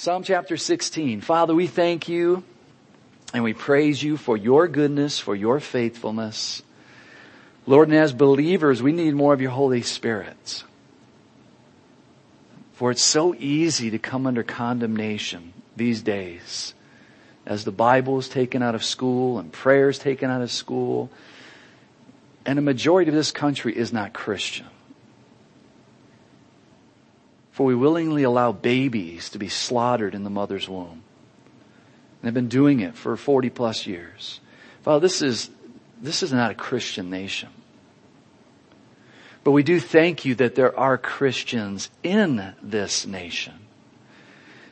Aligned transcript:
Psalm 0.00 0.22
chapter 0.22 0.56
16. 0.56 1.20
Father, 1.20 1.54
we 1.54 1.66
thank 1.66 2.08
you 2.08 2.42
and 3.34 3.44
we 3.44 3.52
praise 3.52 4.02
you 4.02 4.16
for 4.16 4.34
your 4.34 4.66
goodness, 4.66 5.18
for 5.18 5.36
your 5.36 5.60
faithfulness. 5.60 6.62
Lord, 7.66 7.88
and 7.88 7.98
as 7.98 8.14
believers, 8.14 8.82
we 8.82 8.92
need 8.92 9.14
more 9.14 9.34
of 9.34 9.42
your 9.42 9.50
Holy 9.50 9.82
Spirit. 9.82 10.64
For 12.72 12.90
it's 12.90 13.02
so 13.02 13.34
easy 13.34 13.90
to 13.90 13.98
come 13.98 14.26
under 14.26 14.42
condemnation 14.42 15.52
these 15.76 16.00
days 16.00 16.72
as 17.44 17.64
the 17.64 17.70
Bible 17.70 18.18
is 18.18 18.30
taken 18.30 18.62
out 18.62 18.74
of 18.74 18.82
school 18.82 19.38
and 19.38 19.52
prayers 19.52 19.98
taken 19.98 20.30
out 20.30 20.40
of 20.40 20.50
school. 20.50 21.10
And 22.46 22.58
a 22.58 22.62
majority 22.62 23.10
of 23.10 23.14
this 23.14 23.32
country 23.32 23.76
is 23.76 23.92
not 23.92 24.14
Christian. 24.14 24.64
For 27.60 27.66
we 27.66 27.74
willingly 27.74 28.22
allow 28.22 28.52
babies 28.52 29.28
to 29.28 29.38
be 29.38 29.50
slaughtered 29.50 30.14
in 30.14 30.24
the 30.24 30.30
mother's 30.30 30.66
womb. 30.66 31.02
And 31.02 31.02
they've 32.22 32.32
been 32.32 32.48
doing 32.48 32.80
it 32.80 32.94
for 32.94 33.14
40 33.18 33.50
plus 33.50 33.86
years. 33.86 34.40
Father, 34.80 35.00
this 35.00 35.20
is, 35.20 35.50
this 36.00 36.22
is 36.22 36.32
not 36.32 36.52
a 36.52 36.54
Christian 36.54 37.10
nation. 37.10 37.50
But 39.44 39.50
we 39.50 39.62
do 39.62 39.78
thank 39.78 40.24
you 40.24 40.34
that 40.36 40.54
there 40.54 40.74
are 40.74 40.96
Christians 40.96 41.90
in 42.02 42.54
this 42.62 43.04
nation. 43.06 43.58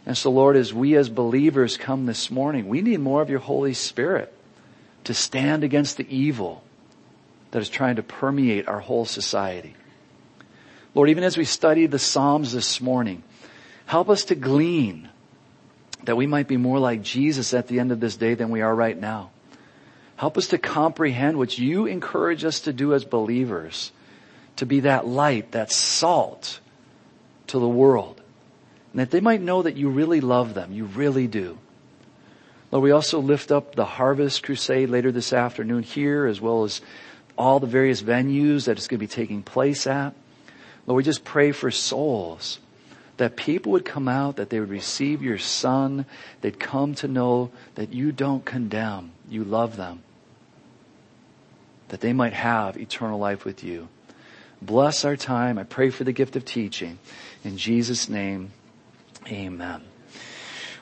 And 0.06 0.16
so 0.16 0.30
Lord, 0.30 0.56
as 0.56 0.72
we 0.72 0.96
as 0.96 1.10
believers 1.10 1.76
come 1.76 2.06
this 2.06 2.30
morning, 2.30 2.68
we 2.68 2.80
need 2.80 3.00
more 3.00 3.20
of 3.20 3.28
your 3.28 3.40
Holy 3.40 3.74
Spirit 3.74 4.32
to 5.04 5.12
stand 5.12 5.62
against 5.62 5.98
the 5.98 6.08
evil 6.08 6.64
that 7.50 7.60
is 7.60 7.68
trying 7.68 7.96
to 7.96 8.02
permeate 8.02 8.66
our 8.66 8.80
whole 8.80 9.04
society. 9.04 9.76
Lord, 10.98 11.10
even 11.10 11.22
as 11.22 11.38
we 11.38 11.44
study 11.44 11.86
the 11.86 12.00
Psalms 12.00 12.52
this 12.52 12.80
morning, 12.80 13.22
help 13.86 14.08
us 14.08 14.24
to 14.24 14.34
glean 14.34 15.08
that 16.02 16.16
we 16.16 16.26
might 16.26 16.48
be 16.48 16.56
more 16.56 16.80
like 16.80 17.02
Jesus 17.02 17.54
at 17.54 17.68
the 17.68 17.78
end 17.78 17.92
of 17.92 18.00
this 18.00 18.16
day 18.16 18.34
than 18.34 18.50
we 18.50 18.62
are 18.62 18.74
right 18.74 18.98
now. 18.98 19.30
Help 20.16 20.36
us 20.36 20.48
to 20.48 20.58
comprehend 20.58 21.38
what 21.38 21.56
you 21.56 21.86
encourage 21.86 22.44
us 22.44 22.58
to 22.62 22.72
do 22.72 22.94
as 22.94 23.04
believers 23.04 23.92
to 24.56 24.66
be 24.66 24.80
that 24.80 25.06
light, 25.06 25.52
that 25.52 25.70
salt 25.70 26.58
to 27.46 27.60
the 27.60 27.68
world. 27.68 28.20
And 28.92 28.98
that 28.98 29.12
they 29.12 29.20
might 29.20 29.40
know 29.40 29.62
that 29.62 29.76
you 29.76 29.90
really 29.90 30.20
love 30.20 30.54
them. 30.54 30.72
You 30.72 30.86
really 30.86 31.28
do. 31.28 31.58
Lord, 32.72 32.82
we 32.82 32.90
also 32.90 33.20
lift 33.20 33.52
up 33.52 33.76
the 33.76 33.84
Harvest 33.84 34.42
Crusade 34.42 34.90
later 34.90 35.12
this 35.12 35.32
afternoon 35.32 35.84
here, 35.84 36.26
as 36.26 36.40
well 36.40 36.64
as 36.64 36.80
all 37.36 37.60
the 37.60 37.68
various 37.68 38.02
venues 38.02 38.64
that 38.64 38.78
it's 38.78 38.88
going 38.88 38.98
to 38.98 39.06
be 39.06 39.06
taking 39.06 39.44
place 39.44 39.86
at. 39.86 40.12
Lord, 40.88 40.96
we 40.96 41.02
just 41.04 41.22
pray 41.22 41.52
for 41.52 41.70
souls 41.70 42.60
that 43.18 43.36
people 43.36 43.72
would 43.72 43.84
come 43.84 44.08
out, 44.08 44.36
that 44.36 44.48
they 44.48 44.58
would 44.58 44.70
receive 44.70 45.22
your 45.22 45.36
son, 45.36 46.06
they'd 46.40 46.58
come 46.58 46.94
to 46.94 47.06
know 47.06 47.50
that 47.74 47.92
you 47.92 48.10
don't 48.10 48.42
condemn, 48.46 49.12
you 49.28 49.44
love 49.44 49.76
them, 49.76 50.02
that 51.88 52.00
they 52.00 52.14
might 52.14 52.32
have 52.32 52.78
eternal 52.78 53.18
life 53.18 53.44
with 53.44 53.62
you. 53.62 53.88
Bless 54.62 55.04
our 55.04 55.14
time. 55.14 55.58
I 55.58 55.64
pray 55.64 55.90
for 55.90 56.04
the 56.04 56.12
gift 56.12 56.36
of 56.36 56.46
teaching. 56.46 56.98
In 57.44 57.58
Jesus' 57.58 58.08
name, 58.08 58.52
amen. 59.26 59.82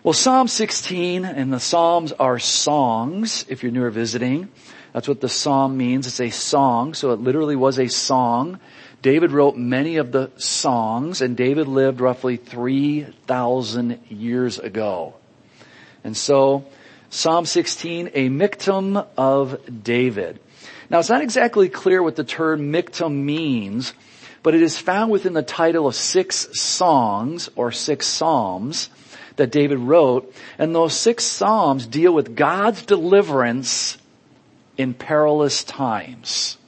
Well, 0.04 0.12
Psalm 0.12 0.46
16 0.46 1.24
and 1.24 1.52
the 1.52 1.58
Psalms 1.58 2.12
are 2.12 2.38
songs, 2.38 3.44
if 3.48 3.64
you're 3.64 3.72
new 3.72 3.82
or 3.82 3.90
visiting. 3.90 4.50
That's 4.92 5.08
what 5.08 5.20
the 5.20 5.28
Psalm 5.28 5.76
means. 5.76 6.06
It's 6.06 6.20
a 6.20 6.30
song, 6.30 6.94
so 6.94 7.10
it 7.10 7.20
literally 7.20 7.56
was 7.56 7.78
a 7.80 7.88
song. 7.88 8.60
David 9.06 9.30
wrote 9.30 9.56
many 9.56 9.98
of 9.98 10.10
the 10.10 10.32
songs, 10.36 11.20
and 11.22 11.36
David 11.36 11.68
lived 11.68 12.00
roughly 12.00 12.36
3,000 12.36 14.00
years 14.08 14.58
ago. 14.58 15.14
And 16.02 16.16
so, 16.16 16.64
Psalm 17.08 17.46
16, 17.46 18.10
a 18.14 18.28
miktam 18.28 19.06
of 19.16 19.84
David. 19.84 20.40
Now 20.90 20.98
it's 20.98 21.08
not 21.08 21.22
exactly 21.22 21.68
clear 21.68 22.02
what 22.02 22.16
the 22.16 22.24
term 22.24 22.72
miktam 22.72 23.22
means, 23.22 23.92
but 24.42 24.56
it 24.56 24.62
is 24.62 24.76
found 24.76 25.12
within 25.12 25.34
the 25.34 25.42
title 25.44 25.86
of 25.86 25.94
six 25.94 26.48
songs 26.60 27.48
or 27.54 27.70
six 27.70 28.08
psalms 28.08 28.90
that 29.36 29.52
David 29.52 29.78
wrote, 29.78 30.34
and 30.58 30.74
those 30.74 30.94
six 30.94 31.22
psalms 31.22 31.86
deal 31.86 32.12
with 32.12 32.34
God's 32.34 32.82
deliverance 32.82 33.98
in 34.76 34.94
perilous 34.94 35.62
times. 35.62 36.58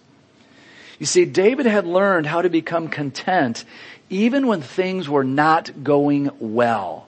You 0.98 1.06
see, 1.06 1.24
David 1.24 1.66
had 1.66 1.86
learned 1.86 2.26
how 2.26 2.42
to 2.42 2.50
become 2.50 2.88
content 2.88 3.64
even 4.10 4.46
when 4.46 4.62
things 4.62 5.08
were 5.08 5.24
not 5.24 5.84
going 5.84 6.30
well. 6.38 7.06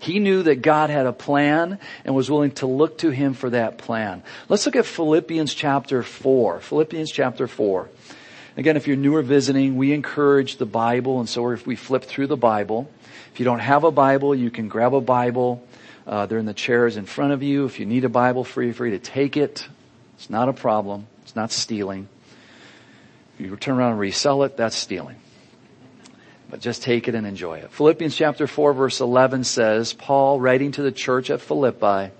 He 0.00 0.20
knew 0.20 0.44
that 0.44 0.62
God 0.62 0.90
had 0.90 1.06
a 1.06 1.12
plan 1.12 1.78
and 2.04 2.14
was 2.14 2.30
willing 2.30 2.52
to 2.52 2.66
look 2.66 2.98
to 2.98 3.10
him 3.10 3.34
for 3.34 3.50
that 3.50 3.78
plan. 3.78 4.22
Let's 4.48 4.64
look 4.64 4.76
at 4.76 4.86
Philippians 4.86 5.54
chapter 5.54 6.02
4. 6.02 6.60
Philippians 6.60 7.10
chapter 7.10 7.48
4. 7.48 7.88
Again, 8.56 8.76
if 8.76 8.86
you're 8.86 8.96
newer 8.96 9.22
visiting, 9.22 9.76
we 9.76 9.92
encourage 9.92 10.56
the 10.56 10.66
Bible, 10.66 11.20
and 11.20 11.28
so 11.28 11.50
if 11.50 11.66
we 11.66 11.76
flip 11.76 12.04
through 12.04 12.28
the 12.28 12.36
Bible, 12.36 12.90
if 13.32 13.40
you 13.40 13.44
don't 13.44 13.60
have 13.60 13.84
a 13.84 13.90
Bible, 13.90 14.34
you 14.34 14.50
can 14.50 14.68
grab 14.68 14.94
a 14.94 15.00
Bible. 15.00 15.64
Uh, 16.06 16.26
they're 16.26 16.38
in 16.38 16.46
the 16.46 16.54
chairs 16.54 16.96
in 16.96 17.04
front 17.04 17.32
of 17.32 17.42
you. 17.42 17.66
If 17.66 17.78
you 17.78 17.86
need 17.86 18.04
a 18.04 18.08
Bible, 18.08 18.44
free 18.44 18.72
free 18.72 18.90
to 18.90 18.98
take 18.98 19.36
it. 19.36 19.66
It's 20.16 20.30
not 20.30 20.48
a 20.48 20.52
problem. 20.52 21.06
It's 21.28 21.36
not 21.36 21.52
stealing. 21.52 22.08
If 23.38 23.44
you 23.44 23.54
turn 23.56 23.76
around 23.76 23.92
and 23.92 24.00
resell 24.00 24.44
it, 24.44 24.56
that's 24.56 24.74
stealing 24.76 25.16
but 26.50 26.60
just 26.60 26.82
take 26.82 27.08
it 27.08 27.14
and 27.14 27.26
enjoy 27.26 27.58
it. 27.58 27.70
Philippians 27.70 28.16
chapter 28.16 28.46
4 28.46 28.72
verse 28.72 29.02
11 29.02 29.44
says, 29.44 29.92
Paul 29.92 30.40
writing 30.40 30.72
to 30.72 30.82
the 30.82 30.90
church 30.90 31.28
at 31.28 31.42
Philippi, 31.42 32.10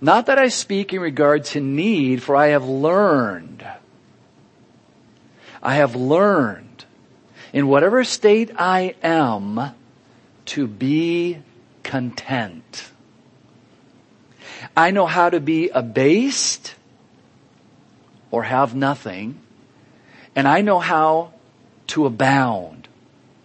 not 0.00 0.26
that 0.26 0.38
I 0.38 0.48
speak 0.48 0.92
in 0.92 1.00
regard 1.00 1.44
to 1.46 1.60
need, 1.60 2.20
for 2.20 2.34
I 2.34 2.48
have 2.48 2.68
learned, 2.68 3.64
I 5.62 5.76
have 5.76 5.94
learned 5.94 6.84
in 7.52 7.68
whatever 7.68 8.02
state 8.02 8.50
I 8.58 8.96
am 9.04 9.72
to 10.46 10.66
be 10.66 11.38
content. 11.84 12.90
I 14.76 14.90
know 14.90 15.06
how 15.06 15.30
to 15.30 15.38
be 15.38 15.68
abased 15.68 16.74
or 18.30 18.42
have 18.42 18.74
nothing, 18.74 19.40
and 20.34 20.46
I 20.46 20.60
know 20.60 20.78
how 20.78 21.32
to 21.88 22.06
abound 22.06 22.88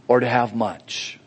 or 0.08 0.20
to 0.20 0.28
have 0.28 0.56
much. 0.56 1.20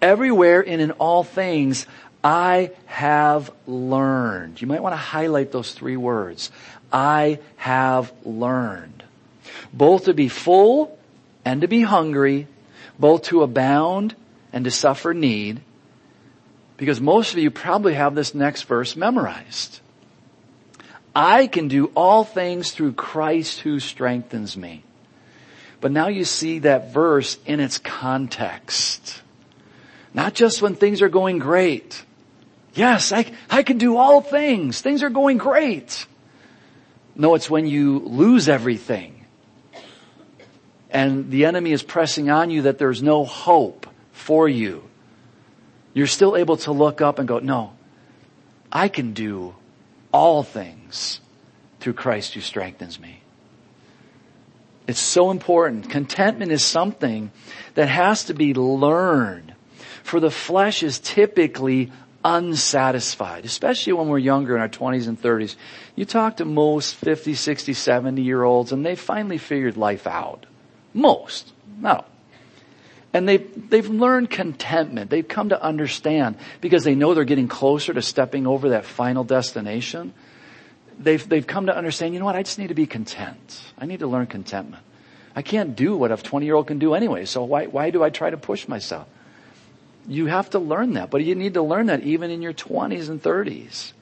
Everywhere 0.00 0.64
and 0.66 0.80
in 0.80 0.90
all 0.92 1.22
things, 1.22 1.86
I 2.24 2.70
have 2.86 3.50
learned. 3.66 4.60
You 4.60 4.66
might 4.66 4.82
want 4.82 4.92
to 4.94 4.98
highlight 4.98 5.52
those 5.52 5.72
three 5.72 5.96
words. 5.96 6.50
I 6.92 7.38
have 7.56 8.12
learned. 8.24 9.02
Both 9.72 10.04
to 10.04 10.14
be 10.14 10.28
full 10.28 10.98
and 11.44 11.60
to 11.62 11.68
be 11.68 11.82
hungry, 11.82 12.46
both 12.98 13.22
to 13.24 13.42
abound 13.42 14.14
and 14.52 14.64
to 14.64 14.70
suffer 14.70 15.14
need, 15.14 15.60
because 16.76 17.00
most 17.00 17.32
of 17.32 17.38
you 17.38 17.50
probably 17.50 17.94
have 17.94 18.14
this 18.14 18.34
next 18.34 18.62
verse 18.62 18.96
memorized. 18.96 19.80
I 21.14 21.46
can 21.46 21.68
do 21.68 21.86
all 21.94 22.24
things 22.24 22.72
through 22.72 22.92
Christ 22.94 23.60
who 23.60 23.80
strengthens 23.80 24.56
me. 24.56 24.84
But 25.80 25.92
now 25.92 26.08
you 26.08 26.24
see 26.24 26.60
that 26.60 26.92
verse 26.92 27.38
in 27.44 27.60
its 27.60 27.78
context. 27.78 29.22
Not 30.14 30.34
just 30.34 30.62
when 30.62 30.74
things 30.74 31.02
are 31.02 31.08
going 31.08 31.38
great. 31.38 32.04
Yes, 32.74 33.12
I, 33.12 33.30
I 33.50 33.62
can 33.62 33.78
do 33.78 33.96
all 33.96 34.20
things. 34.20 34.80
Things 34.80 35.02
are 35.02 35.10
going 35.10 35.38
great. 35.38 36.06
No, 37.14 37.34
it's 37.34 37.50
when 37.50 37.66
you 37.66 37.98
lose 37.98 38.48
everything 38.48 39.22
and 40.92 41.30
the 41.30 41.46
enemy 41.46 41.72
is 41.72 41.82
pressing 41.82 42.30
on 42.30 42.50
you 42.50 42.62
that 42.62 42.78
there's 42.78 43.02
no 43.02 43.24
hope 43.24 43.86
for 44.12 44.48
you. 44.48 44.84
You're 45.94 46.06
still 46.06 46.36
able 46.36 46.58
to 46.58 46.72
look 46.72 47.00
up 47.00 47.18
and 47.18 47.26
go, 47.26 47.38
no, 47.38 47.72
I 48.70 48.88
can 48.88 49.14
do 49.14 49.54
all 50.12 50.42
things 50.42 50.81
through 51.80 51.94
Christ 51.94 52.34
who 52.34 52.40
strengthens 52.40 53.00
me. 53.00 53.22
It's 54.86 55.00
so 55.00 55.30
important. 55.30 55.90
Contentment 55.90 56.52
is 56.52 56.62
something 56.62 57.30
that 57.74 57.88
has 57.88 58.24
to 58.24 58.34
be 58.34 58.54
learned. 58.54 59.54
For 60.02 60.20
the 60.20 60.30
flesh 60.30 60.82
is 60.82 60.98
typically 60.98 61.92
unsatisfied, 62.24 63.44
especially 63.44 63.92
when 63.94 64.08
we're 64.08 64.18
younger 64.18 64.54
in 64.54 64.60
our 64.60 64.68
20s 64.68 65.08
and 65.08 65.20
30s. 65.20 65.56
You 65.96 66.04
talk 66.04 66.36
to 66.36 66.44
most 66.44 66.94
50, 66.96 67.34
60, 67.34 67.72
70 67.72 68.22
year 68.22 68.42
olds 68.42 68.72
and 68.72 68.84
they 68.84 68.96
finally 68.96 69.38
figured 69.38 69.76
life 69.76 70.06
out. 70.06 70.46
Most. 70.94 71.52
No. 71.78 72.04
And 73.12 73.28
they've, 73.28 73.70
they've 73.70 73.88
learned 73.88 74.30
contentment. 74.30 75.10
They've 75.10 75.26
come 75.26 75.50
to 75.50 75.62
understand 75.62 76.36
because 76.60 76.84
they 76.84 76.94
know 76.94 77.14
they're 77.14 77.24
getting 77.24 77.48
closer 77.48 77.92
to 77.92 78.02
stepping 78.02 78.46
over 78.46 78.70
that 78.70 78.84
final 78.84 79.24
destination 79.24 80.14
they've, 80.98 81.26
they've 81.28 81.46
come 81.46 81.66
to 81.66 81.76
understand, 81.76 82.14
you 82.14 82.20
know 82.20 82.26
what, 82.26 82.36
I 82.36 82.42
just 82.42 82.58
need 82.58 82.68
to 82.68 82.74
be 82.74 82.86
content. 82.86 83.62
I 83.78 83.86
need 83.86 84.00
to 84.00 84.06
learn 84.06 84.26
contentment. 84.26 84.82
I 85.34 85.42
can't 85.42 85.74
do 85.74 85.96
what 85.96 86.12
a 86.12 86.16
20 86.16 86.44
year 86.44 86.54
old 86.54 86.66
can 86.66 86.78
do 86.78 86.94
anyway, 86.94 87.24
so 87.24 87.44
why, 87.44 87.66
why 87.66 87.90
do 87.90 88.02
I 88.02 88.10
try 88.10 88.30
to 88.30 88.36
push 88.36 88.68
myself? 88.68 89.08
You 90.06 90.26
have 90.26 90.50
to 90.50 90.58
learn 90.58 90.94
that, 90.94 91.10
but 91.10 91.24
you 91.24 91.34
need 91.34 91.54
to 91.54 91.62
learn 91.62 91.86
that 91.86 92.02
even 92.02 92.30
in 92.30 92.42
your 92.42 92.52
20s 92.52 93.08
and 93.08 93.22
30s. 93.22 93.92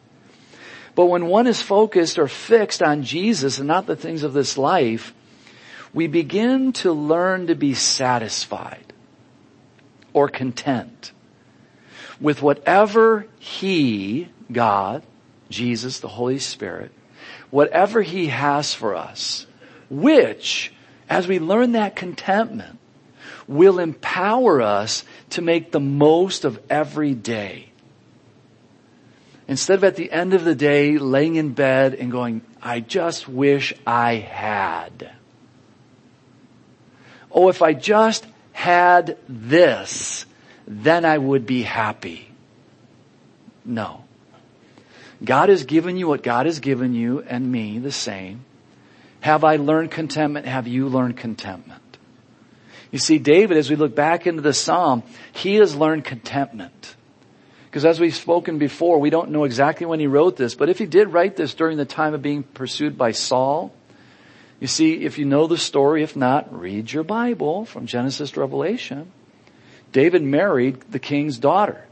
But 0.94 1.06
when 1.06 1.26
one 1.26 1.46
is 1.46 1.62
focused 1.62 2.18
or 2.18 2.26
fixed 2.26 2.82
on 2.82 3.04
Jesus 3.04 3.58
and 3.58 3.68
not 3.68 3.86
the 3.86 3.96
things 3.96 4.22
of 4.22 4.32
this 4.32 4.58
life, 4.58 5.14
we 5.92 6.06
begin 6.06 6.72
to 6.72 6.92
learn 6.92 7.48
to 7.48 7.54
be 7.54 7.74
satisfied 7.74 8.92
or 10.12 10.28
content 10.28 11.12
with 12.20 12.42
whatever 12.42 13.26
He, 13.38 14.28
God, 14.50 15.02
Jesus, 15.50 16.00
the 16.00 16.08
Holy 16.08 16.38
Spirit, 16.38 16.92
whatever 17.50 18.00
He 18.00 18.28
has 18.28 18.72
for 18.72 18.94
us, 18.94 19.46
which, 19.90 20.72
as 21.08 21.26
we 21.26 21.38
learn 21.38 21.72
that 21.72 21.96
contentment, 21.96 22.78
will 23.46 23.80
empower 23.80 24.62
us 24.62 25.04
to 25.30 25.42
make 25.42 25.72
the 25.72 25.80
most 25.80 26.44
of 26.44 26.60
every 26.70 27.14
day. 27.14 27.66
Instead 29.48 29.78
of 29.78 29.84
at 29.84 29.96
the 29.96 30.12
end 30.12 30.32
of 30.32 30.44
the 30.44 30.54
day 30.54 30.96
laying 30.96 31.34
in 31.34 31.52
bed 31.52 31.94
and 31.94 32.12
going, 32.12 32.42
I 32.62 32.78
just 32.78 33.28
wish 33.28 33.74
I 33.84 34.14
had. 34.14 35.10
Oh, 37.32 37.48
if 37.48 37.60
I 37.60 37.74
just 37.74 38.24
had 38.52 39.18
this, 39.28 40.26
then 40.68 41.04
I 41.04 41.18
would 41.18 41.46
be 41.46 41.62
happy. 41.62 42.30
No. 43.64 44.04
God 45.22 45.48
has 45.48 45.64
given 45.64 45.96
you 45.96 46.08
what 46.08 46.22
God 46.22 46.46
has 46.46 46.60
given 46.60 46.94
you 46.94 47.20
and 47.20 47.50
me 47.50 47.78
the 47.78 47.92
same. 47.92 48.44
Have 49.20 49.44
I 49.44 49.56
learned 49.56 49.90
contentment? 49.90 50.46
Have 50.46 50.66
you 50.66 50.88
learned 50.88 51.16
contentment? 51.16 51.82
You 52.90 52.98
see, 52.98 53.18
David, 53.18 53.56
as 53.56 53.70
we 53.70 53.76
look 53.76 53.94
back 53.94 54.26
into 54.26 54.42
the 54.42 54.54
Psalm, 54.54 55.02
he 55.32 55.56
has 55.56 55.76
learned 55.76 56.04
contentment. 56.04 56.96
Because 57.66 57.84
as 57.84 58.00
we've 58.00 58.14
spoken 58.14 58.58
before, 58.58 58.98
we 58.98 59.10
don't 59.10 59.30
know 59.30 59.44
exactly 59.44 59.86
when 59.86 60.00
he 60.00 60.08
wrote 60.08 60.36
this, 60.36 60.56
but 60.56 60.68
if 60.68 60.78
he 60.78 60.86
did 60.86 61.12
write 61.12 61.36
this 61.36 61.54
during 61.54 61.76
the 61.76 61.84
time 61.84 62.14
of 62.14 62.22
being 62.22 62.42
pursued 62.42 62.98
by 62.98 63.12
Saul, 63.12 63.72
you 64.58 64.66
see, 64.66 65.04
if 65.04 65.18
you 65.18 65.24
know 65.24 65.46
the 65.46 65.56
story, 65.56 66.02
if 66.02 66.16
not, 66.16 66.58
read 66.58 66.92
your 66.92 67.04
Bible 67.04 67.64
from 67.64 67.86
Genesis 67.86 68.32
to 68.32 68.40
Revelation. 68.40 69.12
David 69.92 70.22
married 70.22 70.80
the 70.90 70.98
king's 70.98 71.38
daughter. 71.38 71.84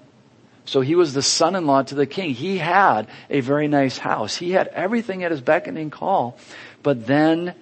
So 0.68 0.82
he 0.82 0.94
was 0.94 1.14
the 1.14 1.22
son-in-law 1.22 1.84
to 1.84 1.94
the 1.94 2.04
king. 2.04 2.34
He 2.34 2.58
had 2.58 3.08
a 3.30 3.40
very 3.40 3.68
nice 3.68 3.96
house. 3.96 4.36
He 4.36 4.50
had 4.50 4.68
everything 4.68 5.24
at 5.24 5.30
his 5.30 5.40
beckoning 5.40 5.88
call. 5.88 6.36
But 6.82 7.06
then 7.06 7.54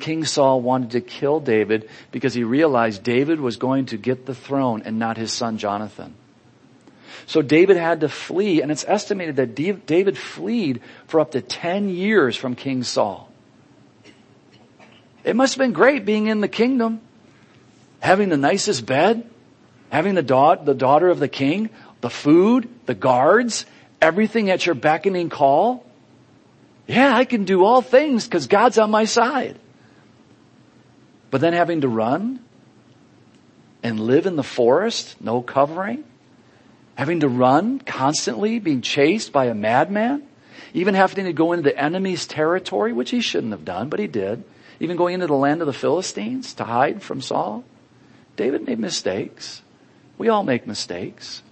King 0.00 0.24
Saul 0.24 0.60
wanted 0.60 0.90
to 0.90 1.00
kill 1.00 1.38
David 1.38 1.88
because 2.10 2.34
he 2.34 2.42
realized 2.42 3.04
David 3.04 3.38
was 3.38 3.58
going 3.58 3.86
to 3.86 3.96
get 3.96 4.26
the 4.26 4.34
throne 4.34 4.82
and 4.84 4.98
not 4.98 5.16
his 5.16 5.32
son 5.32 5.58
Jonathan. 5.58 6.16
So 7.26 7.42
David 7.42 7.76
had 7.76 8.00
to 8.00 8.08
flee, 8.08 8.60
and 8.60 8.72
it's 8.72 8.84
estimated 8.88 9.36
that 9.36 9.54
David 9.54 10.18
fled 10.18 10.80
for 11.06 11.20
up 11.20 11.30
to 11.32 11.40
10 11.40 11.90
years 11.90 12.34
from 12.34 12.56
King 12.56 12.82
Saul. 12.82 13.30
It 15.22 15.36
must 15.36 15.54
have 15.54 15.60
been 15.60 15.74
great 15.74 16.04
being 16.04 16.26
in 16.26 16.40
the 16.40 16.48
kingdom, 16.48 17.02
having 18.00 18.30
the 18.30 18.36
nicest 18.36 18.84
bed, 18.84 19.30
having 19.90 20.14
the, 20.14 20.22
da- 20.22 20.56
the 20.56 20.74
daughter 20.74 21.08
of 21.08 21.18
the 21.18 21.28
king, 21.28 21.70
the 22.00 22.10
food, 22.10 22.68
the 22.86 22.94
guards, 22.94 23.66
everything 24.00 24.50
at 24.50 24.66
your 24.66 24.74
beckoning 24.74 25.28
call. 25.28 25.84
Yeah, 26.86 27.14
I 27.14 27.24
can 27.24 27.44
do 27.44 27.64
all 27.64 27.82
things 27.82 28.24
because 28.24 28.46
God's 28.46 28.78
on 28.78 28.90
my 28.90 29.04
side. 29.04 29.58
But 31.30 31.40
then 31.40 31.52
having 31.52 31.82
to 31.82 31.88
run 31.88 32.40
and 33.82 34.00
live 34.00 34.26
in 34.26 34.36
the 34.36 34.42
forest, 34.42 35.16
no 35.20 35.42
covering, 35.42 36.04
having 36.94 37.20
to 37.20 37.28
run 37.28 37.78
constantly, 37.78 38.58
being 38.58 38.80
chased 38.80 39.32
by 39.32 39.46
a 39.46 39.54
madman, 39.54 40.22
even 40.74 40.94
having 40.94 41.26
to 41.26 41.32
go 41.32 41.52
into 41.52 41.62
the 41.62 41.78
enemy's 41.78 42.26
territory, 42.26 42.92
which 42.92 43.10
he 43.10 43.20
shouldn't 43.20 43.52
have 43.52 43.64
done, 43.64 43.88
but 43.88 44.00
he 44.00 44.06
did, 44.06 44.42
even 44.80 44.96
going 44.96 45.14
into 45.14 45.26
the 45.26 45.34
land 45.34 45.60
of 45.60 45.66
the 45.66 45.72
Philistines 45.72 46.54
to 46.54 46.64
hide 46.64 47.02
from 47.02 47.20
Saul. 47.20 47.64
David 48.36 48.66
made 48.66 48.78
mistakes. 48.78 49.62
We 50.16 50.28
all 50.28 50.42
make 50.42 50.66
mistakes. 50.66 51.42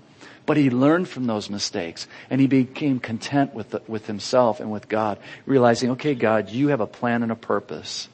But 0.46 0.56
he 0.56 0.70
learned 0.70 1.08
from 1.08 1.26
those 1.26 1.50
mistakes 1.50 2.06
and 2.30 2.40
he 2.40 2.46
became 2.46 3.00
content 3.00 3.52
with, 3.52 3.70
the, 3.70 3.82
with 3.88 4.06
himself 4.06 4.60
and 4.60 4.70
with 4.70 4.88
God, 4.88 5.18
realizing, 5.44 5.90
okay, 5.92 6.14
God, 6.14 6.50
you 6.50 6.68
have 6.68 6.80
a 6.80 6.86
plan 6.86 7.24
and 7.24 7.32
a 7.32 7.36
purpose. 7.36 8.08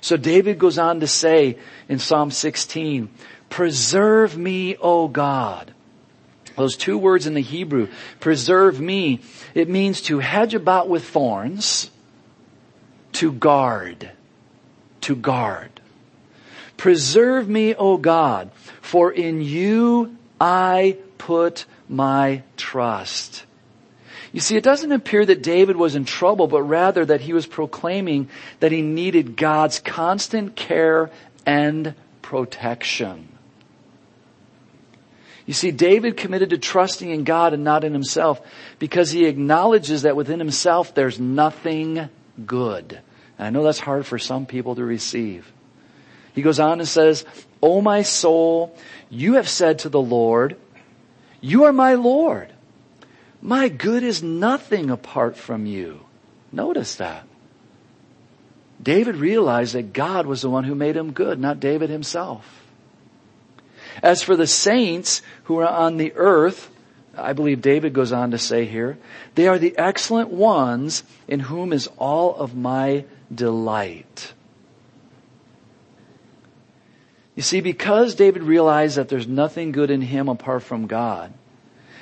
So 0.00 0.16
David 0.16 0.58
goes 0.58 0.78
on 0.78 1.00
to 1.00 1.06
say 1.08 1.58
in 1.88 1.98
Psalm 1.98 2.30
16, 2.30 3.10
preserve 3.50 4.38
me, 4.38 4.76
O 4.76 5.08
God. 5.08 5.74
Those 6.56 6.76
two 6.76 6.96
words 6.96 7.26
in 7.26 7.34
the 7.34 7.40
Hebrew, 7.40 7.88
preserve 8.20 8.80
me, 8.80 9.20
it 9.54 9.68
means 9.68 10.00
to 10.02 10.20
hedge 10.20 10.54
about 10.54 10.88
with 10.88 11.04
thorns, 11.04 11.90
to 13.14 13.32
guard, 13.32 14.12
to 15.02 15.16
guard. 15.16 15.80
Preserve 16.76 17.48
me, 17.48 17.74
O 17.74 17.96
God, 17.96 18.52
for 18.80 19.10
in 19.10 19.40
you 19.40 20.16
I 20.40 20.98
put 21.24 21.64
my 21.88 22.42
trust. 22.58 23.46
You 24.30 24.40
see, 24.40 24.56
it 24.56 24.64
doesn't 24.64 24.92
appear 24.92 25.24
that 25.24 25.42
David 25.42 25.76
was 25.76 25.94
in 25.94 26.04
trouble, 26.04 26.48
but 26.48 26.62
rather 26.62 27.02
that 27.06 27.22
he 27.22 27.32
was 27.32 27.46
proclaiming 27.46 28.28
that 28.60 28.72
he 28.72 28.82
needed 28.82 29.36
God's 29.36 29.80
constant 29.80 30.54
care 30.54 31.10
and 31.46 31.94
protection. 32.20 33.28
You 35.46 35.54
see, 35.54 35.70
David 35.70 36.18
committed 36.18 36.50
to 36.50 36.58
trusting 36.58 37.08
in 37.08 37.24
God 37.24 37.54
and 37.54 37.64
not 37.64 37.84
in 37.84 37.94
himself 37.94 38.40
because 38.78 39.10
he 39.10 39.24
acknowledges 39.24 40.02
that 40.02 40.16
within 40.16 40.40
himself 40.40 40.94
there's 40.94 41.18
nothing 41.18 42.10
good. 42.44 43.00
And 43.38 43.46
I 43.46 43.50
know 43.50 43.62
that's 43.62 43.78
hard 43.78 44.04
for 44.04 44.18
some 44.18 44.44
people 44.44 44.74
to 44.74 44.84
receive. 44.84 45.50
He 46.34 46.42
goes 46.42 46.60
on 46.60 46.80
and 46.80 46.88
says, 46.88 47.24
O 47.62 47.80
my 47.80 48.02
soul, 48.02 48.76
you 49.08 49.34
have 49.34 49.48
said 49.48 49.78
to 49.80 49.88
the 49.88 50.02
Lord, 50.02 50.56
you 51.44 51.64
are 51.64 51.72
my 51.72 51.92
Lord. 51.92 52.48
My 53.42 53.68
good 53.68 54.02
is 54.02 54.22
nothing 54.22 54.88
apart 54.88 55.36
from 55.36 55.66
you. 55.66 56.00
Notice 56.50 56.94
that. 56.94 57.26
David 58.82 59.16
realized 59.16 59.74
that 59.74 59.92
God 59.92 60.26
was 60.26 60.40
the 60.40 60.48
one 60.48 60.64
who 60.64 60.74
made 60.74 60.96
him 60.96 61.12
good, 61.12 61.38
not 61.38 61.60
David 61.60 61.90
himself. 61.90 62.64
As 64.02 64.22
for 64.22 64.36
the 64.36 64.46
saints 64.46 65.20
who 65.44 65.58
are 65.58 65.68
on 65.68 65.98
the 65.98 66.14
earth, 66.14 66.70
I 67.16 67.34
believe 67.34 67.60
David 67.60 67.92
goes 67.92 68.12
on 68.12 68.30
to 68.32 68.38
say 68.38 68.64
here, 68.64 68.98
they 69.34 69.46
are 69.46 69.58
the 69.58 69.76
excellent 69.76 70.30
ones 70.30 71.02
in 71.28 71.40
whom 71.40 71.72
is 71.72 71.88
all 71.98 72.34
of 72.36 72.56
my 72.56 73.04
delight. 73.32 74.33
You 77.34 77.42
see, 77.42 77.60
because 77.60 78.14
David 78.14 78.42
realized 78.42 78.96
that 78.96 79.08
there's 79.08 79.26
nothing 79.26 79.72
good 79.72 79.90
in 79.90 80.00
him 80.00 80.28
apart 80.28 80.62
from 80.62 80.86
God, 80.86 81.32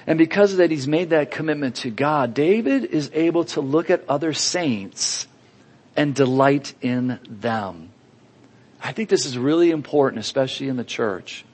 and 0.06 0.18
because 0.18 0.52
of 0.52 0.58
that, 0.58 0.70
he's 0.70 0.88
made 0.88 1.10
that 1.10 1.30
commitment 1.30 1.76
to 1.76 1.90
God. 1.90 2.34
David 2.34 2.84
is 2.84 3.10
able 3.14 3.44
to 3.46 3.60
look 3.60 3.88
at 3.88 4.04
other 4.08 4.32
saints 4.32 5.26
and 5.96 6.14
delight 6.14 6.74
in 6.80 7.20
them. 7.28 7.90
I 8.82 8.92
think 8.92 9.08
this 9.08 9.26
is 9.26 9.38
really 9.38 9.70
important, 9.70 10.20
especially 10.20 10.68
in 10.68 10.76
the 10.76 10.84
church, 10.84 11.44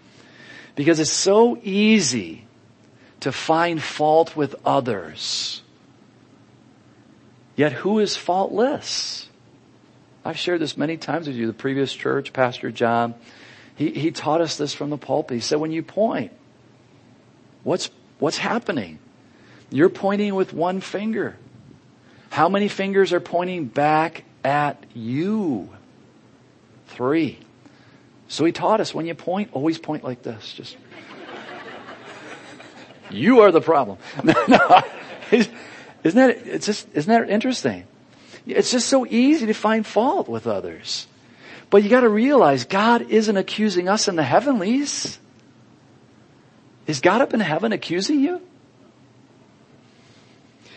because 0.76 0.99
it's 0.99 1.11
so 1.11 1.58
easy 1.62 2.47
to 3.20 3.32
find 3.32 3.82
fault 3.82 4.35
with 4.35 4.54
others. 4.64 5.62
Yet 7.54 7.73
who 7.73 7.99
is 7.99 8.16
faultless? 8.16 9.28
I've 10.25 10.38
shared 10.38 10.61
this 10.61 10.76
many 10.76 10.97
times 10.97 11.26
with 11.26 11.37
you. 11.37 11.47
The 11.47 11.52
previous 11.52 11.92
church, 11.92 12.32
Pastor 12.32 12.70
John, 12.70 13.14
he, 13.78 13.90
he 13.92 14.11
taught 14.11 14.42
us 14.42 14.58
this 14.58 14.75
from 14.75 14.90
the 14.90 14.99
pulpit. 14.99 15.37
He 15.37 15.40
said, 15.40 15.58
when 15.58 15.73
you 15.73 15.82
point, 15.82 16.32
what's 17.62 17.90
What's 18.18 18.38
happening? 18.38 18.99
You're 19.70 19.88
pointing 19.88 20.35
with 20.35 20.52
one 20.52 20.80
finger. 20.80 21.37
How 22.30 22.49
many 22.49 22.68
fingers 22.68 23.12
are 23.12 23.20
pointing 23.20 23.66
back 23.66 24.25
at 24.44 24.82
you? 24.94 25.70
Three. 26.88 27.38
So 28.28 28.44
he 28.44 28.52
taught 28.52 28.80
us 28.80 28.92
when 28.92 29.06
you 29.06 29.14
point, 29.14 29.50
always 29.52 29.78
point 29.78 30.04
like 30.04 30.23
this. 30.23 30.52
Just. 30.52 30.76
you 33.11 33.40
are 33.40 33.52
the 33.52 33.61
problem. 33.61 33.99
isn't 35.30 35.52
that, 36.02 36.47
it's 36.47 36.66
just, 36.66 36.88
isn't 36.94 37.11
that 37.11 37.30
interesting? 37.30 37.85
It's 38.47 38.70
just 38.70 38.88
so 38.88 39.06
easy 39.06 39.47
to 39.47 39.54
find 39.54 39.87
fault 39.87 40.28
with 40.28 40.47
others. 40.47 41.06
But 41.70 41.82
you 41.82 41.90
gotta 41.90 42.08
realize 42.08 42.64
God 42.64 43.02
isn't 43.10 43.37
accusing 43.37 43.88
us 43.88 44.08
in 44.08 44.16
the 44.16 44.22
heavenlies. 44.22 45.18
Is 46.87 47.00
God 47.00 47.20
up 47.20 47.34
in 47.34 47.40
heaven 47.40 47.72
accusing 47.72 48.20
you? 48.20 48.40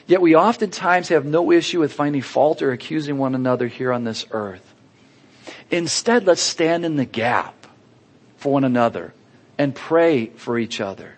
Yet 0.07 0.21
we 0.21 0.35
oftentimes 0.35 1.09
have 1.09 1.25
no 1.25 1.51
issue 1.51 1.79
with 1.79 1.93
finding 1.93 2.21
fault 2.21 2.61
or 2.61 2.71
accusing 2.73 3.17
one 3.17 3.35
another 3.35 3.67
here 3.67 3.93
on 3.93 4.03
this 4.03 4.25
earth. 4.31 4.73
Instead, 5.69 6.25
let's 6.25 6.41
stand 6.41 6.83
in 6.83 6.97
the 6.97 7.05
gap 7.05 7.55
for 8.37 8.51
one 8.51 8.65
another 8.65 9.13
and 9.57 9.73
pray 9.73 10.27
for 10.27 10.59
each 10.59 10.81
other. 10.81 11.15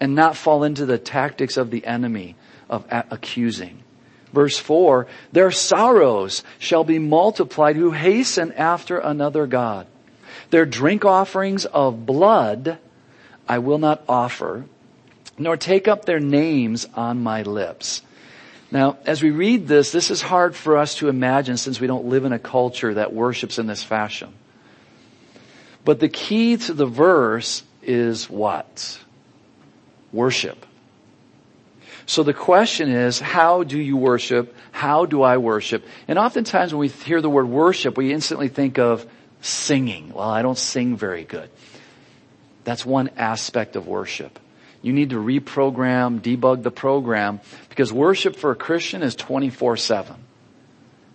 and 0.00 0.14
not 0.14 0.36
fall 0.36 0.64
into 0.64 0.86
the 0.86 0.98
tactics 0.98 1.56
of 1.56 1.70
the 1.70 1.84
enemy 1.86 2.36
of 2.68 2.84
accusing. 2.90 3.82
Verse 4.32 4.58
4, 4.58 5.06
their 5.32 5.50
sorrows 5.50 6.42
shall 6.58 6.84
be 6.84 6.98
multiplied 6.98 7.76
who 7.76 7.92
hasten 7.92 8.52
after 8.52 8.98
another 8.98 9.46
God. 9.46 9.86
Their 10.50 10.66
drink 10.66 11.04
offerings 11.04 11.64
of 11.64 12.06
blood 12.06 12.78
I 13.48 13.58
will 13.58 13.78
not 13.78 14.02
offer, 14.08 14.64
nor 15.38 15.56
take 15.56 15.88
up 15.88 16.04
their 16.04 16.20
names 16.20 16.86
on 16.94 17.22
my 17.22 17.42
lips. 17.42 18.02
Now, 18.70 18.98
as 19.06 19.22
we 19.22 19.30
read 19.30 19.68
this, 19.68 19.92
this 19.92 20.10
is 20.10 20.20
hard 20.20 20.56
for 20.56 20.76
us 20.76 20.96
to 20.96 21.08
imagine 21.08 21.56
since 21.56 21.80
we 21.80 21.86
don't 21.86 22.06
live 22.06 22.24
in 22.24 22.32
a 22.32 22.38
culture 22.38 22.94
that 22.94 23.12
worships 23.12 23.58
in 23.58 23.66
this 23.66 23.84
fashion. 23.84 24.34
But 25.84 26.00
the 26.00 26.08
key 26.08 26.56
to 26.56 26.74
the 26.74 26.86
verse 26.86 27.62
is 27.82 28.28
what? 28.28 28.98
Worship. 30.12 30.65
So 32.06 32.22
the 32.22 32.32
question 32.32 32.88
is, 32.88 33.18
how 33.18 33.64
do 33.64 33.78
you 33.80 33.96
worship? 33.96 34.54
How 34.70 35.06
do 35.06 35.22
I 35.22 35.38
worship? 35.38 35.84
And 36.06 36.18
oftentimes 36.18 36.72
when 36.72 36.80
we 36.80 36.88
hear 36.88 37.20
the 37.20 37.28
word 37.28 37.48
worship, 37.48 37.96
we 37.96 38.12
instantly 38.12 38.48
think 38.48 38.78
of 38.78 39.04
singing. 39.40 40.12
Well, 40.12 40.28
I 40.28 40.42
don't 40.42 40.58
sing 40.58 40.96
very 40.96 41.24
good. 41.24 41.50
That's 42.62 42.86
one 42.86 43.10
aspect 43.16 43.74
of 43.74 43.88
worship. 43.88 44.38
You 44.82 44.92
need 44.92 45.10
to 45.10 45.16
reprogram, 45.16 46.20
debug 46.20 46.62
the 46.62 46.70
program 46.70 47.40
because 47.70 47.92
worship 47.92 48.36
for 48.36 48.52
a 48.52 48.56
Christian 48.56 49.02
is 49.02 49.16
24-7. 49.16 50.14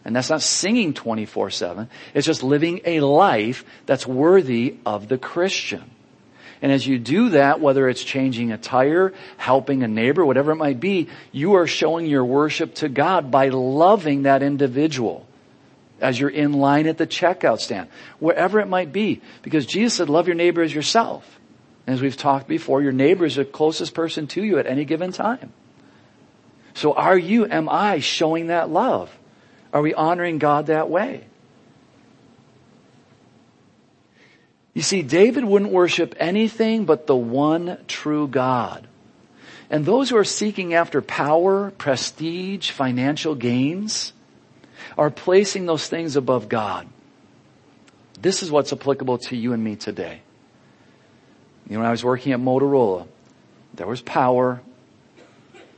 And 0.04 0.16
that's 0.16 0.30
not 0.30 0.42
singing 0.42 0.94
24-7. 0.94 1.88
It's 2.14 2.26
just 2.26 2.44
living 2.44 2.82
a 2.86 3.00
life 3.00 3.64
that's 3.86 4.06
worthy 4.06 4.78
of 4.86 5.08
the 5.08 5.18
Christian. 5.18 5.90
And 6.62 6.72
as 6.72 6.86
you 6.86 7.00
do 7.00 7.30
that, 7.30 7.60
whether 7.60 7.90
it's 7.90 8.04
changing 8.04 8.52
a 8.52 8.58
tire, 8.58 9.14
helping 9.38 9.82
a 9.82 9.88
neighbor, 9.88 10.24
whatever 10.26 10.52
it 10.52 10.58
might 10.58 10.80
be, 10.80 11.10
you 11.32 11.56
are 11.56 11.66
showing 11.66 12.06
your 12.06 12.24
worship 12.24 12.76
to 12.76 12.90
God 12.90 13.32
by 13.32 13.50
loving 13.50 14.24
that 14.24 14.44
individual 14.44 15.28
as 16.00 16.20
you're 16.20 16.30
in 16.30 16.54
line 16.54 16.88
at 16.88 16.98
the 16.98 17.08
checkout 17.08 17.60
stand, 17.60 17.88
wherever 18.20 18.60
it 18.60 18.68
might 18.68 18.92
be. 18.92 19.22
Because 19.42 19.66
Jesus 19.66 19.96
said, 19.96 20.10
love 20.10 20.28
your 20.28 20.36
neighbor 20.36 20.62
as 20.62 20.74
yourself. 20.74 21.40
And 21.88 21.96
as 21.96 22.02
we've 22.02 22.18
talked 22.18 22.48
before, 22.48 22.82
your 22.82 22.92
neighbor 22.92 23.26
is 23.26 23.36
the 23.36 23.46
closest 23.46 23.94
person 23.94 24.28
to 24.28 24.44
you 24.44 24.60
at 24.60 24.68
any 24.68 24.86
given 24.86 25.12
time. 25.12 25.54
So 26.74 26.94
are 26.94 27.18
you, 27.18 27.48
am 27.48 27.70
I 27.70 28.00
showing 28.00 28.48
that 28.48 28.70
love? 28.70 29.16
Are 29.74 29.82
we 29.82 29.94
honoring 29.94 30.38
God 30.38 30.68
that 30.68 30.90
way? 30.90 31.26
You 34.74 34.82
see, 34.82 35.02
David 35.02 35.44
wouldn't 35.44 35.72
worship 35.72 36.16
anything 36.18 36.86
but 36.86 37.08
the 37.08 37.16
one 37.16 37.78
true 37.88 38.28
God. 38.28 38.88
And 39.70 39.86
those 39.86 40.10
who 40.10 40.18
are 40.18 40.24
seeking 40.24 40.74
after 40.74 41.02
power, 41.02 41.72
prestige, 41.72 42.72
financial 42.72 43.36
gains 43.36 44.14
are 44.98 45.10
placing 45.10 45.66
those 45.66 45.88
things 45.88 46.16
above 46.16 46.50
God. 46.50 46.88
This 48.22 48.44
is 48.44 48.52
what's 48.52 48.72
applicable 48.72 49.18
to 49.20 49.36
you 49.36 49.54
and 49.54 49.64
me 49.64 49.76
today. 49.76 50.22
You 51.68 51.76
know, 51.76 51.80
when 51.80 51.88
I 51.88 51.92
was 51.92 52.04
working 52.04 52.34
at 52.34 52.40
Motorola, 52.40 53.08
there 53.74 53.88
was 53.88 54.02
power, 54.02 54.62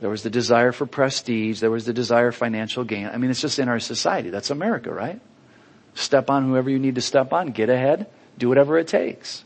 there 0.00 0.10
was 0.10 0.22
the 0.22 0.30
desire 0.30 0.72
for 0.72 0.86
prestige, 0.86 1.60
there 1.60 1.70
was 1.70 1.84
the 1.84 1.92
desire 1.92 2.32
for 2.32 2.38
financial 2.38 2.84
gain. 2.84 3.06
I 3.06 3.16
mean, 3.16 3.30
it's 3.30 3.40
just 3.40 3.58
in 3.58 3.68
our 3.68 3.80
society. 3.80 4.30
That's 4.30 4.50
America, 4.50 4.92
right? 4.92 5.20
Step 5.94 6.30
on 6.30 6.48
whoever 6.48 6.68
you 6.68 6.78
need 6.78 6.96
to 6.96 7.00
step 7.00 7.32
on, 7.32 7.52
get 7.52 7.70
ahead, 7.70 8.08
do 8.38 8.48
whatever 8.48 8.78
it 8.78 8.88
takes. 8.88 9.44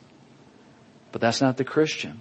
But 1.12 1.20
that's 1.20 1.40
not 1.40 1.56
the 1.56 1.64
Christian. 1.64 2.20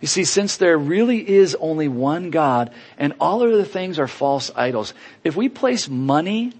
You 0.00 0.08
see, 0.08 0.24
since 0.24 0.56
there 0.56 0.78
really 0.78 1.28
is 1.28 1.54
only 1.56 1.88
one 1.88 2.30
God 2.30 2.72
and 2.96 3.12
all 3.20 3.42
other 3.42 3.64
things 3.64 3.98
are 3.98 4.06
false 4.06 4.50
idols, 4.56 4.94
if 5.24 5.36
we 5.36 5.48
place 5.48 5.88
money, 5.88 6.52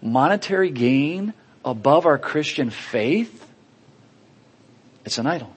monetary 0.00 0.70
gain 0.70 1.34
above 1.64 2.06
our 2.06 2.18
Christian 2.18 2.70
faith, 2.70 3.46
it's 5.04 5.18
an 5.18 5.26
idol. 5.26 5.54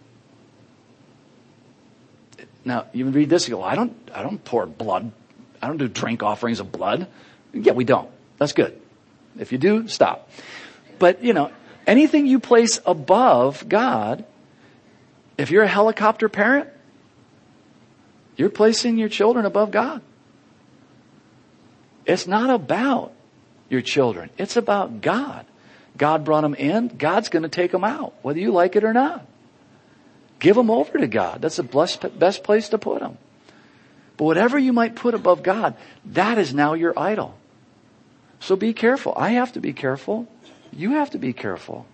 Now, 2.66 2.88
you 2.94 3.06
read 3.06 3.30
this 3.30 3.46
and 3.46 3.56
go, 3.56 3.64
I 3.64 3.76
don't, 3.76 3.96
I 4.14 4.22
don't 4.22 4.44
pour 4.44 4.66
blood. 4.66 5.12
I 5.62 5.68
don't 5.68 5.78
do 5.78 5.88
drink 5.88 6.24
offerings 6.24 6.60
of 6.60 6.72
blood. 6.72 7.08
Yeah, 7.54 7.74
we 7.74 7.86
don't. 7.86 8.10
That's 8.38 8.54
good. 8.54 8.80
If 9.40 9.52
you 9.52 9.58
do, 9.58 9.88
stop. 9.88 10.30
But, 11.00 11.24
you 11.24 11.34
know, 11.34 11.52
anything 11.92 12.26
you 12.26 12.40
place 12.40 12.80
above 12.86 13.68
God, 13.68 14.24
if 15.38 15.52
you're 15.52 15.64
a 15.64 15.68
helicopter 15.68 16.30
parent, 16.30 16.70
you're 18.38 18.50
placing 18.50 18.98
your 18.98 19.10
children 19.10 19.46
above 19.46 19.72
God. 19.72 20.02
It's 22.06 22.28
not 22.28 22.50
about 22.50 23.12
your 23.70 23.82
children. 23.82 24.30
It's 24.38 24.56
about 24.56 25.02
God. 25.02 25.46
God 25.98 26.24
brought 26.24 26.42
them 26.42 26.56
in. 26.56 26.88
God's 26.88 27.28
going 27.28 27.44
to 27.44 27.50
take 27.50 27.72
them 27.72 27.84
out, 27.84 28.14
whether 28.22 28.40
you 28.40 28.52
like 28.52 28.78
it 28.78 28.86
or 28.86 28.94
not. 28.94 29.26
Give 30.40 30.56
them 30.56 30.72
over 30.72 30.98
to 30.98 31.08
God. 31.08 31.42
That's 31.42 31.58
the 31.58 32.12
best 32.18 32.44
place 32.44 32.70
to 32.70 32.78
put 32.78 33.02
them. 33.02 33.18
But 34.16 34.26
whatever 34.26 34.58
you 34.58 34.72
might 34.72 34.96
put 34.96 35.14
above 35.14 35.44
God, 35.44 35.76
that 36.06 36.38
is 36.38 36.54
now 36.54 36.74
your 36.74 36.98
idol. 36.98 37.38
So 38.40 38.56
be 38.56 38.74
careful. 38.74 39.14
I 39.16 39.32
have 39.32 39.54
to 39.54 39.60
be 39.60 39.74
careful. 39.74 40.28
You 40.72 40.92
have 40.92 41.12
to 41.12 41.18
be 41.18 41.34
careful. 41.34 41.86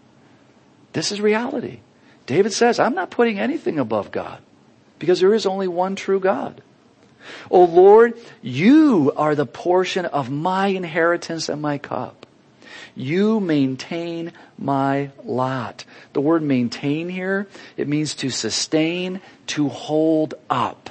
This 0.94 1.12
is 1.12 1.22
reality. 1.22 1.80
David 2.26 2.54
says, 2.54 2.80
I'm 2.80 2.96
not 2.96 3.10
putting 3.10 3.40
anything 3.40 3.80
above 3.80 4.12
God 4.12 4.42
because 5.00 5.20
there 5.20 5.34
is 5.34 5.46
only 5.46 5.68
one 5.68 5.96
true 5.96 6.20
God. 6.20 6.62
O 7.50 7.64
Lord, 7.64 8.14
you 8.42 9.12
are 9.16 9.36
the 9.36 9.46
portion 9.46 10.06
of 10.06 10.30
my 10.30 10.68
inheritance 10.68 11.50
and 11.50 11.62
my 11.62 11.78
cup. 11.78 12.26
You 12.96 13.40
maintain 13.40 14.32
my 14.58 15.12
lot. 15.24 15.86
The 16.14 16.22
word 16.22 16.42
maintain 16.42 17.10
here, 17.10 17.48
it 17.76 17.88
means 17.88 18.16
to 18.16 18.30
sustain, 18.30 19.22
to 19.48 19.70
hold 19.70 20.34
up. 20.50 20.90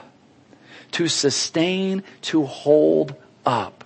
To 0.92 1.08
sustain, 1.08 2.04
to 2.22 2.44
hold 2.44 3.14
up. 3.44 3.84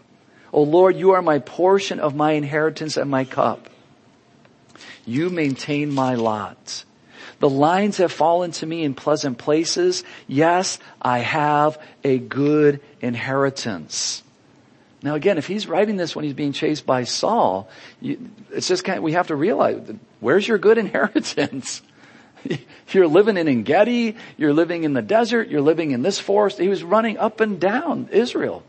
O 0.53 0.63
Lord, 0.63 0.97
you 0.97 1.13
are 1.13 1.23
my 1.23 1.39
portion 1.39 1.99
of 1.99 2.15
my 2.15 2.33
inheritance 2.33 2.97
and 2.97 3.11
my 3.11 3.25
cup. 3.25 3.69
You 5.07 5.31
maintain 5.31 5.93
my 5.93 6.15
lot. 6.15 6.85
The 7.41 7.49
lines 7.49 7.97
have 7.97 8.13
fallen 8.13 8.53
to 8.53 8.67
me 8.67 8.85
in 8.85 8.95
pleasant 8.95 9.39
places. 9.39 10.05
Yes, 10.27 10.79
I 11.01 11.21
have 11.21 11.81
a 12.05 12.19
good 12.19 12.81
inheritance. 13.01 14.23
Now 15.03 15.15
again, 15.15 15.39
if 15.39 15.47
he's 15.47 15.67
writing 15.67 15.97
this 15.97 16.15
when 16.15 16.27
he's 16.27 16.35
being 16.35 16.53
chased 16.53 16.85
by 16.85 17.05
Saul, 17.05 17.71
you, 18.01 18.31
it's 18.51 18.69
just 18.69 18.85
kind 18.85 18.99
of, 18.99 19.03
we 19.03 19.13
have 19.13 19.29
to 19.29 19.37
realize, 19.37 19.91
where's 20.21 20.47
your 20.47 20.59
good 20.59 20.77
inheritance? 20.85 21.83
you're 22.89 23.07
living 23.07 23.37
in 23.37 23.49
Engedi, 23.49 24.17
you're 24.37 24.53
living 24.53 24.85
in 24.85 24.93
the 24.93 25.03
desert, 25.03 25.49
you're 25.49 25.61
living 25.61 25.91
in 25.91 26.03
this 26.03 26.19
forest. 26.19 26.59
He 26.59 26.69
was 26.69 26.83
running 26.83 27.19
up 27.19 27.41
and 27.41 27.61
down 27.61 28.09
Israel. 28.13 28.63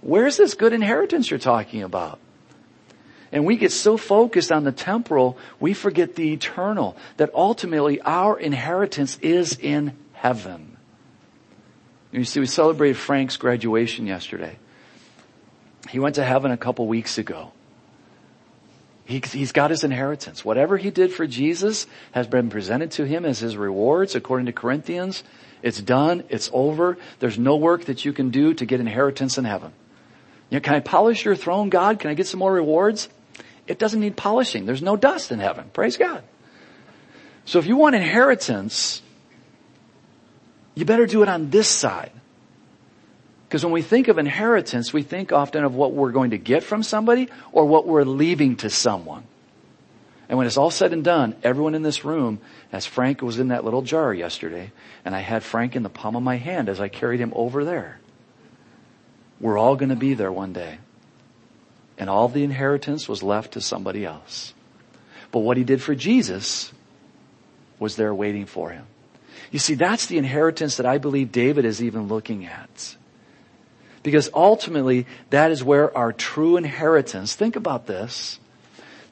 Where's 0.00 0.36
this 0.36 0.54
good 0.54 0.72
inheritance 0.72 1.30
you're 1.30 1.38
talking 1.38 1.82
about? 1.82 2.20
And 3.32 3.44
we 3.44 3.56
get 3.56 3.72
so 3.72 3.96
focused 3.96 4.52
on 4.52 4.64
the 4.64 4.72
temporal, 4.72 5.36
we 5.58 5.74
forget 5.74 6.14
the 6.14 6.32
eternal, 6.32 6.96
that 7.16 7.30
ultimately 7.34 8.00
our 8.00 8.38
inheritance 8.38 9.18
is 9.20 9.58
in 9.58 9.96
heaven. 10.12 10.76
You 12.12 12.24
see, 12.24 12.40
we 12.40 12.46
celebrated 12.46 12.96
Frank's 12.96 13.36
graduation 13.36 14.06
yesterday. 14.06 14.56
He 15.90 15.98
went 15.98 16.14
to 16.16 16.24
heaven 16.24 16.50
a 16.50 16.56
couple 16.56 16.86
weeks 16.86 17.18
ago. 17.18 17.52
He, 19.04 19.20
he's 19.20 19.52
got 19.52 19.70
his 19.70 19.84
inheritance. 19.84 20.44
Whatever 20.44 20.76
he 20.76 20.90
did 20.90 21.12
for 21.12 21.26
Jesus 21.26 21.86
has 22.12 22.26
been 22.26 22.50
presented 22.50 22.90
to 22.92 23.04
him 23.04 23.24
as 23.24 23.38
his 23.38 23.56
rewards 23.56 24.16
according 24.16 24.46
to 24.46 24.52
Corinthians. 24.52 25.22
It's 25.62 25.80
done. 25.80 26.24
It's 26.28 26.50
over. 26.52 26.98
There's 27.20 27.38
no 27.38 27.56
work 27.56 27.84
that 27.84 28.04
you 28.04 28.12
can 28.12 28.30
do 28.30 28.54
to 28.54 28.66
get 28.66 28.80
inheritance 28.80 29.38
in 29.38 29.44
heaven. 29.44 29.72
You 30.50 30.56
know, 30.56 30.60
can 30.60 30.74
I 30.74 30.80
polish 30.80 31.24
your 31.24 31.36
throne, 31.36 31.68
God? 31.70 32.00
Can 32.00 32.10
I 32.10 32.14
get 32.14 32.26
some 32.26 32.40
more 32.40 32.52
rewards? 32.52 33.08
It 33.66 33.78
doesn't 33.78 34.00
need 34.00 34.16
polishing. 34.16 34.66
There's 34.66 34.82
no 34.82 34.96
dust 34.96 35.32
in 35.32 35.38
heaven. 35.38 35.70
Praise 35.72 35.96
God. 35.96 36.22
So 37.44 37.58
if 37.58 37.66
you 37.66 37.76
want 37.76 37.94
inheritance, 37.94 39.02
you 40.74 40.84
better 40.84 41.06
do 41.06 41.22
it 41.22 41.28
on 41.28 41.50
this 41.50 41.68
side. 41.68 42.12
Because 43.48 43.64
when 43.64 43.72
we 43.72 43.82
think 43.82 44.08
of 44.08 44.18
inheritance, 44.18 44.92
we 44.92 45.02
think 45.02 45.32
often 45.32 45.64
of 45.64 45.74
what 45.74 45.92
we're 45.92 46.10
going 46.10 46.30
to 46.30 46.38
get 46.38 46.64
from 46.64 46.82
somebody 46.82 47.28
or 47.52 47.64
what 47.64 47.86
we're 47.86 48.02
leaving 48.02 48.56
to 48.56 48.70
someone. 48.70 49.24
And 50.28 50.36
when 50.36 50.48
it's 50.48 50.56
all 50.56 50.72
said 50.72 50.92
and 50.92 51.04
done, 51.04 51.36
everyone 51.44 51.76
in 51.76 51.82
this 51.82 52.04
room, 52.04 52.40
as 52.72 52.84
Frank 52.84 53.22
was 53.22 53.38
in 53.38 53.48
that 53.48 53.64
little 53.64 53.82
jar 53.82 54.12
yesterday, 54.12 54.72
and 55.04 55.14
I 55.14 55.20
had 55.20 55.44
Frank 55.44 55.76
in 55.76 55.84
the 55.84 55.88
palm 55.88 56.16
of 56.16 56.22
my 56.24 56.36
hand 56.36 56.68
as 56.68 56.80
I 56.80 56.88
carried 56.88 57.20
him 57.20 57.32
over 57.36 57.64
there, 57.64 58.00
we're 59.40 59.58
all 59.58 59.76
going 59.76 59.90
to 59.90 59.96
be 59.96 60.14
there 60.14 60.32
one 60.32 60.52
day. 60.52 60.78
And 61.98 62.10
all 62.10 62.28
the 62.28 62.44
inheritance 62.44 63.08
was 63.08 63.22
left 63.22 63.52
to 63.52 63.60
somebody 63.60 64.04
else. 64.04 64.52
But 65.30 65.40
what 65.40 65.56
he 65.56 65.64
did 65.64 65.82
for 65.82 65.94
Jesus 65.94 66.72
was 67.78 67.96
there 67.96 68.14
waiting 68.14 68.46
for 68.46 68.70
him. 68.70 68.86
You 69.50 69.58
see, 69.58 69.74
that's 69.74 70.06
the 70.06 70.18
inheritance 70.18 70.76
that 70.76 70.86
I 70.86 70.98
believe 70.98 71.32
David 71.32 71.64
is 71.64 71.82
even 71.82 72.08
looking 72.08 72.46
at. 72.46 72.96
Because 74.02 74.30
ultimately, 74.34 75.06
that 75.30 75.50
is 75.50 75.64
where 75.64 75.96
our 75.96 76.12
true 76.12 76.56
inheritance, 76.56 77.34
think 77.34 77.56
about 77.56 77.86
this. 77.86 78.38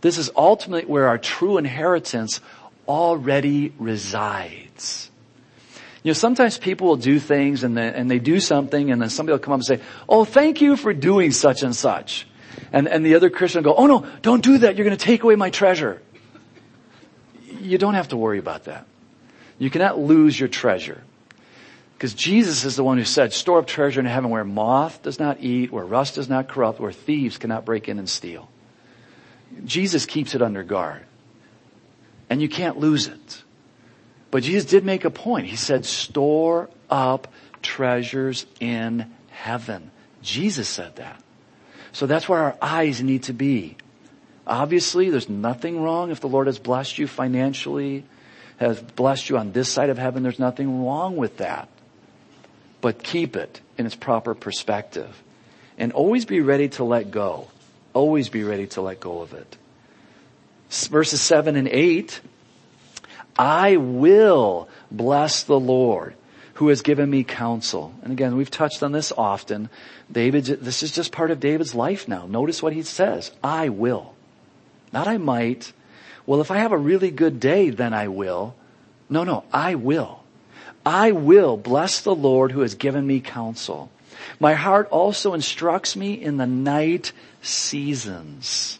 This 0.00 0.18
is 0.18 0.30
ultimately 0.36 0.86
where 0.86 1.08
our 1.08 1.18
true 1.18 1.56
inheritance 1.58 2.40
already 2.86 3.72
resides. 3.78 5.10
You 6.02 6.10
know, 6.10 6.14
sometimes 6.14 6.58
people 6.58 6.86
will 6.88 6.96
do 6.96 7.18
things 7.18 7.64
and, 7.64 7.76
they, 7.76 7.88
and 7.88 8.10
they 8.10 8.18
do 8.18 8.38
something 8.38 8.90
and 8.90 9.00
then 9.00 9.08
somebody 9.08 9.32
will 9.32 9.38
come 9.38 9.54
up 9.54 9.60
and 9.60 9.66
say, 9.66 9.80
oh, 10.06 10.24
thank 10.24 10.60
you 10.60 10.76
for 10.76 10.92
doing 10.92 11.30
such 11.30 11.62
and 11.62 11.74
such. 11.74 12.26
And, 12.72 12.88
and 12.88 13.04
the 13.04 13.14
other 13.14 13.30
Christian 13.30 13.62
will 13.62 13.74
go, 13.74 13.76
oh 13.76 13.86
no, 13.86 14.06
don't 14.22 14.42
do 14.42 14.58
that. 14.58 14.76
You're 14.76 14.84
going 14.84 14.96
to 14.96 15.04
take 15.04 15.22
away 15.22 15.36
my 15.36 15.50
treasure. 15.50 16.02
You 17.60 17.78
don't 17.78 17.94
have 17.94 18.08
to 18.08 18.16
worry 18.16 18.38
about 18.38 18.64
that. 18.64 18.86
You 19.58 19.70
cannot 19.70 19.98
lose 19.98 20.38
your 20.38 20.48
treasure. 20.48 21.02
Because 21.96 22.14
Jesus 22.14 22.64
is 22.64 22.76
the 22.76 22.84
one 22.84 22.98
who 22.98 23.04
said, 23.04 23.32
store 23.32 23.60
up 23.60 23.66
treasure 23.66 24.00
in 24.00 24.06
heaven 24.06 24.30
where 24.30 24.44
moth 24.44 25.02
does 25.02 25.18
not 25.18 25.40
eat, 25.40 25.72
where 25.72 25.84
rust 25.84 26.16
does 26.16 26.28
not 26.28 26.48
corrupt, 26.48 26.80
where 26.80 26.92
thieves 26.92 27.38
cannot 27.38 27.64
break 27.64 27.88
in 27.88 27.98
and 27.98 28.08
steal. 28.08 28.48
Jesus 29.64 30.04
keeps 30.04 30.34
it 30.34 30.42
under 30.42 30.62
guard. 30.62 31.02
And 32.28 32.42
you 32.42 32.48
can't 32.48 32.78
lose 32.78 33.06
it. 33.06 33.42
But 34.30 34.42
Jesus 34.42 34.68
did 34.68 34.84
make 34.84 35.04
a 35.04 35.10
point. 35.10 35.46
He 35.46 35.56
said, 35.56 35.84
store 35.84 36.68
up 36.90 37.32
treasures 37.62 38.44
in 38.58 39.10
heaven. 39.30 39.90
Jesus 40.20 40.68
said 40.68 40.96
that. 40.96 41.22
So 41.94 42.06
that's 42.06 42.28
where 42.28 42.40
our 42.40 42.56
eyes 42.60 43.00
need 43.00 43.24
to 43.24 43.32
be. 43.32 43.76
Obviously, 44.46 45.10
there's 45.10 45.28
nothing 45.28 45.80
wrong 45.80 46.10
if 46.10 46.20
the 46.20 46.28
Lord 46.28 46.48
has 46.48 46.58
blessed 46.58 46.98
you 46.98 47.06
financially, 47.06 48.04
has 48.58 48.80
blessed 48.80 49.30
you 49.30 49.38
on 49.38 49.52
this 49.52 49.68
side 49.68 49.90
of 49.90 49.96
heaven. 49.96 50.24
There's 50.24 50.40
nothing 50.40 50.84
wrong 50.84 51.16
with 51.16 51.38
that. 51.38 51.68
But 52.80 53.02
keep 53.02 53.36
it 53.36 53.60
in 53.78 53.86
its 53.86 53.94
proper 53.94 54.34
perspective. 54.34 55.22
And 55.78 55.92
always 55.92 56.24
be 56.24 56.40
ready 56.40 56.68
to 56.70 56.84
let 56.84 57.12
go. 57.12 57.48
Always 57.94 58.28
be 58.28 58.42
ready 58.42 58.66
to 58.68 58.82
let 58.82 58.98
go 58.98 59.20
of 59.20 59.32
it. 59.32 59.56
Verses 60.70 61.20
7 61.20 61.54
and 61.54 61.68
8 61.68 62.20
I 63.36 63.76
will 63.76 64.68
bless 64.90 65.44
the 65.44 65.58
Lord 65.58 66.14
who 66.54 66.68
has 66.68 66.82
given 66.82 67.10
me 67.10 67.24
counsel. 67.24 67.92
And 68.02 68.12
again, 68.12 68.36
we've 68.36 68.50
touched 68.50 68.82
on 68.82 68.92
this 68.92 69.12
often. 69.12 69.68
David, 70.10 70.44
this 70.44 70.82
is 70.82 70.92
just 70.92 71.12
part 71.12 71.30
of 71.30 71.40
David's 71.40 71.74
life 71.74 72.08
now. 72.08 72.26
Notice 72.26 72.62
what 72.62 72.72
he 72.72 72.82
says. 72.82 73.32
I 73.42 73.68
will. 73.68 74.14
Not 74.92 75.08
I 75.08 75.18
might. 75.18 75.72
Well, 76.26 76.40
if 76.40 76.50
I 76.50 76.58
have 76.58 76.72
a 76.72 76.78
really 76.78 77.10
good 77.10 77.40
day, 77.40 77.70
then 77.70 77.92
I 77.92 78.08
will. 78.08 78.54
No, 79.08 79.24
no, 79.24 79.44
I 79.52 79.74
will. 79.74 80.22
I 80.86 81.12
will 81.12 81.56
bless 81.56 82.00
the 82.00 82.14
Lord 82.14 82.52
who 82.52 82.60
has 82.60 82.74
given 82.74 83.06
me 83.06 83.20
counsel. 83.20 83.90
My 84.38 84.54
heart 84.54 84.88
also 84.90 85.34
instructs 85.34 85.96
me 85.96 86.14
in 86.14 86.36
the 86.36 86.46
night 86.46 87.12
seasons. 87.42 88.78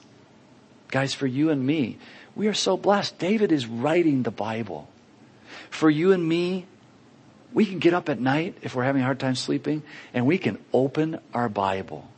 Guys, 0.89 1.13
for 1.13 1.27
you 1.27 1.51
and 1.51 1.67
me, 1.67 1.99
we 2.37 2.47
are 2.47 2.55
so 2.55 2.77
blessed. 2.77 3.19
David 3.19 3.51
is 3.53 3.67
writing 3.67 4.23
the 4.23 4.31
Bible. 4.31 4.89
For 5.71 5.91
you 5.91 6.13
and 6.13 6.27
me, 6.27 6.67
we 7.55 7.65
can 7.65 7.79
get 7.79 7.95
up 7.95 8.09
at 8.09 8.21
night 8.21 8.57
if 8.63 8.75
we're 8.75 8.85
having 8.85 9.01
a 9.01 9.05
hard 9.05 9.21
time 9.21 9.37
sleeping 9.37 9.83
and 10.13 10.27
we 10.27 10.37
can 10.37 10.59
open 10.73 11.21
our 11.33 11.49
Bible. 11.49 12.09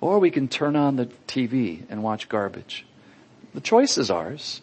Or 0.00 0.18
we 0.18 0.30
can 0.30 0.48
turn 0.48 0.76
on 0.76 0.96
the 0.96 1.06
TV 1.28 1.82
and 1.88 2.02
watch 2.02 2.28
garbage. 2.28 2.84
The 3.54 3.60
choice 3.60 3.96
is 3.96 4.10
ours. 4.10 4.60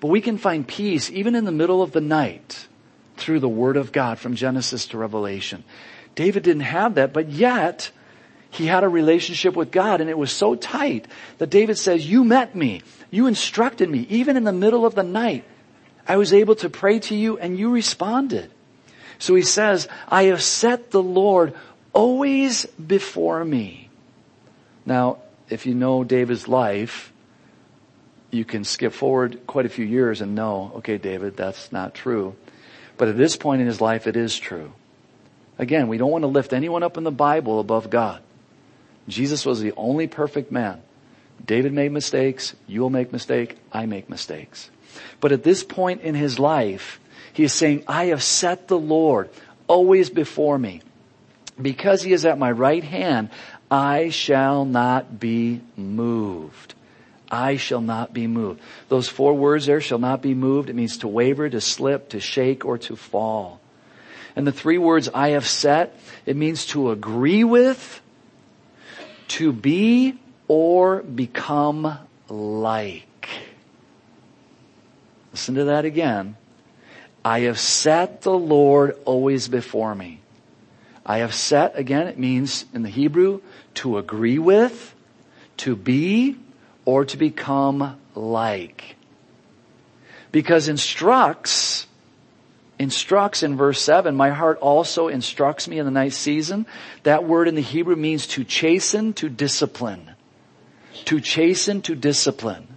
But 0.00 0.08
we 0.08 0.20
can 0.20 0.36
find 0.36 0.66
peace 0.66 1.10
even 1.10 1.36
in 1.36 1.44
the 1.44 1.52
middle 1.52 1.80
of 1.80 1.92
the 1.92 2.00
night 2.00 2.66
through 3.16 3.40
the 3.40 3.48
Word 3.48 3.76
of 3.76 3.92
God 3.92 4.18
from 4.18 4.34
Genesis 4.34 4.86
to 4.88 4.98
Revelation. 4.98 5.62
David 6.16 6.42
didn't 6.42 6.62
have 6.62 6.96
that, 6.96 7.12
but 7.12 7.30
yet 7.30 7.92
he 8.50 8.66
had 8.66 8.82
a 8.82 8.88
relationship 8.88 9.54
with 9.54 9.70
God 9.70 10.00
and 10.00 10.10
it 10.10 10.18
was 10.18 10.32
so 10.32 10.56
tight 10.56 11.06
that 11.38 11.50
David 11.50 11.78
says, 11.78 12.08
you 12.08 12.24
met 12.24 12.56
me. 12.56 12.82
You 13.10 13.28
instructed 13.28 13.88
me. 13.88 14.06
Even 14.10 14.36
in 14.36 14.42
the 14.42 14.52
middle 14.52 14.84
of 14.84 14.96
the 14.96 15.04
night, 15.04 15.44
I 16.06 16.16
was 16.16 16.32
able 16.32 16.56
to 16.56 16.68
pray 16.68 16.98
to 17.00 17.14
you 17.14 17.38
and 17.38 17.56
you 17.56 17.70
responded. 17.70 18.50
So 19.18 19.34
he 19.34 19.42
says, 19.42 19.88
I 20.08 20.24
have 20.24 20.42
set 20.42 20.90
the 20.90 21.02
Lord 21.02 21.54
always 21.92 22.66
before 22.66 23.44
me. 23.44 23.90
Now, 24.86 25.18
if 25.50 25.66
you 25.66 25.74
know 25.74 26.04
David's 26.04 26.48
life, 26.48 27.12
you 28.30 28.44
can 28.44 28.64
skip 28.64 28.92
forward 28.92 29.46
quite 29.46 29.66
a 29.66 29.70
few 29.70 29.84
years 29.84 30.20
and 30.20 30.34
know, 30.34 30.72
okay, 30.76 30.98
David, 30.98 31.36
that's 31.36 31.72
not 31.72 31.94
true. 31.94 32.36
But 32.96 33.08
at 33.08 33.16
this 33.16 33.36
point 33.36 33.60
in 33.60 33.66
his 33.66 33.80
life, 33.80 34.06
it 34.06 34.16
is 34.16 34.38
true. 34.38 34.72
Again, 35.58 35.88
we 35.88 35.98
don't 35.98 36.10
want 36.10 36.22
to 36.22 36.28
lift 36.28 36.52
anyone 36.52 36.82
up 36.82 36.96
in 36.96 37.04
the 37.04 37.10
Bible 37.10 37.58
above 37.58 37.90
God. 37.90 38.22
Jesus 39.08 39.46
was 39.46 39.60
the 39.60 39.72
only 39.76 40.06
perfect 40.06 40.52
man. 40.52 40.82
David 41.44 41.72
made 41.72 41.92
mistakes. 41.92 42.54
You 42.66 42.82
will 42.82 42.90
make 42.90 43.12
mistakes. 43.12 43.54
I 43.72 43.86
make 43.86 44.10
mistakes. 44.10 44.70
But 45.20 45.32
at 45.32 45.42
this 45.42 45.64
point 45.64 46.02
in 46.02 46.14
his 46.14 46.38
life, 46.38 47.00
he 47.38 47.44
is 47.44 47.52
saying, 47.52 47.84
I 47.86 48.06
have 48.06 48.20
set 48.20 48.66
the 48.66 48.76
Lord 48.76 49.30
always 49.68 50.10
before 50.10 50.58
me. 50.58 50.82
Because 51.62 52.02
he 52.02 52.12
is 52.12 52.24
at 52.24 52.36
my 52.36 52.50
right 52.50 52.82
hand, 52.82 53.30
I 53.70 54.08
shall 54.08 54.64
not 54.64 55.20
be 55.20 55.60
moved. 55.76 56.74
I 57.30 57.54
shall 57.56 57.80
not 57.80 58.12
be 58.12 58.26
moved. 58.26 58.60
Those 58.88 59.08
four 59.08 59.34
words 59.34 59.66
there 59.66 59.80
shall 59.80 60.00
not 60.00 60.20
be 60.20 60.34
moved. 60.34 60.68
It 60.68 60.74
means 60.74 60.98
to 60.98 61.06
waver, 61.06 61.48
to 61.48 61.60
slip, 61.60 62.08
to 62.08 62.18
shake, 62.18 62.64
or 62.64 62.76
to 62.78 62.96
fall. 62.96 63.60
And 64.34 64.44
the 64.44 64.50
three 64.50 64.78
words 64.78 65.08
I 65.08 65.28
have 65.28 65.46
set, 65.46 65.96
it 66.26 66.34
means 66.34 66.66
to 66.66 66.90
agree 66.90 67.44
with, 67.44 68.00
to 69.28 69.52
be 69.52 70.18
or 70.48 71.04
become 71.04 72.00
like. 72.28 73.28
Listen 75.30 75.54
to 75.54 75.66
that 75.66 75.84
again. 75.84 76.34
I 77.28 77.40
have 77.40 77.60
set 77.60 78.22
the 78.22 78.32
Lord 78.32 78.96
always 79.04 79.48
before 79.48 79.94
me. 79.94 80.22
I 81.04 81.18
have 81.18 81.34
set, 81.34 81.78
again, 81.78 82.06
it 82.06 82.18
means 82.18 82.64
in 82.72 82.82
the 82.82 82.88
Hebrew, 82.88 83.42
to 83.74 83.98
agree 83.98 84.38
with, 84.38 84.94
to 85.58 85.76
be, 85.76 86.38
or 86.86 87.04
to 87.04 87.18
become 87.18 88.00
like. 88.14 88.96
Because 90.32 90.68
instructs 90.68 91.86
instructs 92.78 93.42
in 93.42 93.58
verse 93.58 93.82
7, 93.82 94.16
my 94.16 94.30
heart 94.30 94.56
also 94.60 95.08
instructs 95.08 95.68
me 95.68 95.78
in 95.78 95.84
the 95.84 95.90
night 95.90 96.14
season. 96.14 96.64
That 97.02 97.24
word 97.24 97.46
in 97.46 97.56
the 97.56 97.60
Hebrew 97.60 97.96
means 97.96 98.26
to 98.28 98.42
chasten, 98.44 99.12
to 99.14 99.28
discipline. 99.28 100.12
To 101.04 101.20
chasten, 101.20 101.82
to 101.82 101.94
discipline. 101.94 102.67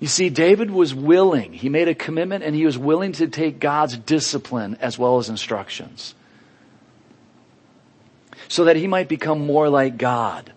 You 0.00 0.06
see, 0.06 0.30
David 0.30 0.70
was 0.70 0.94
willing. 0.94 1.52
He 1.52 1.68
made 1.68 1.88
a 1.88 1.94
commitment 1.94 2.44
and 2.44 2.54
he 2.54 2.64
was 2.64 2.78
willing 2.78 3.12
to 3.12 3.26
take 3.26 3.58
God's 3.58 3.96
discipline 3.96 4.76
as 4.80 4.98
well 4.98 5.18
as 5.18 5.28
instructions. 5.28 6.14
So 8.46 8.64
that 8.64 8.76
he 8.76 8.86
might 8.86 9.08
become 9.08 9.44
more 9.44 9.68
like 9.68 9.98
God. 9.98 10.52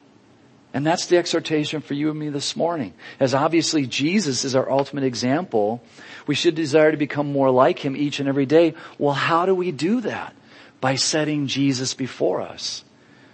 And 0.74 0.86
that's 0.86 1.08
the 1.08 1.18
exhortation 1.18 1.82
for 1.82 1.96
you 1.96 2.10
and 2.10 2.20
me 2.20 2.30
this 2.30 2.56
morning. 2.56 2.94
As 3.20 3.34
obviously 3.34 3.86
Jesus 3.86 4.46
is 4.46 4.56
our 4.56 4.72
ultimate 4.72 5.04
example, 5.04 5.84
we 6.28 6.36
should 6.36 6.56
desire 6.56 6.92
to 6.92 6.98
become 6.98 7.32
more 7.32 7.52
like 7.52 7.80
Him 7.80 7.96
each 7.96 8.20
and 8.20 8.30
every 8.30 8.46
day. 8.46 8.76
Well, 8.98 9.14
how 9.14 9.46
do 9.46 9.54
we 9.54 9.72
do 9.72 10.02
that? 10.02 10.34
By 10.80 10.96
setting 10.96 11.48
Jesus 11.48 11.94
before 11.94 12.42
us. 12.42 12.86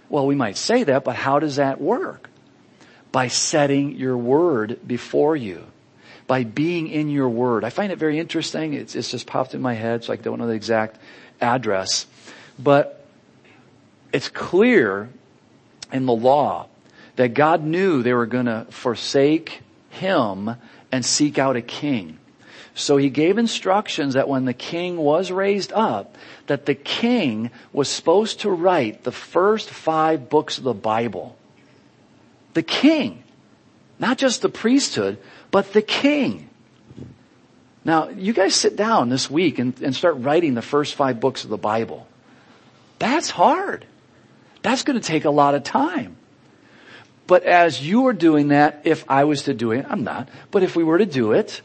Well, 0.08 0.26
we 0.26 0.34
might 0.34 0.56
say 0.56 0.82
that, 0.84 1.04
but 1.04 1.14
how 1.14 1.38
does 1.38 1.56
that 1.56 1.80
work? 1.80 2.28
By 3.12 3.28
setting 3.28 3.96
your 3.96 4.16
word 4.16 4.80
before 4.86 5.36
you. 5.36 5.64
By 6.28 6.44
being 6.44 6.86
in 6.86 7.10
your 7.10 7.28
word. 7.28 7.64
I 7.64 7.70
find 7.70 7.90
it 7.90 7.98
very 7.98 8.20
interesting. 8.20 8.74
It's, 8.74 8.94
it's 8.94 9.10
just 9.10 9.26
popped 9.26 9.54
in 9.54 9.60
my 9.60 9.74
head, 9.74 10.04
so 10.04 10.12
I 10.12 10.16
don't 10.16 10.38
know 10.38 10.46
the 10.46 10.52
exact 10.52 11.00
address. 11.40 12.06
But 12.56 13.04
it's 14.12 14.28
clear 14.28 15.08
in 15.92 16.06
the 16.06 16.14
law 16.14 16.68
that 17.16 17.34
God 17.34 17.64
knew 17.64 18.02
they 18.02 18.14
were 18.14 18.26
going 18.26 18.46
to 18.46 18.66
forsake 18.70 19.62
him 19.90 20.54
and 20.92 21.04
seek 21.04 21.38
out 21.38 21.56
a 21.56 21.62
king. 21.62 22.18
So 22.74 22.96
he 22.96 23.10
gave 23.10 23.38
instructions 23.38 24.14
that 24.14 24.28
when 24.28 24.44
the 24.44 24.54
king 24.54 24.98
was 24.98 25.32
raised 25.32 25.72
up, 25.72 26.16
that 26.46 26.64
the 26.64 26.76
king 26.76 27.50
was 27.72 27.88
supposed 27.88 28.40
to 28.40 28.50
write 28.50 29.02
the 29.02 29.10
first 29.10 29.68
five 29.68 30.28
books 30.28 30.58
of 30.58 30.64
the 30.64 30.74
Bible. 30.74 31.36
The 32.54 32.62
king. 32.62 33.24
Not 33.98 34.16
just 34.16 34.42
the 34.42 34.48
priesthood, 34.48 35.18
but 35.50 35.72
the 35.72 35.82
king. 35.82 36.48
Now, 37.84 38.08
you 38.08 38.32
guys 38.32 38.54
sit 38.54 38.76
down 38.76 39.08
this 39.08 39.30
week 39.30 39.58
and, 39.58 39.80
and 39.80 39.94
start 39.94 40.16
writing 40.18 40.54
the 40.54 40.62
first 40.62 40.94
five 40.94 41.20
books 41.20 41.44
of 41.44 41.50
the 41.50 41.56
Bible. 41.56 42.06
That's 42.98 43.30
hard. 43.30 43.86
That's 44.62 44.82
going 44.82 45.00
to 45.00 45.06
take 45.06 45.24
a 45.24 45.30
lot 45.30 45.54
of 45.54 45.62
time. 45.62 46.16
But 47.26 47.44
as 47.44 47.86
you 47.86 48.06
are 48.08 48.12
doing 48.12 48.48
that, 48.48 48.82
if 48.84 49.04
I 49.08 49.24
was 49.24 49.44
to 49.44 49.54
do 49.54 49.72
it, 49.72 49.86
I'm 49.88 50.02
not, 50.02 50.28
but 50.50 50.62
if 50.62 50.74
we 50.74 50.82
were 50.82 50.98
to 50.98 51.06
do 51.06 51.32
it, 51.32 51.62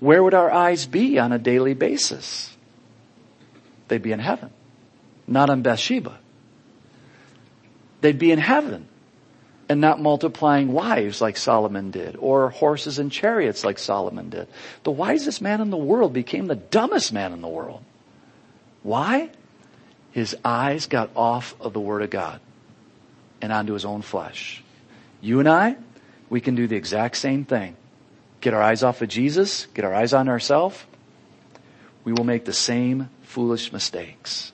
where 0.00 0.22
would 0.22 0.34
our 0.34 0.50
eyes 0.50 0.86
be 0.86 1.18
on 1.18 1.32
a 1.32 1.38
daily 1.38 1.74
basis? 1.74 2.54
They'd 3.88 4.02
be 4.02 4.12
in 4.12 4.18
heaven, 4.18 4.50
not 5.26 5.50
on 5.50 5.62
Bathsheba. 5.62 6.18
They'd 8.00 8.18
be 8.18 8.32
in 8.32 8.38
heaven 8.38 8.88
and 9.68 9.80
not 9.80 10.00
multiplying 10.00 10.72
wives 10.72 11.20
like 11.20 11.36
Solomon 11.36 11.90
did 11.90 12.16
or 12.18 12.50
horses 12.50 12.98
and 12.98 13.10
chariots 13.10 13.64
like 13.64 13.78
Solomon 13.78 14.30
did. 14.30 14.48
The 14.82 14.90
wisest 14.90 15.40
man 15.40 15.60
in 15.60 15.70
the 15.70 15.76
world 15.76 16.12
became 16.12 16.46
the 16.46 16.56
dumbest 16.56 17.12
man 17.12 17.32
in 17.32 17.40
the 17.40 17.48
world. 17.48 17.82
Why? 18.82 19.30
His 20.12 20.36
eyes 20.44 20.86
got 20.86 21.10
off 21.16 21.54
of 21.60 21.72
the 21.72 21.80
Word 21.80 22.02
of 22.02 22.10
God 22.10 22.40
and 23.40 23.52
onto 23.52 23.72
his 23.72 23.84
own 23.84 24.02
flesh. 24.02 24.62
You 25.20 25.40
and 25.40 25.48
I, 25.48 25.76
we 26.30 26.40
can 26.40 26.54
do 26.54 26.66
the 26.66 26.76
exact 26.76 27.16
same 27.16 27.44
thing. 27.44 27.76
Get 28.40 28.54
our 28.54 28.62
eyes 28.62 28.82
off 28.82 29.02
of 29.02 29.08
Jesus, 29.08 29.66
get 29.74 29.84
our 29.84 29.94
eyes 29.94 30.12
on 30.12 30.28
ourselves. 30.28 30.82
We 32.04 32.12
will 32.12 32.24
make 32.24 32.44
the 32.44 32.52
same 32.52 33.08
foolish 33.22 33.72
mistakes. 33.72 34.52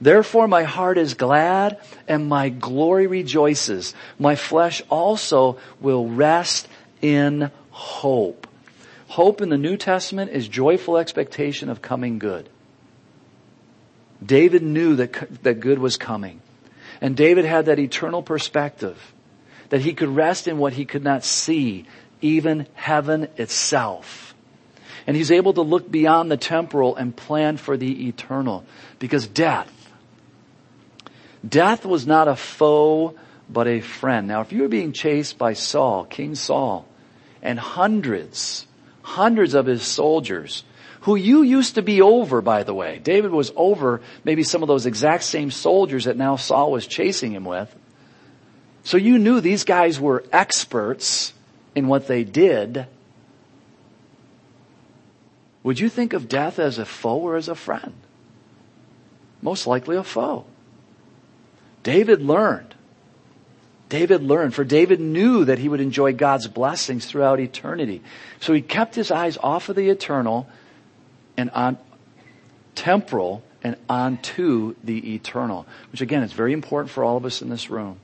Therefore 0.00 0.48
my 0.48 0.64
heart 0.64 0.98
is 0.98 1.14
glad 1.14 1.78
and 2.08 2.28
my 2.28 2.48
glory 2.48 3.06
rejoices. 3.06 3.94
My 4.18 4.36
flesh 4.36 4.82
also 4.90 5.58
will 5.80 6.08
rest 6.08 6.68
in 7.00 7.50
hope. 7.70 8.46
Hope 9.08 9.40
in 9.40 9.48
the 9.48 9.58
New 9.58 9.76
Testament 9.76 10.30
is 10.32 10.48
joyful 10.48 10.96
expectation 10.96 11.68
of 11.68 11.82
coming 11.82 12.18
good. 12.18 12.48
David 14.24 14.62
knew 14.62 14.96
that, 14.96 15.42
that 15.42 15.60
good 15.60 15.78
was 15.78 15.96
coming. 15.96 16.40
And 17.00 17.16
David 17.16 17.44
had 17.44 17.66
that 17.66 17.78
eternal 17.78 18.22
perspective 18.22 19.12
that 19.68 19.80
he 19.80 19.92
could 19.92 20.08
rest 20.08 20.48
in 20.48 20.58
what 20.58 20.72
he 20.72 20.84
could 20.84 21.04
not 21.04 21.24
see, 21.24 21.86
even 22.20 22.66
heaven 22.74 23.28
itself. 23.36 24.33
And 25.06 25.16
he's 25.16 25.30
able 25.30 25.52
to 25.54 25.62
look 25.62 25.90
beyond 25.90 26.30
the 26.30 26.36
temporal 26.36 26.96
and 26.96 27.14
plan 27.14 27.56
for 27.56 27.76
the 27.76 28.08
eternal 28.08 28.64
because 28.98 29.26
death, 29.26 29.70
death 31.46 31.84
was 31.84 32.06
not 32.06 32.28
a 32.28 32.36
foe, 32.36 33.14
but 33.48 33.66
a 33.66 33.80
friend. 33.80 34.26
Now 34.26 34.40
if 34.40 34.52
you 34.52 34.62
were 34.62 34.68
being 34.68 34.92
chased 34.92 35.36
by 35.36 35.52
Saul, 35.52 36.04
King 36.04 36.34
Saul, 36.34 36.86
and 37.42 37.58
hundreds, 37.58 38.66
hundreds 39.02 39.54
of 39.54 39.66
his 39.66 39.82
soldiers, 39.82 40.64
who 41.02 41.16
you 41.16 41.42
used 41.42 41.74
to 41.74 41.82
be 41.82 42.00
over, 42.00 42.40
by 42.40 42.62
the 42.62 42.72
way. 42.72 42.98
David 42.98 43.30
was 43.30 43.52
over 43.56 44.00
maybe 44.24 44.42
some 44.42 44.62
of 44.62 44.68
those 44.68 44.86
exact 44.86 45.24
same 45.24 45.50
soldiers 45.50 46.06
that 46.06 46.16
now 46.16 46.36
Saul 46.36 46.72
was 46.72 46.86
chasing 46.86 47.32
him 47.32 47.44
with. 47.44 47.74
So 48.84 48.96
you 48.96 49.18
knew 49.18 49.40
these 49.40 49.64
guys 49.64 50.00
were 50.00 50.24
experts 50.32 51.34
in 51.74 51.88
what 51.88 52.06
they 52.06 52.24
did. 52.24 52.86
Would 55.64 55.80
you 55.80 55.88
think 55.88 56.12
of 56.12 56.28
death 56.28 56.60
as 56.60 56.78
a 56.78 56.84
foe 56.84 57.18
or 57.18 57.36
as 57.36 57.48
a 57.48 57.54
friend? 57.54 57.94
Most 59.42 59.66
likely 59.66 59.96
a 59.96 60.04
foe. 60.04 60.44
David 61.82 62.22
learned. 62.22 62.74
David 63.88 64.22
learned, 64.22 64.54
for 64.54 64.64
David 64.64 65.00
knew 65.00 65.44
that 65.44 65.58
he 65.58 65.68
would 65.68 65.80
enjoy 65.80 66.12
God's 66.12 66.48
blessings 66.48 67.06
throughout 67.06 67.40
eternity. 67.40 68.02
So 68.40 68.52
he 68.52 68.62
kept 68.62 68.94
his 68.94 69.10
eyes 69.10 69.36
off 69.38 69.68
of 69.68 69.76
the 69.76 69.88
eternal 69.88 70.48
and 71.36 71.50
on 71.50 71.78
temporal 72.74 73.42
and 73.62 73.76
onto 73.88 74.74
the 74.84 75.14
eternal, 75.14 75.66
which 75.92 76.00
again 76.00 76.22
is 76.22 76.32
very 76.32 76.52
important 76.52 76.90
for 76.90 77.04
all 77.04 77.16
of 77.16 77.24
us 77.24 77.40
in 77.40 77.48
this 77.48 77.70
room. 77.70 78.00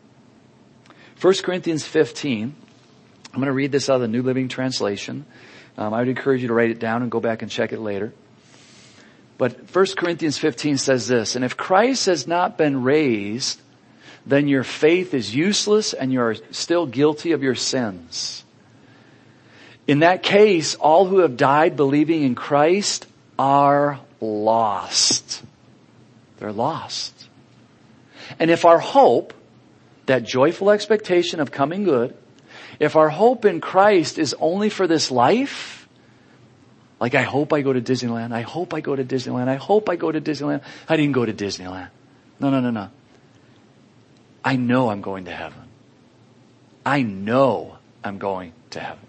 1 1.20 1.34
Corinthians 1.42 1.84
15, 1.84 2.54
I'm 3.32 3.34
going 3.34 3.46
to 3.46 3.52
read 3.52 3.72
this 3.72 3.90
out 3.90 3.96
of 3.96 4.00
the 4.02 4.08
New 4.08 4.22
Living 4.22 4.48
Translation. 4.48 5.26
Um, 5.76 5.94
I 5.94 6.00
would 6.00 6.08
encourage 6.08 6.42
you 6.42 6.48
to 6.48 6.54
write 6.54 6.70
it 6.70 6.78
down 6.78 7.02
and 7.02 7.10
go 7.10 7.20
back 7.20 7.42
and 7.42 7.50
check 7.50 7.72
it 7.72 7.80
later. 7.80 8.12
But 9.38 9.74
1 9.74 9.86
Corinthians 9.96 10.36
15 10.36 10.76
says 10.76 11.08
this, 11.08 11.34
and 11.34 11.44
if 11.44 11.56
Christ 11.56 12.06
has 12.06 12.26
not 12.26 12.58
been 12.58 12.82
raised, 12.82 13.60
then 14.26 14.48
your 14.48 14.64
faith 14.64 15.14
is 15.14 15.34
useless 15.34 15.94
and 15.94 16.12
you 16.12 16.20
are 16.20 16.36
still 16.50 16.86
guilty 16.86 17.32
of 17.32 17.42
your 17.42 17.54
sins. 17.54 18.44
In 19.86 20.00
that 20.00 20.22
case, 20.22 20.74
all 20.74 21.06
who 21.06 21.18
have 21.20 21.36
died 21.36 21.74
believing 21.76 22.22
in 22.22 22.34
Christ 22.34 23.06
are 23.38 23.98
lost. 24.20 25.42
They're 26.38 26.52
lost. 26.52 27.14
And 28.38 28.50
if 28.50 28.64
our 28.64 28.78
hope, 28.78 29.34
that 30.06 30.24
joyful 30.24 30.70
expectation 30.70 31.40
of 31.40 31.50
coming 31.50 31.84
good, 31.84 32.16
if 32.78 32.96
our 32.96 33.08
hope 33.08 33.44
in 33.44 33.60
Christ 33.60 34.18
is 34.18 34.34
only 34.38 34.68
for 34.68 34.86
this 34.86 35.10
life, 35.10 35.88
like 37.00 37.14
I 37.14 37.22
hope 37.22 37.52
I 37.52 37.62
go 37.62 37.72
to 37.72 37.80
Disneyland, 37.80 38.32
I 38.32 38.42
hope 38.42 38.74
I 38.74 38.80
go 38.80 38.94
to 38.94 39.04
Disneyland, 39.04 39.48
I 39.48 39.56
hope 39.56 39.88
I 39.88 39.96
go 39.96 40.12
to 40.12 40.20
Disneyland, 40.20 40.62
I 40.88 40.96
didn't 40.96 41.12
go 41.12 41.24
to 41.24 41.32
Disneyland. 41.32 41.88
No, 42.38 42.50
no, 42.50 42.60
no, 42.60 42.70
no. 42.70 42.88
I 44.44 44.56
know 44.56 44.88
I'm 44.90 45.00
going 45.00 45.26
to 45.26 45.30
heaven. 45.30 45.68
I 46.84 47.02
know 47.02 47.78
I'm 48.02 48.18
going 48.18 48.52
to 48.70 48.80
heaven. 48.80 49.06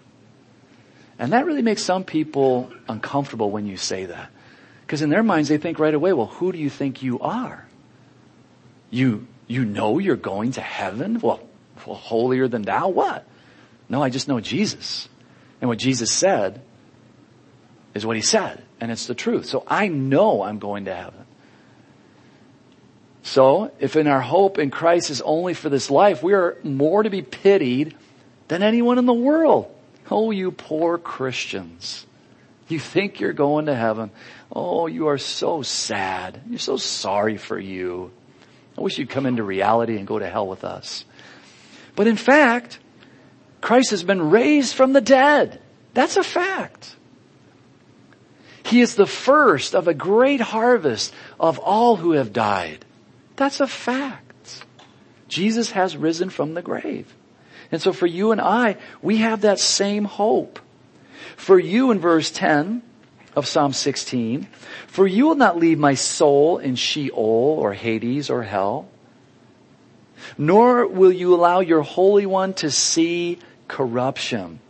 And 1.18 1.32
that 1.32 1.46
really 1.46 1.62
makes 1.62 1.82
some 1.82 2.04
people 2.04 2.72
uncomfortable 2.88 3.50
when 3.50 3.66
you 3.66 3.76
say 3.76 4.06
that. 4.06 4.30
Because 4.80 5.02
in 5.02 5.10
their 5.10 5.22
minds 5.22 5.48
they 5.48 5.56
think 5.56 5.78
right 5.78 5.94
away, 5.94 6.12
well, 6.12 6.26
who 6.26 6.52
do 6.52 6.58
you 6.58 6.68
think 6.68 7.02
you 7.02 7.20
are? 7.20 7.66
You, 8.90 9.26
you 9.46 9.64
know 9.64 9.98
you're 9.98 10.16
going 10.16 10.52
to 10.52 10.60
heaven? 10.60 11.20
Well, 11.20 11.40
well, 11.86 11.96
holier 11.96 12.48
than 12.48 12.62
thou? 12.62 12.88
What? 12.88 13.26
No, 13.92 14.02
I 14.02 14.08
just 14.08 14.26
know 14.26 14.40
Jesus. 14.40 15.06
And 15.60 15.68
what 15.68 15.78
Jesus 15.78 16.10
said 16.10 16.62
is 17.94 18.06
what 18.06 18.16
he 18.16 18.22
said. 18.22 18.64
And 18.80 18.90
it's 18.90 19.06
the 19.06 19.14
truth. 19.14 19.44
So 19.44 19.62
I 19.66 19.88
know 19.88 20.42
I'm 20.42 20.58
going 20.58 20.86
to 20.86 20.94
heaven. 20.94 21.26
So 23.22 23.70
if 23.78 23.94
in 23.94 24.06
our 24.06 24.22
hope 24.22 24.58
in 24.58 24.70
Christ 24.70 25.10
is 25.10 25.20
only 25.20 25.52
for 25.52 25.68
this 25.68 25.90
life, 25.90 26.22
we 26.22 26.32
are 26.32 26.56
more 26.64 27.02
to 27.02 27.10
be 27.10 27.20
pitied 27.20 27.94
than 28.48 28.62
anyone 28.62 28.98
in 28.98 29.04
the 29.04 29.12
world. 29.12 29.72
Oh, 30.10 30.30
you 30.30 30.52
poor 30.52 30.96
Christians. 30.96 32.06
You 32.68 32.78
think 32.78 33.20
you're 33.20 33.34
going 33.34 33.66
to 33.66 33.74
heaven. 33.74 34.10
Oh, 34.50 34.86
you 34.86 35.08
are 35.08 35.18
so 35.18 35.60
sad. 35.60 36.40
You're 36.48 36.58
so 36.58 36.78
sorry 36.78 37.36
for 37.36 37.58
you. 37.58 38.10
I 38.76 38.80
wish 38.80 38.98
you'd 38.98 39.10
come 39.10 39.26
into 39.26 39.42
reality 39.42 39.98
and 39.98 40.06
go 40.06 40.18
to 40.18 40.28
hell 40.28 40.48
with 40.48 40.64
us. 40.64 41.04
But 41.94 42.06
in 42.06 42.16
fact, 42.16 42.78
Christ 43.62 43.92
has 43.92 44.02
been 44.02 44.30
raised 44.30 44.74
from 44.74 44.92
the 44.92 45.00
dead. 45.00 45.58
That's 45.94 46.18
a 46.18 46.22
fact. 46.22 46.96
He 48.64 48.80
is 48.80 48.96
the 48.96 49.06
first 49.06 49.74
of 49.74 49.88
a 49.88 49.94
great 49.94 50.40
harvest 50.40 51.14
of 51.40 51.58
all 51.58 51.96
who 51.96 52.12
have 52.12 52.32
died. 52.32 52.84
That's 53.36 53.60
a 53.60 53.66
fact. 53.66 54.64
Jesus 55.28 55.70
has 55.70 55.96
risen 55.96 56.28
from 56.28 56.54
the 56.54 56.62
grave. 56.62 57.14
And 57.70 57.80
so 57.80 57.92
for 57.92 58.06
you 58.06 58.32
and 58.32 58.40
I, 58.40 58.76
we 59.00 59.18
have 59.18 59.42
that 59.42 59.58
same 59.58 60.04
hope. 60.04 60.58
For 61.36 61.58
you 61.58 61.90
in 61.90 62.00
verse 62.00 62.30
10 62.30 62.82
of 63.34 63.46
Psalm 63.46 63.72
16, 63.72 64.46
for 64.86 65.06
you 65.06 65.26
will 65.26 65.34
not 65.34 65.56
leave 65.56 65.78
my 65.78 65.94
soul 65.94 66.58
in 66.58 66.76
Sheol 66.76 67.56
or 67.58 67.72
Hades 67.72 68.28
or 68.28 68.42
hell, 68.42 68.88
nor 70.36 70.86
will 70.86 71.12
you 71.12 71.34
allow 71.34 71.60
your 71.60 71.82
Holy 71.82 72.26
One 72.26 72.52
to 72.54 72.70
see 72.70 73.38
corruption. 73.68 74.60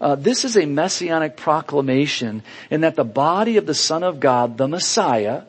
Uh, 0.00 0.14
this 0.14 0.44
is 0.44 0.56
a 0.56 0.66
messianic 0.66 1.36
proclamation 1.36 2.42
in 2.70 2.82
that 2.82 2.96
the 2.96 3.04
body 3.04 3.56
of 3.56 3.66
the 3.66 3.74
Son 3.74 4.02
of 4.02 4.20
God, 4.20 4.58
the 4.58 4.68
Messiah, 4.68 5.42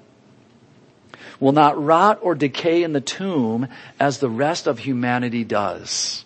will 1.39 1.51
not 1.51 1.81
rot 1.81 2.19
or 2.21 2.33
decay 2.33 2.83
in 2.83 2.93
the 2.93 3.01
tomb 3.01 3.67
as 3.99 4.19
the 4.19 4.29
rest 4.29 4.67
of 4.67 4.79
humanity 4.79 5.43
does. 5.43 6.23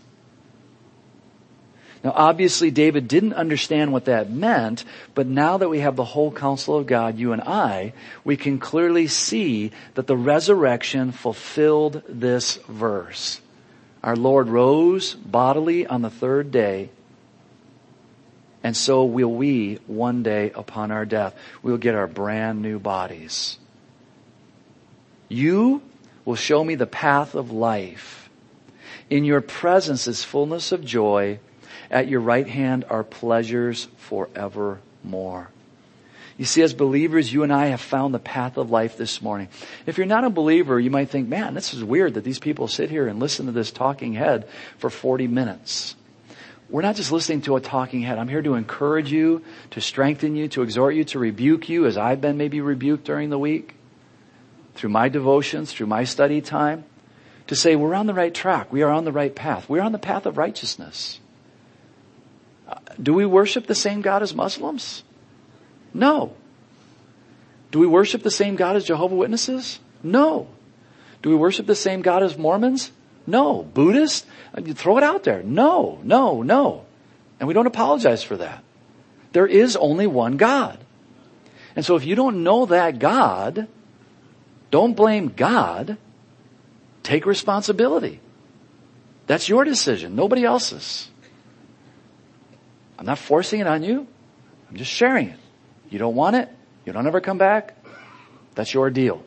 Now 2.04 2.14
obviously 2.16 2.72
David 2.72 3.08
didn't 3.08 3.34
understand 3.34 3.92
what 3.92 4.06
that 4.06 4.32
meant, 4.32 4.86
but 5.14 5.28
now 5.28 5.58
that 5.58 5.70
we 5.70 5.80
have 5.80 5.96
the 5.96 6.04
whole 6.04 6.32
counsel 6.32 6.78
of 6.78 6.88
God, 6.88 7.18
you 7.18 7.34
and 7.34 7.42
I, 7.42 7.94
we 8.24 8.38
can 8.38 8.58
clearly 8.58 9.08
see 9.08 9.72
that 9.94 10.08
the 10.08 10.18
resurrection 10.18 11.12
fulfilled 11.12 12.02
this 12.08 12.56
verse. 12.68 13.40
Our 14.04 14.16
Lord 14.16 14.48
rose 14.48 15.14
bodily 15.14 15.86
on 15.86 16.02
the 16.02 16.10
third 16.10 16.52
day, 16.52 16.90
and 18.64 18.76
so 18.76 19.06
will 19.06 19.32
we 19.32 19.80
one 19.88 20.24
day 20.24 20.52
upon 20.56 20.92
our 20.92 21.06
death. 21.06 21.36
We'll 21.62 21.78
get 21.78 21.96
our 21.96 22.08
brand 22.08 22.62
new 22.62 22.80
bodies. 22.80 23.58
You 25.30 25.82
will 26.26 26.36
show 26.36 26.64
me 26.64 26.76
the 26.76 26.88
path 26.88 27.36
of 27.36 27.52
life. 27.52 28.30
In 29.10 29.24
your 29.24 29.42
presence 29.42 30.08
is 30.08 30.24
fullness 30.24 30.72
of 30.72 30.86
joy 30.86 31.40
at 31.90 32.08
your 32.08 32.22
right 32.22 32.48
hand 32.48 32.86
are 32.90 33.04
pleasures 33.04 33.88
forevermore. 33.98 35.50
You 36.42 36.46
see, 36.46 36.64
as 36.64 36.74
believers, 36.74 37.32
you 37.32 37.44
and 37.44 37.54
I 37.54 37.68
have 37.68 37.82
found 37.82 38.16
the 38.16 38.20
path 38.20 38.58
of 38.58 38.72
life 38.72 38.98
this 38.98 39.22
morning. 39.22 39.48
If 39.86 40.00
you're 40.00 40.08
not 40.08 40.24
a 40.24 40.30
believer, 40.32 40.80
you 40.80 40.90
might 40.90 41.12
think, 41.12 41.30
man, 41.30 41.54
this 41.54 41.72
is 41.72 41.84
weird 41.84 42.16
that 42.16 42.24
these 42.24 42.40
people 42.40 42.68
sit 42.68 42.90
here 42.90 43.08
and 43.08 43.20
listen 43.20 43.46
to 43.46 43.52
this 43.52 43.70
talking 43.70 44.14
head 44.14 44.50
for 44.80 44.90
40 44.90 45.28
minutes. 45.28 45.96
we're 46.68 46.82
not 46.82 46.96
just 46.96 47.12
listening 47.12 47.44
to 47.44 47.58
a 47.58 47.62
talking 47.62 48.02
head. 48.02 48.18
I'm 48.18 48.28
here 48.28 48.42
to 48.42 48.56
encourage 48.56 49.12
you, 49.12 49.44
to 49.70 49.82
strengthen 49.82 50.36
you, 50.36 50.48
to 50.48 50.64
exhort 50.64 50.96
you, 50.96 51.04
to 51.04 51.20
rebuke 51.20 51.70
you 51.70 51.86
as 51.86 51.96
I've 51.96 52.22
been 52.22 52.38
maybe 52.38 52.60
rebuked 52.60 53.04
during 53.04 53.30
the 53.30 53.38
week 53.38 53.76
through 54.74 54.90
my 54.90 55.10
devotions, 55.10 55.72
through 55.72 55.86
my 55.86 56.06
study 56.06 56.42
time, 56.42 56.86
to 57.46 57.56
say 57.56 57.76
we're 57.76 57.94
on 57.94 58.08
the 58.08 58.16
right 58.16 58.34
track. 58.34 58.74
We 58.74 58.82
are 58.82 58.90
on 58.90 59.06
the 59.06 59.12
right 59.12 59.36
path. 59.36 59.70
We're 59.70 59.84
on 59.84 59.92
the 59.92 60.00
path 60.00 60.26
of 60.26 60.40
righteousness. 60.40 61.20
Uh, 62.68 62.80
do 63.00 63.14
we 63.14 63.28
worship 63.28 63.68
the 63.68 63.76
same 63.76 64.02
God 64.02 64.24
as 64.24 64.34
Muslims? 64.34 65.04
No. 65.94 66.34
Do 67.72 67.80
we 67.80 67.88
worship 67.88 68.24
the 68.24 68.32
same 68.32 68.56
God 68.56 68.76
as 68.76 68.86
Jehovah 68.86 69.16
Witnesses? 69.16 69.80
No. 70.04 70.48
Do 71.22 71.30
we 71.30 71.36
worship 71.36 71.68
the 71.68 71.76
same 71.76 72.02
God 72.02 72.24
as 72.24 72.38
Mormons? 72.38 72.92
No. 73.26 73.64
Buddhists? 73.64 74.26
Uh, 74.56 74.62
you 74.66 74.74
throw 74.74 74.98
it 74.98 75.04
out 75.04 75.24
there. 75.24 75.42
No, 75.44 76.00
no, 76.04 76.42
no. 76.42 76.86
And 77.40 77.48
we 77.48 77.54
don't 77.54 77.68
apologize 77.68 78.24
for 78.24 78.38
that. 78.38 78.64
There 79.32 79.48
is 79.48 79.76
only 79.76 80.08
one 80.08 80.38
God. 80.38 80.78
And 81.76 81.86
so 81.86 81.96
if 81.96 82.06
you 82.06 82.16
don't 82.16 82.44
know 82.44 82.66
that 82.66 83.00
God, 83.00 83.68
don't 84.70 84.96
blame 84.96 85.30
God. 85.30 85.98
Take 87.04 87.26
responsibility. 87.26 88.20
That's 89.28 89.48
your 89.48 89.64
decision, 89.64 90.16
nobody 90.16 90.44
else's. 90.44 91.10
I'm 93.00 93.06
not 93.06 93.18
forcing 93.18 93.62
it 93.62 93.68
on 93.68 93.84
you. 93.84 94.06
I'm 94.70 94.76
just 94.76 94.92
sharing 94.92 95.30
it. 95.30 95.40
You 95.92 96.00
don't 96.00 96.16
want 96.16 96.36
it. 96.38 96.50
You 96.86 96.94
don't 96.94 97.06
ever 97.06 97.22
come 97.22 97.38
back. 97.38 97.76
That's 98.56 98.74
your 98.74 98.90
deal. 98.90 99.24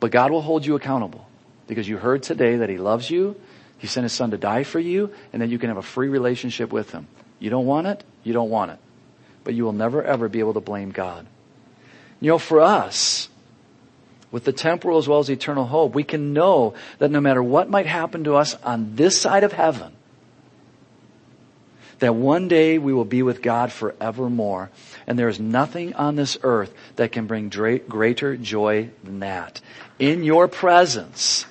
But 0.00 0.12
God 0.12 0.30
will 0.30 0.40
hold 0.40 0.64
you 0.64 0.76
accountable 0.76 1.28
because 1.66 1.88
you 1.88 1.98
heard 1.98 2.22
today 2.22 2.56
that 2.56 2.70
He 2.70 2.78
loves 2.78 3.10
you. 3.10 3.36
He 3.78 3.88
sent 3.88 4.04
His 4.04 4.12
Son 4.12 4.30
to 4.30 4.38
die 4.38 4.62
for 4.62 4.80
you 4.80 5.12
and 5.32 5.42
then 5.42 5.50
you 5.50 5.58
can 5.58 5.68
have 5.68 5.76
a 5.76 5.82
free 5.82 6.08
relationship 6.08 6.72
with 6.72 6.92
Him. 6.92 7.08
You 7.40 7.50
don't 7.50 7.66
want 7.66 7.88
it. 7.88 8.04
You 8.22 8.32
don't 8.32 8.48
want 8.48 8.70
it. 8.70 8.78
But 9.44 9.54
you 9.54 9.64
will 9.64 9.72
never 9.72 10.02
ever 10.02 10.28
be 10.28 10.38
able 10.38 10.54
to 10.54 10.60
blame 10.60 10.92
God. 10.92 11.26
You 12.20 12.30
know, 12.30 12.38
for 12.38 12.60
us, 12.60 13.28
with 14.30 14.44
the 14.44 14.52
temporal 14.52 14.98
as 14.98 15.08
well 15.08 15.18
as 15.18 15.28
eternal 15.28 15.66
hope, 15.66 15.94
we 15.94 16.04
can 16.04 16.32
know 16.32 16.74
that 16.98 17.10
no 17.10 17.20
matter 17.20 17.42
what 17.42 17.68
might 17.68 17.86
happen 17.86 18.24
to 18.24 18.36
us 18.36 18.54
on 18.62 18.94
this 18.96 19.20
side 19.20 19.44
of 19.44 19.52
heaven, 19.52 19.95
that 21.98 22.14
one 22.14 22.48
day 22.48 22.78
we 22.78 22.92
will 22.92 23.04
be 23.04 23.22
with 23.22 23.42
God 23.42 23.72
forevermore. 23.72 24.70
And 25.06 25.18
there 25.18 25.28
is 25.28 25.40
nothing 25.40 25.94
on 25.94 26.16
this 26.16 26.36
earth 26.42 26.72
that 26.96 27.12
can 27.12 27.26
bring 27.26 27.48
greater 27.48 28.36
joy 28.36 28.90
than 29.02 29.20
that. 29.20 29.60
In 29.98 30.24
your 30.24 30.48
presence 30.48 31.46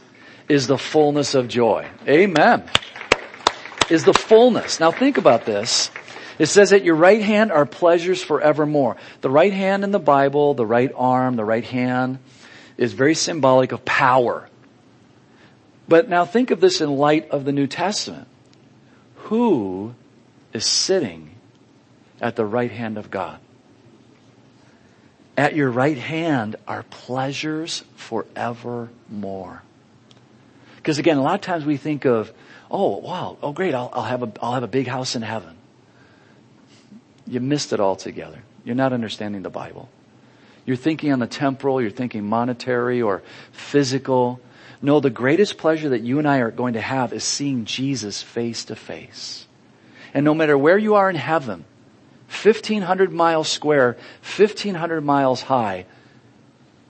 is 0.48 0.68
the 0.68 0.78
fullness 0.78 1.34
of 1.36 1.48
joy. 1.48 1.88
Amen. 2.08 2.64
Is 3.90 4.04
the 4.04 4.14
fullness. 4.14 4.80
Now 4.80 4.92
think 4.92 5.18
about 5.18 5.46
this. 5.46 5.90
It 6.38 6.48
says 6.48 6.74
at 6.74 6.84
your 6.84 6.96
right 6.96 7.22
hand 7.22 7.52
are 7.52 7.66
pleasures 7.66 8.22
forevermore. 8.22 8.98
The 9.22 9.30
right 9.30 9.54
hand 9.54 9.84
in 9.84 9.92
the 9.92 10.00
Bible, 10.00 10.54
the 10.54 10.66
right 10.66 10.92
arm, 10.96 11.38
the 11.38 11.46
right 11.46 11.64
hand 11.64 12.20
is 12.78 12.94
very 12.94 13.16
symbolic 13.16 13.72
of 13.72 13.86
power. 13.86 14.50
But 15.88 16.10
now 16.10 16.26
think 16.26 16.52
of 16.52 16.60
this 16.60 16.82
in 16.82 16.98
light 16.98 17.30
of 17.30 17.46
the 17.46 17.52
New 17.52 17.68
Testament. 17.68 18.28
Who 19.16 19.96
is 20.56 20.65
sitting 20.65 21.36
at 22.22 22.36
the 22.36 22.46
right 22.46 22.72
hand 22.72 22.98
of 22.98 23.12
God. 23.12 23.39
At 25.38 25.54
your 25.54 25.70
right 25.70 25.98
hand 25.98 26.56
are 26.65 26.84
pleasures 26.84 27.84
forevermore. 27.98 29.62
Because 30.78 30.98
again, 30.98 31.18
a 31.18 31.22
lot 31.22 31.36
of 31.36 31.41
times 31.41 31.65
we 31.65 31.76
think 31.76 32.06
of, 32.06 32.32
oh 32.72 32.98
wow, 33.00 33.38
oh 33.41 33.52
great, 33.52 33.74
I'll, 33.74 33.89
I'll 33.91 34.04
have 34.04 34.24
a, 34.24 34.32
I'll 34.41 34.54
have 34.54 34.63
a 34.63 34.68
big 34.68 34.88
house 34.88 35.15
in 35.15 35.24
heaven. 35.24 35.56
You 37.28 37.41
missed 37.41 37.74
it 37.74 37.82
altogether. 37.82 38.41
You're 38.63 38.76
not 38.76 38.94
understanding 38.94 39.41
the 39.41 39.50
Bible. 39.50 39.89
You're 40.65 40.78
thinking 40.78 41.12
on 41.12 41.20
the 41.20 41.28
temporal, 41.28 41.82
you're 41.82 41.91
thinking 41.91 42.24
monetary 42.24 43.02
or 43.02 43.24
physical. 43.52 44.39
No, 44.82 45.02
the 45.02 45.10
greatest 45.10 45.58
pleasure 45.58 45.89
that 45.89 46.02
you 46.02 46.18
and 46.18 46.28
I 46.28 46.38
are 46.38 46.52
going 46.52 46.74
to 46.76 46.82
have 46.82 47.12
is 47.12 47.26
seeing 47.26 47.65
Jesus 47.65 48.22
face 48.22 48.65
to 48.65 48.76
face. 48.76 49.46
And 50.15 50.23
no 50.23 50.34
matter 50.34 50.58
where 50.58 50.78
you 50.78 50.95
are 50.95 51.10
in 51.10 51.17
heaven, 51.17 51.65
1500 52.30 53.12
miles 53.12 53.49
square, 53.49 53.97
1500 54.21 55.01
miles 55.01 55.41
high, 55.41 55.86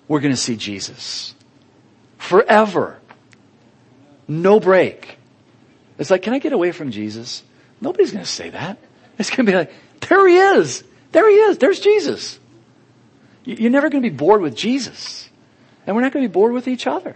we're 0.07 0.19
going 0.19 0.33
to 0.33 0.39
see 0.39 0.55
Jesus. 0.55 1.33
Forever. 2.19 2.99
No 4.27 4.59
break. 4.59 5.17
It's 5.97 6.11
like, 6.11 6.21
can 6.21 6.33
I 6.33 6.39
get 6.39 6.53
away 6.53 6.71
from 6.71 6.91
Jesus? 6.91 7.41
Nobody's 7.81 8.11
going 8.11 8.23
to 8.23 8.29
say 8.29 8.51
that. 8.51 8.77
It's 9.17 9.31
going 9.31 9.47
to 9.47 9.51
be 9.51 9.57
like, 9.57 9.73
there 10.07 10.27
he 10.27 10.37
is. 10.37 10.83
There 11.11 11.27
he 11.27 11.35
is. 11.35 11.57
There's 11.57 11.79
Jesus. 11.79 12.39
You're 13.43 13.71
never 13.71 13.89
going 13.89 14.03
to 14.03 14.09
be 14.09 14.15
bored 14.15 14.41
with 14.41 14.55
Jesus. 14.55 15.27
And 15.87 15.95
we're 15.95 16.03
not 16.03 16.11
going 16.11 16.23
to 16.23 16.29
be 16.29 16.33
bored 16.33 16.53
with 16.53 16.67
each 16.67 16.85
other. 16.85 17.15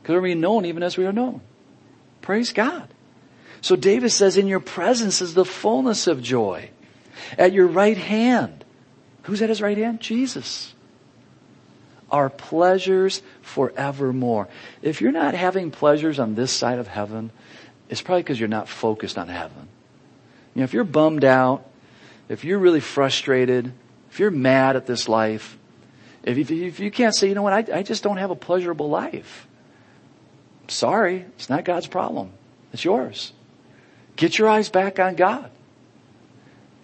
Because 0.00 0.14
we're 0.14 0.22
being 0.22 0.40
known 0.40 0.64
even 0.64 0.82
as 0.82 0.96
we 0.96 1.04
are 1.04 1.12
known. 1.12 1.42
Praise 2.22 2.54
God. 2.54 2.88
So 3.60 3.76
David 3.76 4.10
says, 4.10 4.36
in 4.36 4.46
your 4.46 4.60
presence 4.60 5.20
is 5.20 5.34
the 5.34 5.44
fullness 5.44 6.06
of 6.06 6.22
joy. 6.22 6.70
At 7.36 7.52
your 7.52 7.66
right 7.66 7.96
hand. 7.96 8.64
Who's 9.24 9.42
at 9.42 9.48
his 9.48 9.60
right 9.60 9.76
hand? 9.76 10.00
Jesus. 10.00 10.74
Our 12.10 12.30
pleasures 12.30 13.22
forevermore. 13.42 14.48
If 14.82 15.00
you're 15.00 15.12
not 15.12 15.34
having 15.34 15.70
pleasures 15.70 16.18
on 16.18 16.34
this 16.34 16.50
side 16.50 16.78
of 16.78 16.88
heaven, 16.88 17.30
it's 17.88 18.02
probably 18.02 18.22
because 18.22 18.40
you're 18.40 18.48
not 18.48 18.68
focused 18.68 19.18
on 19.18 19.28
heaven. 19.28 19.68
You 20.54 20.60
know, 20.60 20.64
if 20.64 20.72
you're 20.72 20.84
bummed 20.84 21.24
out, 21.24 21.68
if 22.28 22.44
you're 22.44 22.58
really 22.58 22.80
frustrated, 22.80 23.72
if 24.10 24.18
you're 24.18 24.30
mad 24.30 24.76
at 24.76 24.86
this 24.86 25.08
life, 25.08 25.56
if 26.22 26.50
you, 26.50 26.66
if 26.66 26.80
you 26.80 26.90
can't 26.90 27.14
say, 27.14 27.28
you 27.28 27.34
know 27.34 27.42
what, 27.42 27.52
I, 27.52 27.78
I 27.78 27.82
just 27.82 28.02
don't 28.02 28.16
have 28.16 28.30
a 28.30 28.36
pleasurable 28.36 28.88
life. 28.88 29.46
Sorry, 30.68 31.24
it's 31.36 31.48
not 31.48 31.64
God's 31.64 31.86
problem. 31.86 32.32
It's 32.72 32.84
yours. 32.84 33.32
Get 34.20 34.38
your 34.38 34.50
eyes 34.50 34.68
back 34.68 34.98
on 34.98 35.14
God. 35.14 35.50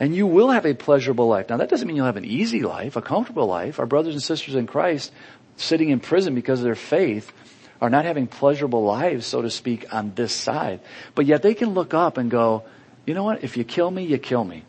And 0.01 0.17
you 0.17 0.27
will 0.27 0.51
have 0.51 0.65
a 0.65 0.73
pleasurable 0.73 1.29
life. 1.29 1.51
Now 1.51 1.59
that 1.59 1.69
doesn't 1.69 1.87
mean 1.87 1.95
you'll 1.95 2.07
have 2.07 2.17
an 2.17 2.25
easy 2.25 2.63
life, 2.63 2.97
a 2.97 3.03
comfortable 3.03 3.47
life. 3.47 3.79
Our 3.79 3.85
brothers 3.85 4.15
and 4.15 4.23
sisters 4.23 4.55
in 4.55 4.67
Christ 4.67 5.13
sitting 5.59 5.91
in 5.91 6.01
prison 6.01 6.35
because 6.35 6.61
of 6.61 6.65
their 6.65 6.75
faith 6.75 7.31
are 7.79 7.91
not 7.91 8.07
having 8.07 8.27
pleasurable 8.27 8.85
lives, 8.85 9.27
so 9.27 9.43
to 9.43 9.51
speak, 9.51 9.93
on 9.93 10.15
this 10.15 10.33
side. 10.33 10.81
But 11.15 11.27
yet 11.27 11.43
they 11.43 11.53
can 11.53 11.75
look 11.75 11.93
up 11.93 12.17
and 12.17 12.31
go, 12.31 12.65
you 13.05 13.13
know 13.13 13.25
what? 13.25 13.45
If 13.45 13.59
you 13.59 13.65
kill 13.65 13.91
me, 13.91 14.05
you 14.05 14.17
kill 14.17 14.43
me. 14.43 14.65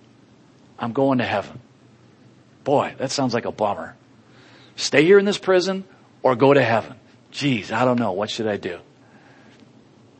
I'm 0.78 0.92
going 0.92 1.20
to 1.20 1.24
heaven. 1.24 1.62
Boy, 2.66 2.96
that 2.98 3.12
sounds 3.12 3.34
like 3.34 3.46
a 3.46 3.52
bummer. 3.54 3.96
Stay 4.76 5.06
here 5.06 5.20
in 5.20 5.24
this 5.24 5.38
prison 5.38 5.86
or 6.22 6.36
go 6.36 6.54
to 6.54 6.62
heaven. 6.62 6.98
Geez, 7.32 7.72
I 7.72 7.86
don't 7.86 7.98
know. 7.98 8.12
What 8.12 8.30
should 8.30 8.48
I 8.48 8.58
do? 8.58 8.80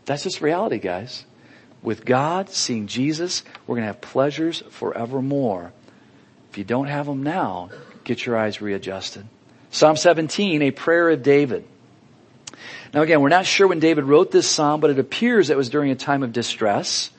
That's 0.06 0.24
just 0.24 0.40
reality, 0.40 0.78
guys 0.78 1.26
with 1.82 2.06
God, 2.06 2.50
seeing 2.50 2.88
Jesus, 2.88 3.44
we're 3.66 3.76
going 3.76 3.84
to 3.84 3.94
have 3.94 4.02
pleasures 4.02 4.64
forevermore. 4.72 5.72
If 6.52 6.58
you 6.58 6.64
don't 6.64 6.88
have 6.88 7.06
them 7.06 7.24
now, 7.24 7.70
get 8.04 8.26
your 8.26 8.38
eyes 8.38 8.62
readjusted. 8.62 9.26
Psalm 9.72 9.96
17, 9.96 10.62
a 10.62 10.72
prayer 10.72 11.10
of 11.10 11.24
David. 11.24 11.66
Now 12.94 13.02
again, 13.02 13.22
we're 13.22 13.30
not 13.30 13.46
sure 13.46 13.68
when 13.68 13.80
David 13.80 14.06
wrote 14.06 14.32
this 14.32 14.48
psalm, 14.48 14.80
but 14.80 14.90
it 14.90 15.00
appears 15.00 15.50
it 15.50 15.58
was 15.58 15.70
during 15.70 15.92
a 15.92 15.96
time 15.96 16.24
of 16.24 16.34
distress. 16.34 17.12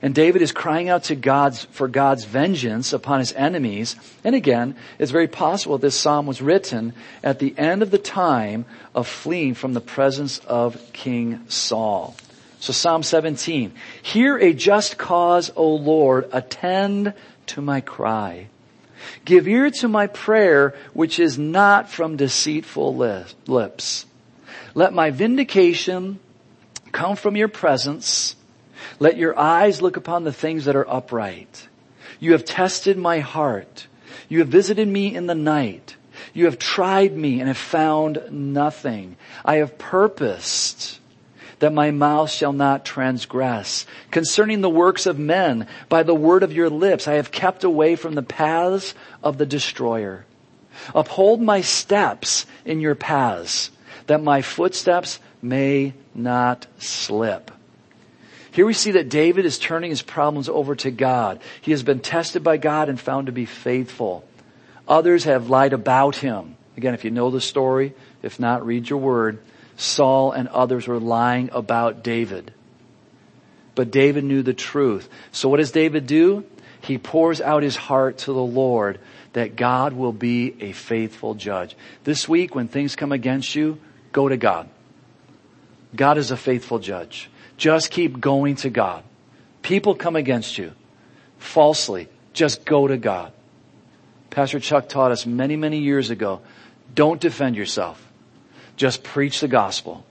And 0.00 0.16
David 0.16 0.42
is 0.42 0.50
crying 0.50 0.88
out 0.88 1.04
to 1.04 1.14
God 1.14 1.56
for 1.56 1.86
God's 1.86 2.24
vengeance 2.24 2.92
upon 2.92 3.20
his 3.20 3.32
enemies. 3.34 3.94
And 4.24 4.34
again, 4.34 4.74
it's 4.98 5.12
very 5.12 5.28
possible 5.28 5.78
this 5.78 5.98
psalm 5.98 6.26
was 6.26 6.42
written 6.42 6.92
at 7.22 7.38
the 7.38 7.56
end 7.56 7.82
of 7.82 7.92
the 7.92 7.98
time 7.98 8.64
of 8.96 9.06
fleeing 9.06 9.54
from 9.54 9.74
the 9.74 9.80
presence 9.80 10.40
of 10.40 10.92
King 10.92 11.44
Saul. 11.46 12.16
So 12.62 12.72
Psalm 12.72 13.02
17. 13.02 13.72
Hear 14.02 14.38
a 14.38 14.52
just 14.52 14.96
cause, 14.96 15.50
O 15.56 15.74
Lord, 15.74 16.28
attend 16.30 17.12
to 17.46 17.60
my 17.60 17.80
cry. 17.80 18.46
Give 19.24 19.48
ear 19.48 19.68
to 19.72 19.88
my 19.88 20.06
prayer, 20.06 20.76
which 20.92 21.18
is 21.18 21.36
not 21.36 21.90
from 21.90 22.16
deceitful 22.16 22.94
lips. 23.48 24.06
Let 24.76 24.94
my 24.94 25.10
vindication 25.10 26.20
come 26.92 27.16
from 27.16 27.34
your 27.34 27.48
presence. 27.48 28.36
Let 29.00 29.16
your 29.16 29.36
eyes 29.36 29.82
look 29.82 29.96
upon 29.96 30.22
the 30.22 30.32
things 30.32 30.66
that 30.66 30.76
are 30.76 30.88
upright. 30.88 31.66
You 32.20 32.30
have 32.30 32.44
tested 32.44 32.96
my 32.96 33.18
heart. 33.18 33.88
You 34.28 34.38
have 34.38 34.48
visited 34.48 34.86
me 34.86 35.16
in 35.16 35.26
the 35.26 35.34
night. 35.34 35.96
You 36.32 36.44
have 36.44 36.60
tried 36.60 37.16
me 37.16 37.40
and 37.40 37.48
have 37.48 37.58
found 37.58 38.22
nothing. 38.30 39.16
I 39.44 39.56
have 39.56 39.78
purposed 39.78 41.00
that 41.62 41.72
my 41.72 41.92
mouth 41.92 42.28
shall 42.28 42.52
not 42.52 42.84
transgress. 42.84 43.86
Concerning 44.10 44.62
the 44.62 44.68
works 44.68 45.06
of 45.06 45.16
men, 45.16 45.68
by 45.88 46.02
the 46.02 46.12
word 46.12 46.42
of 46.42 46.52
your 46.52 46.68
lips, 46.68 47.06
I 47.06 47.12
have 47.12 47.30
kept 47.30 47.62
away 47.62 47.94
from 47.94 48.16
the 48.16 48.22
paths 48.22 48.94
of 49.22 49.38
the 49.38 49.46
destroyer. 49.46 50.26
Uphold 50.92 51.40
my 51.40 51.60
steps 51.60 52.46
in 52.64 52.80
your 52.80 52.96
paths, 52.96 53.70
that 54.08 54.20
my 54.20 54.42
footsteps 54.42 55.20
may 55.40 55.94
not 56.16 56.66
slip. 56.78 57.52
Here 58.50 58.66
we 58.66 58.74
see 58.74 58.90
that 58.90 59.08
David 59.08 59.44
is 59.44 59.56
turning 59.56 59.90
his 59.90 60.02
problems 60.02 60.48
over 60.48 60.74
to 60.74 60.90
God. 60.90 61.38
He 61.60 61.70
has 61.70 61.84
been 61.84 62.00
tested 62.00 62.42
by 62.42 62.56
God 62.56 62.88
and 62.88 62.98
found 62.98 63.26
to 63.26 63.32
be 63.32 63.46
faithful. 63.46 64.24
Others 64.88 65.22
have 65.24 65.48
lied 65.48 65.74
about 65.74 66.16
him. 66.16 66.56
Again, 66.76 66.94
if 66.94 67.04
you 67.04 67.12
know 67.12 67.30
the 67.30 67.40
story, 67.40 67.94
if 68.20 68.40
not, 68.40 68.66
read 68.66 68.90
your 68.90 68.98
word. 68.98 69.38
Saul 69.76 70.32
and 70.32 70.48
others 70.48 70.86
were 70.86 71.00
lying 71.00 71.50
about 71.52 72.02
David. 72.02 72.52
But 73.74 73.90
David 73.90 74.24
knew 74.24 74.42
the 74.42 74.54
truth. 74.54 75.08
So 75.30 75.48
what 75.48 75.56
does 75.56 75.72
David 75.72 76.06
do? 76.06 76.44
He 76.82 76.98
pours 76.98 77.40
out 77.40 77.62
his 77.62 77.76
heart 77.76 78.18
to 78.18 78.32
the 78.32 78.42
Lord 78.42 78.98
that 79.32 79.56
God 79.56 79.92
will 79.92 80.12
be 80.12 80.54
a 80.60 80.72
faithful 80.72 81.34
judge. 81.34 81.76
This 82.04 82.28
week, 82.28 82.54
when 82.54 82.68
things 82.68 82.96
come 82.96 83.12
against 83.12 83.54
you, 83.54 83.78
go 84.12 84.28
to 84.28 84.36
God. 84.36 84.68
God 85.94 86.18
is 86.18 86.30
a 86.30 86.36
faithful 86.36 86.78
judge. 86.78 87.30
Just 87.56 87.90
keep 87.90 88.20
going 88.20 88.56
to 88.56 88.70
God. 88.70 89.04
People 89.62 89.94
come 89.94 90.16
against 90.16 90.58
you 90.58 90.72
falsely. 91.38 92.08
Just 92.32 92.64
go 92.64 92.86
to 92.86 92.96
God. 92.96 93.32
Pastor 94.30 94.58
Chuck 94.58 94.88
taught 94.88 95.12
us 95.12 95.26
many, 95.26 95.56
many 95.56 95.78
years 95.78 96.10
ago, 96.10 96.40
don't 96.94 97.20
defend 97.20 97.56
yourself. 97.56 98.11
Just 98.82 99.04
preach 99.04 99.38
the 99.38 99.46
gospel. 99.46 100.04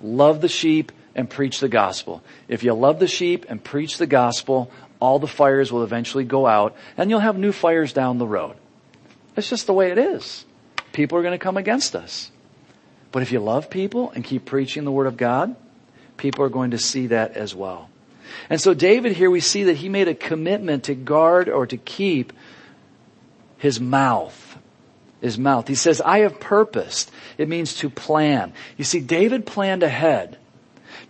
Love 0.00 0.40
the 0.40 0.48
sheep 0.48 0.92
and 1.16 1.28
preach 1.28 1.58
the 1.58 1.68
gospel. 1.68 2.22
If 2.46 2.62
you 2.62 2.72
love 2.72 3.00
the 3.00 3.08
sheep 3.08 3.46
and 3.48 3.64
preach 3.64 3.98
the 3.98 4.06
gospel, 4.06 4.70
all 5.00 5.18
the 5.18 5.26
fires 5.26 5.72
will 5.72 5.82
eventually 5.82 6.22
go 6.22 6.46
out 6.46 6.76
and 6.96 7.10
you'll 7.10 7.18
have 7.18 7.36
new 7.36 7.50
fires 7.50 7.92
down 7.92 8.18
the 8.18 8.26
road. 8.28 8.54
It's 9.36 9.50
just 9.50 9.66
the 9.66 9.72
way 9.72 9.90
it 9.90 9.98
is. 9.98 10.44
People 10.92 11.18
are 11.18 11.22
going 11.22 11.36
to 11.36 11.42
come 11.42 11.56
against 11.56 11.96
us. 11.96 12.30
But 13.10 13.22
if 13.22 13.32
you 13.32 13.40
love 13.40 13.70
people 13.70 14.12
and 14.12 14.22
keep 14.22 14.44
preaching 14.44 14.84
the 14.84 14.92
word 14.92 15.08
of 15.08 15.16
God, 15.16 15.56
people 16.16 16.44
are 16.44 16.48
going 16.48 16.70
to 16.70 16.78
see 16.78 17.08
that 17.08 17.32
as 17.32 17.56
well. 17.56 17.90
And 18.48 18.60
so 18.60 18.72
David 18.72 19.16
here 19.16 19.32
we 19.32 19.40
see 19.40 19.64
that 19.64 19.78
he 19.78 19.88
made 19.88 20.06
a 20.06 20.14
commitment 20.14 20.84
to 20.84 20.94
guard 20.94 21.48
or 21.48 21.66
to 21.66 21.76
keep 21.76 22.32
his 23.58 23.80
mouth. 23.80 24.45
His 25.26 25.38
mouth. 25.38 25.66
He 25.66 25.74
says, 25.74 26.00
I 26.00 26.20
have 26.20 26.38
purposed. 26.38 27.10
It 27.36 27.48
means 27.48 27.74
to 27.76 27.90
plan. 27.90 28.52
You 28.76 28.84
see, 28.84 29.00
David 29.00 29.44
planned 29.44 29.82
ahead 29.82 30.38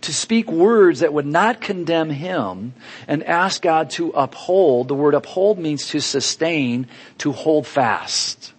to 0.01 0.13
speak 0.13 0.51
words 0.51 1.01
that 1.01 1.13
would 1.13 1.25
not 1.25 1.61
condemn 1.61 2.09
him 2.09 2.73
and 3.07 3.23
ask 3.23 3.61
God 3.61 3.91
to 3.91 4.09
uphold. 4.11 4.87
The 4.87 4.95
word 4.95 5.13
uphold 5.13 5.59
means 5.59 5.87
to 5.89 5.99
sustain, 5.99 6.87
to 7.19 7.31
hold 7.31 7.67
fast. 7.67 8.53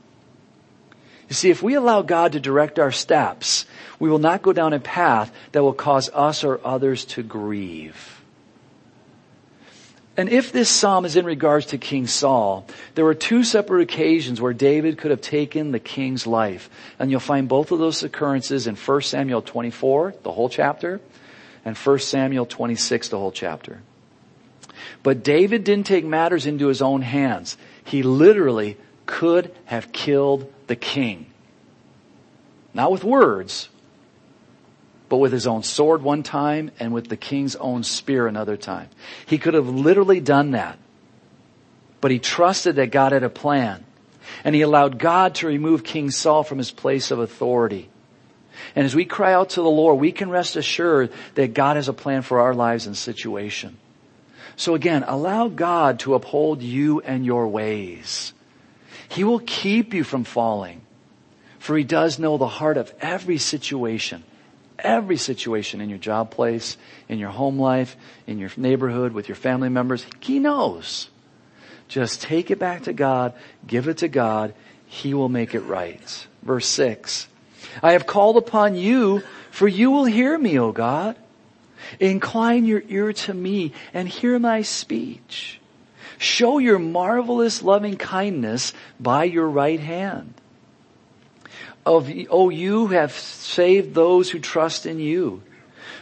You 1.28 1.34
see, 1.34 1.50
if 1.50 1.62
we 1.62 1.74
allow 1.74 2.02
God 2.02 2.32
to 2.32 2.40
direct 2.40 2.78
our 2.78 2.92
steps, 2.92 3.66
we 3.98 4.08
will 4.08 4.18
not 4.18 4.42
go 4.42 4.52
down 4.52 4.72
a 4.72 4.80
path 4.80 5.32
that 5.52 5.62
will 5.62 5.74
cause 5.74 6.08
us 6.14 6.44
or 6.44 6.60
others 6.64 7.04
to 7.06 7.22
grieve. 7.22 8.17
And 10.18 10.28
if 10.28 10.50
this 10.50 10.68
psalm 10.68 11.04
is 11.04 11.14
in 11.14 11.24
regards 11.24 11.66
to 11.66 11.78
King 11.78 12.08
Saul, 12.08 12.66
there 12.96 13.04
were 13.04 13.14
two 13.14 13.44
separate 13.44 13.82
occasions 13.82 14.40
where 14.40 14.52
David 14.52 14.98
could 14.98 15.12
have 15.12 15.20
taken 15.20 15.70
the 15.70 15.78
king's 15.78 16.26
life. 16.26 16.68
And 16.98 17.08
you'll 17.08 17.20
find 17.20 17.48
both 17.48 17.70
of 17.70 17.78
those 17.78 18.02
occurrences 18.02 18.66
in 18.66 18.74
1 18.74 19.02
Samuel 19.02 19.42
24, 19.42 20.14
the 20.24 20.32
whole 20.32 20.48
chapter, 20.48 21.00
and 21.64 21.76
1 21.76 21.98
Samuel 22.00 22.46
26, 22.46 23.10
the 23.10 23.18
whole 23.18 23.30
chapter. 23.30 23.80
But 25.04 25.22
David 25.22 25.62
didn't 25.62 25.86
take 25.86 26.04
matters 26.04 26.46
into 26.46 26.66
his 26.66 26.82
own 26.82 27.02
hands. 27.02 27.56
He 27.84 28.02
literally 28.02 28.76
could 29.06 29.54
have 29.66 29.92
killed 29.92 30.52
the 30.66 30.76
king. 30.76 31.26
Not 32.74 32.90
with 32.90 33.04
words, 33.04 33.68
but 35.08 35.16
with 35.16 35.32
his 35.32 35.46
own 35.46 35.62
sword 35.62 36.02
one 36.02 36.22
time 36.22 36.70
and 36.78 36.92
with 36.92 37.08
the 37.08 37.16
king's 37.16 37.56
own 37.56 37.82
spear 37.82 38.26
another 38.26 38.56
time. 38.56 38.88
He 39.26 39.38
could 39.38 39.54
have 39.54 39.68
literally 39.68 40.20
done 40.20 40.52
that. 40.52 40.78
But 42.00 42.10
he 42.10 42.18
trusted 42.18 42.76
that 42.76 42.90
God 42.90 43.12
had 43.12 43.22
a 43.22 43.30
plan. 43.30 43.84
And 44.44 44.54
he 44.54 44.60
allowed 44.60 44.98
God 44.98 45.36
to 45.36 45.46
remove 45.46 45.82
King 45.82 46.10
Saul 46.10 46.42
from 46.42 46.58
his 46.58 46.70
place 46.70 47.10
of 47.10 47.18
authority. 47.18 47.88
And 48.76 48.84
as 48.84 48.94
we 48.94 49.04
cry 49.04 49.32
out 49.32 49.50
to 49.50 49.62
the 49.62 49.70
Lord, 49.70 49.98
we 49.98 50.12
can 50.12 50.30
rest 50.30 50.56
assured 50.56 51.12
that 51.34 51.54
God 51.54 51.76
has 51.76 51.88
a 51.88 51.92
plan 51.92 52.22
for 52.22 52.40
our 52.40 52.54
lives 52.54 52.86
and 52.86 52.96
situation. 52.96 53.78
So 54.56 54.74
again, 54.74 55.04
allow 55.06 55.48
God 55.48 56.00
to 56.00 56.14
uphold 56.14 56.62
you 56.62 57.00
and 57.00 57.24
your 57.24 57.48
ways. 57.48 58.34
He 59.08 59.24
will 59.24 59.38
keep 59.38 59.94
you 59.94 60.04
from 60.04 60.24
falling. 60.24 60.82
For 61.58 61.76
he 61.76 61.84
does 61.84 62.18
know 62.18 62.36
the 62.36 62.48
heart 62.48 62.76
of 62.76 62.92
every 63.00 63.38
situation 63.38 64.22
every 64.78 65.16
situation 65.16 65.80
in 65.80 65.88
your 65.88 65.98
job 65.98 66.30
place, 66.30 66.76
in 67.08 67.18
your 67.18 67.30
home 67.30 67.58
life, 67.58 67.96
in 68.26 68.38
your 68.38 68.50
neighborhood, 68.56 69.12
with 69.12 69.28
your 69.28 69.36
family 69.36 69.68
members. 69.68 70.06
He 70.20 70.38
knows. 70.38 71.08
Just 71.88 72.22
take 72.22 72.50
it 72.50 72.58
back 72.58 72.82
to 72.84 72.92
God, 72.92 73.34
give 73.66 73.88
it 73.88 73.98
to 73.98 74.08
God, 74.08 74.54
He 74.86 75.14
will 75.14 75.28
make 75.28 75.54
it 75.54 75.60
right. 75.60 76.26
Verse 76.42 76.66
6. 76.66 77.28
I 77.82 77.92
have 77.92 78.06
called 78.06 78.36
upon 78.36 78.74
you, 78.74 79.22
for 79.50 79.66
you 79.66 79.90
will 79.90 80.04
hear 80.04 80.36
me, 80.38 80.58
O 80.58 80.72
God. 80.72 81.16
Incline 81.98 82.64
your 82.64 82.82
ear 82.88 83.12
to 83.12 83.34
me 83.34 83.72
and 83.94 84.08
hear 84.08 84.38
my 84.38 84.62
speech. 84.62 85.60
Show 86.18 86.58
your 86.58 86.78
marvelous 86.78 87.62
loving 87.62 87.96
kindness 87.96 88.72
by 88.98 89.24
your 89.24 89.48
right 89.48 89.80
hand 89.80 90.34
of, 91.96 92.10
oh, 92.30 92.50
you 92.50 92.88
have 92.88 93.12
saved 93.12 93.94
those 93.94 94.30
who 94.30 94.38
trust 94.38 94.86
in 94.86 95.00
you 95.00 95.42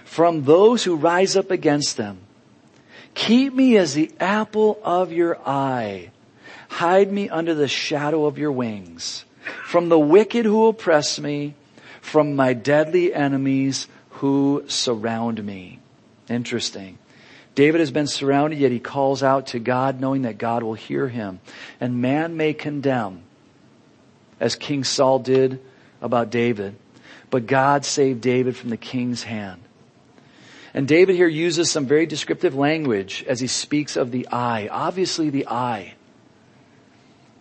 from 0.05 0.45
those 0.45 0.85
who 0.85 0.97
rise 0.97 1.37
up 1.37 1.51
against 1.51 1.97
them. 1.97 2.19
Keep 3.15 3.55
me 3.55 3.77
as 3.77 3.95
the 3.95 4.11
apple 4.21 4.79
of 4.83 5.13
your 5.13 5.39
eye. 5.47 6.11
Hide 6.69 7.13
me 7.13 7.29
under 7.29 7.55
the 7.55 7.69
shadow 7.69 8.27
of 8.27 8.39
your 8.39 8.53
wings 8.53 9.25
from 9.65 9.89
the 9.89 9.99
wicked 9.99 10.45
who 10.45 10.67
oppress 10.67 11.19
me, 11.19 11.55
from 12.01 12.37
my 12.37 12.53
deadly 12.53 13.15
enemies 13.15 13.89
who 14.11 14.65
surround 14.69 15.45
me. 15.45 15.79
Interesting. 16.29 16.99
David 17.55 17.81
has 17.81 17.91
been 17.91 18.07
surrounded, 18.07 18.59
yet 18.59 18.71
he 18.71 18.81
calls 18.81 19.23
out 19.23 19.49
to 19.49 19.59
God 19.59 20.01
knowing 20.01 20.23
that 20.23 20.39
God 20.39 20.63
will 20.63 20.75
hear 20.75 21.09
him. 21.09 21.41
And 21.81 22.03
man 22.03 22.37
may 22.37 22.55
condemn, 22.55 23.23
as 24.39 24.57
King 24.57 24.85
Saul 24.85 25.21
did 25.21 25.61
about 26.01 26.31
David, 26.31 26.77
but 27.31 27.47
God 27.47 27.85
saved 27.85 28.21
David 28.21 28.57
from 28.57 28.71
the 28.71 28.77
king's 28.77 29.23
hand. 29.23 29.63
And 30.77 30.87
David 30.87 31.17
here 31.17 31.27
uses 31.27 31.71
some 31.71 31.87
very 31.87 32.05
descriptive 32.05 32.55
language 32.55 33.25
as 33.27 33.41
he 33.41 33.47
speaks 33.47 33.97
of 33.97 34.11
the 34.11 34.29
eye. 34.31 34.69
Obviously 34.71 35.31
the 35.31 35.47
eye. 35.47 35.95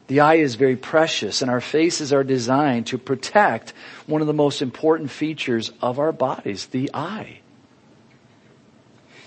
The 0.07 0.21
eye 0.21 0.35
is 0.35 0.55
very 0.55 0.77
precious 0.77 1.41
and 1.41 1.51
our 1.51 1.59
faces 1.59 2.13
are 2.13 2.23
designed 2.23 2.87
to 2.87 2.97
protect 2.97 3.73
one 4.05 4.21
of 4.21 4.27
the 4.27 4.33
most 4.33 4.61
important 4.61 5.11
features 5.11 5.71
of 5.81 5.99
our 5.99 6.13
bodies, 6.13 6.67
the 6.67 6.91
eye. 6.93 7.39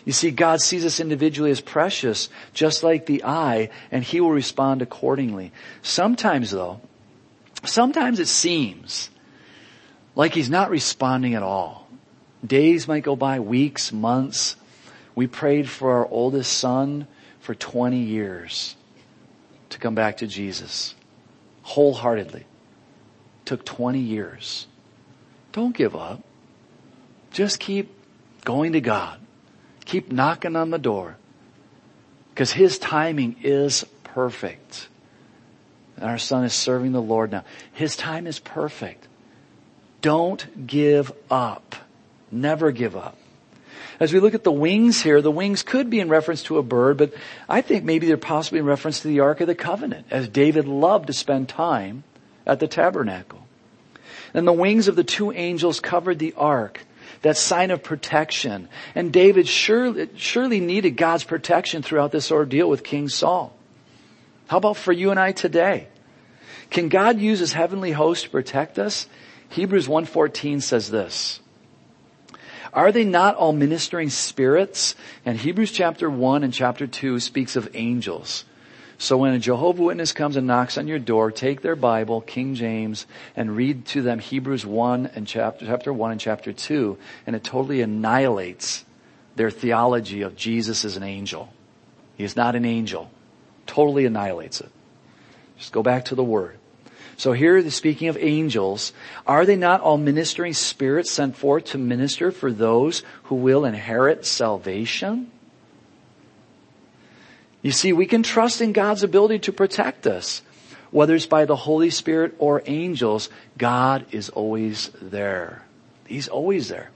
You 0.07 0.13
see, 0.13 0.31
God 0.31 0.63
sees 0.63 0.87
us 0.87 1.01
individually 1.01 1.51
as 1.51 1.61
precious, 1.61 2.31
just 2.55 2.83
like 2.83 3.05
the 3.05 3.25
eye, 3.25 3.69
and 3.91 4.03
He 4.03 4.23
will 4.23 4.31
respond 4.31 4.81
accordingly. 4.81 5.53
Sometimes 5.83 6.51
though, 6.51 6.81
sometimes 7.63 8.19
it 8.21 8.29
seems 8.29 9.11
like 10.19 10.35
he's 10.35 10.51
not 10.51 10.69
responding 10.69 11.35
at 11.37 11.45
all. 11.45 11.87
Days 12.45 12.89
might 12.89 13.05
go 13.05 13.15
by, 13.15 13.39
weeks, 13.39 13.93
months. 13.93 14.57
We 15.15 15.29
prayed 15.29 15.71
for 15.71 15.93
our 15.93 16.09
oldest 16.11 16.53
son 16.53 17.07
for 17.39 17.55
20 17.55 17.99
years 18.01 18.75
to 19.71 19.79
come 19.79 19.95
back 19.95 20.19
to 20.19 20.27
Jesus 20.27 20.97
wholeheartedly. 21.63 22.45
Took 23.45 23.65
20 23.65 24.01
years. 24.01 24.67
Don't 25.53 25.75
give 25.75 25.95
up. 25.95 26.23
Just 27.31 27.61
keep 27.61 27.95
going 28.45 28.73
to 28.73 28.81
God. 28.81 29.21
Keep 29.85 30.11
knocking 30.11 30.57
on 30.57 30.71
the 30.71 30.79
door. 30.79 31.17
Because 32.31 32.51
His 32.51 32.79
timing 32.79 33.37
is 33.45 33.85
perfect. 34.03 34.89
And 35.97 36.07
our 36.07 36.19
son 36.19 36.45
is 36.45 36.55
serving 36.55 36.91
the 36.91 37.03
Lord 37.03 37.31
now. 37.31 37.45
His 37.73 37.97
time 37.97 38.27
is 38.27 38.41
perfect. 38.41 39.07
Don't 40.01 40.67
give 40.67 41.13
up. 41.31 41.75
Never 42.31 42.71
give 42.71 42.97
up. 42.97 43.17
As 44.01 44.13
we 44.13 44.21
look 44.21 44.35
at 44.35 44.45
the 44.45 44.53
wings 44.53 45.03
here, 45.03 45.21
the 45.21 45.31
wings 45.31 45.63
could 45.63 45.91
be 45.91 45.99
in 45.99 46.09
reference 46.09 46.45
to 46.45 46.59
a 46.59 46.63
bird, 46.63 46.97
but 46.99 47.15
I 47.49 47.63
think 47.63 47.85
maybe 47.85 48.07
they're 48.07 48.17
possibly 48.17 48.61
in 48.61 48.65
reference 48.65 49.01
to 49.01 49.09
the 49.09 49.21
Ark 49.21 49.41
of 49.41 49.49
the 49.49 49.57
Covenant, 49.57 50.07
as 50.11 50.29
David 50.29 50.69
loved 50.69 51.09
to 51.09 51.13
spend 51.13 51.49
time 51.49 52.05
at 52.47 52.61
the 52.61 52.69
tabernacle. 52.69 53.45
And 54.35 54.47
the 54.47 54.53
wings 54.53 54.87
of 54.87 54.95
the 54.95 55.05
two 55.05 55.33
angels 55.33 55.81
covered 55.81 56.19
the 56.19 56.35
ark, 56.37 56.85
that 57.23 57.37
sign 57.37 57.71
of 57.71 57.83
protection. 57.83 58.69
And 58.95 59.13
David 59.13 59.49
surely, 59.49 60.09
surely 60.17 60.61
needed 60.61 60.93
God's 60.93 61.25
protection 61.25 61.83
throughout 61.83 62.13
this 62.13 62.31
ordeal 62.31 62.69
with 62.69 62.85
King 62.85 63.09
Saul. 63.09 63.57
How 64.47 64.59
about 64.59 64.77
for 64.77 64.93
you 64.93 65.11
and 65.11 65.19
I 65.19 65.33
today? 65.33 65.89
Can 66.71 66.89
God 66.89 67.19
use 67.19 67.39
his 67.39 67.53
heavenly 67.53 67.93
host 67.93 68.25
to 68.25 68.31
protect 68.31 68.79
us? 68.79 69.09
Hebrews 69.51 69.89
1.14 69.89 70.63
says 70.63 70.91
this, 70.91 71.41
Are 72.73 72.93
they 72.93 73.05
not 73.05 73.35
all 73.37 73.53
ministering 73.53 74.11
spirits? 74.11 74.95
And 75.25 75.39
Hebrews 75.39 75.73
chapter 75.73 76.11
1 76.11 76.45
and 76.45 76.53
chapter 76.53 76.87
2 76.87 77.21
speaks 77.21 77.57
of 77.57 77.71
angels. 77.75 78.45
So 79.01 79.17
when 79.17 79.33
a 79.33 79.39
Jehovah 79.39 79.85
Witness 79.85 80.13
comes 80.13 80.37
and 80.37 80.49
knocks 80.49 80.77
on 80.77 80.89
your 80.89 80.99
door, 80.99 81.31
take 81.31 81.63
their 81.63 81.77
Bible, 81.77 82.21
King 82.21 82.57
James, 82.57 83.07
and 83.37 83.57
read 83.57 83.87
to 83.87 84.03
them 84.03 84.19
Hebrews 84.19 84.67
1 84.67 85.11
and 85.15 85.27
chapter, 85.27 85.65
chapter 85.65 85.93
1 85.93 86.11
and 86.11 86.21
chapter 86.21 86.53
2, 86.53 86.99
and 87.27 87.37
it 87.37 87.45
totally 87.45 87.81
annihilates 87.81 88.85
their 89.37 89.51
theology 89.51 90.23
of 90.23 90.35
Jesus 90.35 90.85
as 90.85 90.97
an 90.97 91.05
angel. 91.05 91.53
He 92.17 92.25
is 92.25 92.35
not 92.35 92.57
an 92.57 92.65
angel. 92.65 93.09
Totally 93.67 94.05
annihilates 94.05 94.61
it. 94.61 94.71
Just 95.59 95.73
go 95.73 95.85
back 95.85 96.07
to 96.07 96.17
the 96.17 96.25
Word. 96.25 96.59
So 97.19 97.33
here, 97.33 97.69
speaking 97.71 98.07
of 98.07 98.17
angels, 98.17 98.93
are 99.27 99.45
they 99.45 99.57
not 99.57 99.81
all 99.81 99.99
ministering 99.99 100.55
spirits 100.55 101.11
sent 101.11 101.37
forth 101.37 101.65
to 101.67 101.79
minister 101.79 102.31
for 102.31 102.53
those 102.53 103.03
who 103.25 103.35
will 103.35 103.65
inherit 103.65 104.25
salvation? 104.25 105.29
You 107.61 107.73
see, 107.73 107.93
we 107.93 108.07
can 108.07 108.23
trust 108.23 108.61
in 108.61 108.73
God's 108.73 109.03
ability 109.03 109.41
to 109.41 109.53
protect 109.53 110.07
us. 110.07 110.43
Whether 110.93 111.17
it's 111.17 111.27
by 111.27 111.45
the 111.45 111.57
Holy 111.57 111.91
Spirit 111.91 112.37
or 112.39 112.63
angels, 112.67 113.31
God 113.59 114.07
is 114.13 114.31
always 114.31 114.91
there. 115.03 115.65
He's 116.07 116.29
always 116.29 116.69
there. 116.69 116.91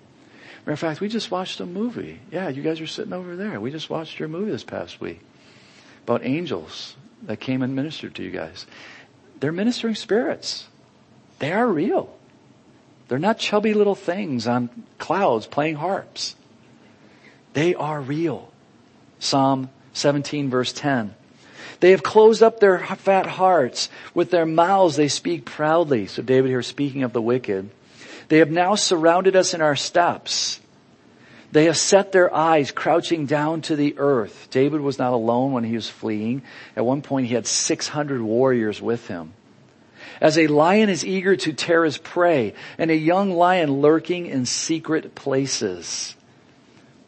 Matter 0.61 0.73
of 0.73 0.79
fact, 0.79 1.01
we 1.01 1.09
just 1.09 1.33
watched 1.33 1.59
a 1.59 1.67
movie. 1.67 2.21
Yeah, 2.31 2.49
you 2.49 2.63
guys 2.63 2.81
are 2.81 2.87
sitting 2.87 3.13
over 3.13 3.35
there. 3.35 3.61
We 3.61 3.73
just 3.73 3.91
watched 3.91 4.21
your 4.21 4.29
movie 4.29 4.53
this 4.53 4.63
past 4.63 5.01
week 5.01 5.21
about 6.05 6.25
angels 6.25 6.95
that 7.25 7.41
came 7.41 7.63
and 7.63 7.75
ministered 7.75 8.15
to 8.15 8.23
you 8.23 8.31
guys. 8.31 8.67
They're 9.43 9.51
ministering 9.51 9.97
spirits. 9.97 10.69
They 11.41 11.51
are 11.51 11.67
real. 11.67 12.17
They're 13.09 13.19
not 13.19 13.41
chubby 13.41 13.75
little 13.75 13.97
things 13.97 14.47
on 14.47 14.71
clouds 15.01 15.49
playing 15.49 15.75
harps. 15.75 16.37
They 17.53 17.75
are 17.75 18.01
real. 18.01 18.53
Psalm 19.19 19.69
17 19.95 20.49
verse 20.49 20.73
10. 20.73 21.17
They 21.81 21.91
have 21.91 22.05
closed 22.05 22.41
up 22.41 22.61
their 22.61 22.79
fat 22.79 23.27
hearts. 23.27 23.89
With 24.15 24.31
their 24.31 24.47
mouths 24.47 24.95
they 24.95 25.09
speak 25.09 25.45
proudly. 25.45 26.07
So 26.07 26.23
David 26.23 26.49
here 26.49 26.63
speaking 26.63 27.03
of 27.03 27.13
the 27.13 27.21
wicked. 27.21 27.69
They 28.29 28.39
have 28.39 28.53
now 28.53 28.77
surrounded 28.77 29.35
us 29.35 29.55
in 29.55 29.61
our 29.61 29.75
steps. 29.75 30.61
They 31.53 31.67
have 31.67 31.77
set 31.77 32.13
their 32.13 32.35
eyes 32.35 32.71
crouching 32.71 33.27
down 33.27 33.61
to 33.63 33.77
the 33.77 33.95
earth. 33.99 34.49
David 34.51 34.81
was 34.81 34.99
not 34.99 35.13
alone 35.13 35.53
when 35.53 35.65
he 35.65 35.75
was 35.75 35.89
fleeing. 35.89 36.43
At 36.75 36.87
one 36.87 37.03
point 37.03 37.27
he 37.27 37.35
had 37.35 37.47
600 37.47 38.23
warriors 38.23 38.81
with 38.81 39.07
him. 39.07 39.35
As 40.19 40.39
a 40.39 40.47
lion 40.47 40.89
is 40.89 41.05
eager 41.05 41.37
to 41.37 41.53
tear 41.53 41.85
his 41.85 41.99
prey 41.99 42.55
and 42.79 42.91
a 42.91 42.97
young 42.97 43.33
lion 43.33 43.83
lurking 43.83 44.27
in 44.27 44.47
secret 44.47 45.15
places. 45.15 46.17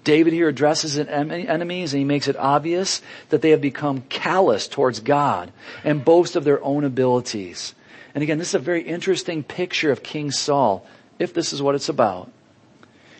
David 0.04 0.34
here 0.34 0.50
addresses 0.50 0.92
his 0.92 1.06
enemies 1.08 1.94
and 1.94 1.98
he 1.98 2.04
makes 2.04 2.28
it 2.28 2.36
obvious 2.36 3.00
that 3.30 3.40
they 3.40 3.50
have 3.50 3.62
become 3.62 4.02
callous 4.10 4.68
towards 4.68 5.00
God 5.00 5.50
and 5.84 6.04
boast 6.04 6.36
of 6.36 6.44
their 6.44 6.62
own 6.62 6.84
abilities. 6.84 7.74
And 8.14 8.22
again, 8.22 8.36
this 8.38 8.48
is 8.48 8.56
a 8.56 8.58
very 8.58 8.82
interesting 8.82 9.42
picture 9.42 9.90
of 9.90 10.02
King 10.02 10.30
Saul, 10.30 10.86
if 11.18 11.32
this 11.32 11.54
is 11.54 11.62
what 11.62 11.74
it's 11.74 11.88
about 11.88 12.30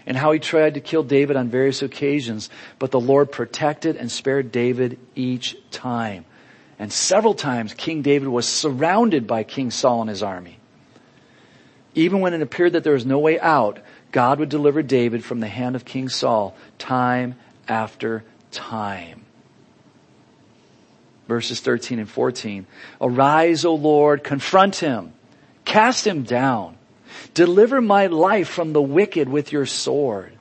and 0.07 0.17
how 0.17 0.33
he 0.33 0.39
tried 0.39 0.75
to 0.75 0.81
kill 0.81 1.03
David 1.03 1.37
on 1.37 1.49
various 1.49 1.83
occasions, 1.83 2.51
but 2.79 2.91
the 2.91 3.01
Lord 3.01 3.33
protected 3.33 3.97
and 3.97 4.11
spared 4.11 4.53
David 4.53 4.99
each 5.15 5.57
time. 5.71 6.25
And 6.79 6.93
several 6.93 7.35
times 7.35 7.75
King 7.75 8.03
David 8.03 8.29
was 8.29 8.47
surrounded 8.47 9.27
by 9.27 9.45
King 9.45 9.71
Saul 9.71 10.03
and 10.03 10.11
his 10.11 10.23
army. 10.23 10.59
Even 11.95 12.21
when 12.21 12.35
it 12.35 12.43
appeared 12.43 12.73
that 12.73 12.85
there 12.85 12.93
was 12.93 13.07
no 13.07 13.19
way 13.19 13.39
out, 13.39 13.79
God 14.11 14.41
would 14.41 14.49
deliver 14.49 14.83
David 14.83 15.25
from 15.25 15.41
the 15.41 15.47
hand 15.49 15.77
of 15.77 15.85
King 15.85 16.09
Saul 16.09 16.57
time 16.79 17.37
after 17.69 18.25
time. 18.51 19.25
Verses 21.29 21.61
13 21.61 22.01
and 22.01 22.09
14. 22.09 22.67
Arise, 23.01 23.65
O 23.65 23.75
Lord, 23.75 24.25
confront 24.25 24.77
him, 24.77 25.13
cast 25.65 26.07
him 26.07 26.25
down 26.25 26.74
Deliver 27.35 27.81
my 27.81 28.07
life 28.07 28.49
from 28.49 28.73
the 28.73 28.83
wicked 28.83 29.29
with 29.29 29.53
your 29.53 29.67
sword. 29.67 30.33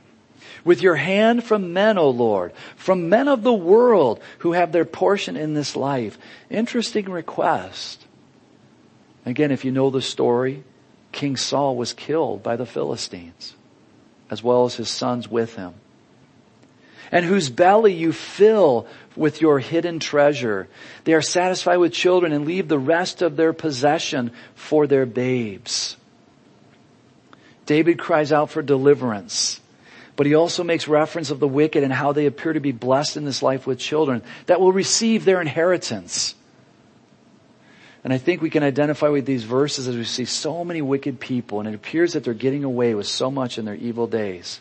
With 0.63 0.82
your 0.82 0.95
hand 0.95 1.43
from 1.43 1.74
men, 1.74 1.97
O 1.97 2.09
Lord, 2.09 2.53
from 2.78 3.09
men 3.09 3.28
of 3.28 3.43
the 3.43 3.53
world 3.53 4.21
who 4.39 4.53
have 4.53 4.71
their 4.71 4.86
portion 4.86 5.36
in 5.36 5.53
this 5.53 5.76
life. 5.76 6.17
Interesting 6.49 7.09
request. 7.09 8.05
Again, 9.26 9.51
if 9.51 9.65
you 9.65 9.71
know 9.71 9.89
the 9.89 10.01
story, 10.01 10.63
King 11.11 11.36
Saul 11.38 11.76
was 11.76 11.93
killed 11.93 12.43
by 12.43 12.55
the 12.55 12.65
Philistines, 12.65 13.55
as 14.30 14.41
well 14.41 14.65
as 14.65 14.76
his 14.76 14.89
sons 14.89 15.30
with 15.30 15.55
him. 15.55 15.74
And 17.11 17.26
whose 17.26 17.49
belly 17.49 17.93
you 17.93 18.11
fill 18.11 18.88
with 19.15 19.41
your 19.41 19.59
hidden 19.59 19.99
treasure. 19.99 20.67
They 21.03 21.13
are 21.13 21.21
satisfied 21.21 21.78
with 21.78 21.93
children 21.93 22.32
and 22.32 22.45
leave 22.45 22.67
the 22.67 22.80
rest 22.80 23.21
of 23.21 23.36
their 23.36 23.53
possession 23.53 24.32
for 24.55 24.88
their 24.88 25.05
babes. 25.05 25.97
David 27.66 27.99
cries 27.99 28.32
out 28.32 28.49
for 28.49 28.61
deliverance. 28.61 29.59
But 30.16 30.28
he 30.28 30.36
also 30.36 30.64
makes 30.64 30.88
reference 30.88 31.32
of 31.32 31.39
the 31.39 31.47
wicked 31.47 31.84
and 31.84 31.91
how 31.91 32.11
they 32.11 32.28
appear 32.28 32.53
to 32.53 32.59
be 32.59 32.72
blessed 32.72 33.18
in 33.18 33.26
this 33.26 33.41
life 33.41 33.66
with 33.66 33.80
children 33.80 34.22
that 34.45 34.61
will 34.61 34.72
receive 34.72 35.26
their 35.26 35.41
inheritance. 35.41 36.36
And 38.03 38.14
I 38.14 38.18
think 38.18 38.41
we 38.41 38.49
can 38.49 38.64
identify 38.64 39.07
with 39.07 39.26
these 39.26 39.43
verses 39.43 39.88
as 39.88 39.95
we 39.95 40.03
see 40.03 40.26
so 40.26 40.64
many 40.64 40.82
wicked 40.82 41.20
people 41.20 41.59
and 41.59 41.70
it 41.70 41.74
appears 41.74 42.14
that 42.14 42.24
they're 42.24 42.34
getting 42.34 42.64
away 42.64 42.93
with 42.93 43.07
so 43.07 43.32
much 43.32 43.57
in 43.57 43.66
their 43.66 43.76
evil 43.76 44.07
days. 44.07 44.59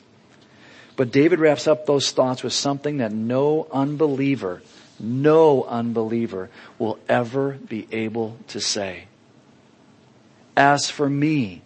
But 0.97 1.11
David 1.11 1.41
wraps 1.41 1.67
up 1.67 1.85
those 1.85 2.13
thoughts 2.13 2.43
with 2.43 2.53
something 2.53 2.99
that 2.99 3.13
no 3.13 3.67
unbeliever, 3.73 4.63
no 5.01 5.65
unbeliever 5.65 6.51
will 6.79 6.99
ever 7.09 7.59
be 7.69 7.89
able 7.91 8.37
to 8.49 8.61
say. 8.61 9.05
As 10.57 10.91
for 10.91 11.09
me, 11.09 11.63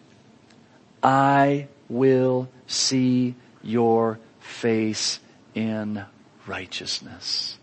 I 1.03 1.69
will 1.89 2.49
see 2.67 3.35
your 3.63 4.19
face 4.41 5.21
in 5.55 6.05
righteousness. 6.47 7.59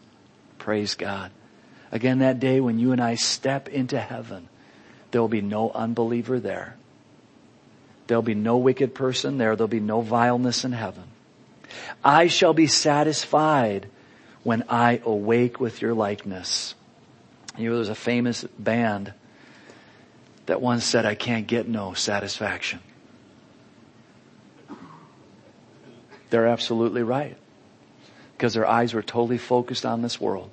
Praise 0.57 0.95
God. 0.95 1.31
Again, 1.91 2.19
that 2.19 2.39
day 2.39 2.59
when 2.59 2.79
you 2.79 2.91
and 2.91 3.01
I 3.01 3.15
step 3.15 3.69
into 3.69 3.99
heaven, 3.99 4.49
there 5.11 5.21
will 5.21 5.27
be 5.27 5.41
no 5.41 5.69
unbeliever 5.71 6.39
there. 6.39 6.75
There'll 8.07 8.23
be 8.23 8.35
no 8.35 8.57
wicked 8.57 8.95
person 8.95 9.37
there. 9.37 9.55
There'll 9.55 9.67
be 9.67 9.79
no 9.79 10.01
vileness 10.01 10.65
in 10.65 10.71
heaven. 10.71 11.03
I 12.03 12.27
shall 12.27 12.53
be 12.53 12.67
satisfied 12.67 13.87
when 14.43 14.63
I 14.69 15.01
awake 15.05 15.59
with 15.59 15.81
your 15.81 15.93
likeness. 15.93 16.75
You 17.57 17.69
know, 17.69 17.75
there's 17.75 17.89
a 17.89 17.95
famous 17.95 18.43
band 18.43 19.13
that 20.47 20.61
once 20.61 20.83
said, 20.83 21.05
I 21.05 21.15
can't 21.15 21.47
get 21.47 21.67
no 21.67 21.93
satisfaction. 21.93 22.79
They're 26.33 26.47
absolutely 26.47 27.03
right. 27.03 27.37
Because 28.35 28.55
their 28.55 28.65
eyes 28.65 28.95
were 28.95 29.03
totally 29.03 29.37
focused 29.37 29.85
on 29.85 30.01
this 30.01 30.19
world. 30.19 30.49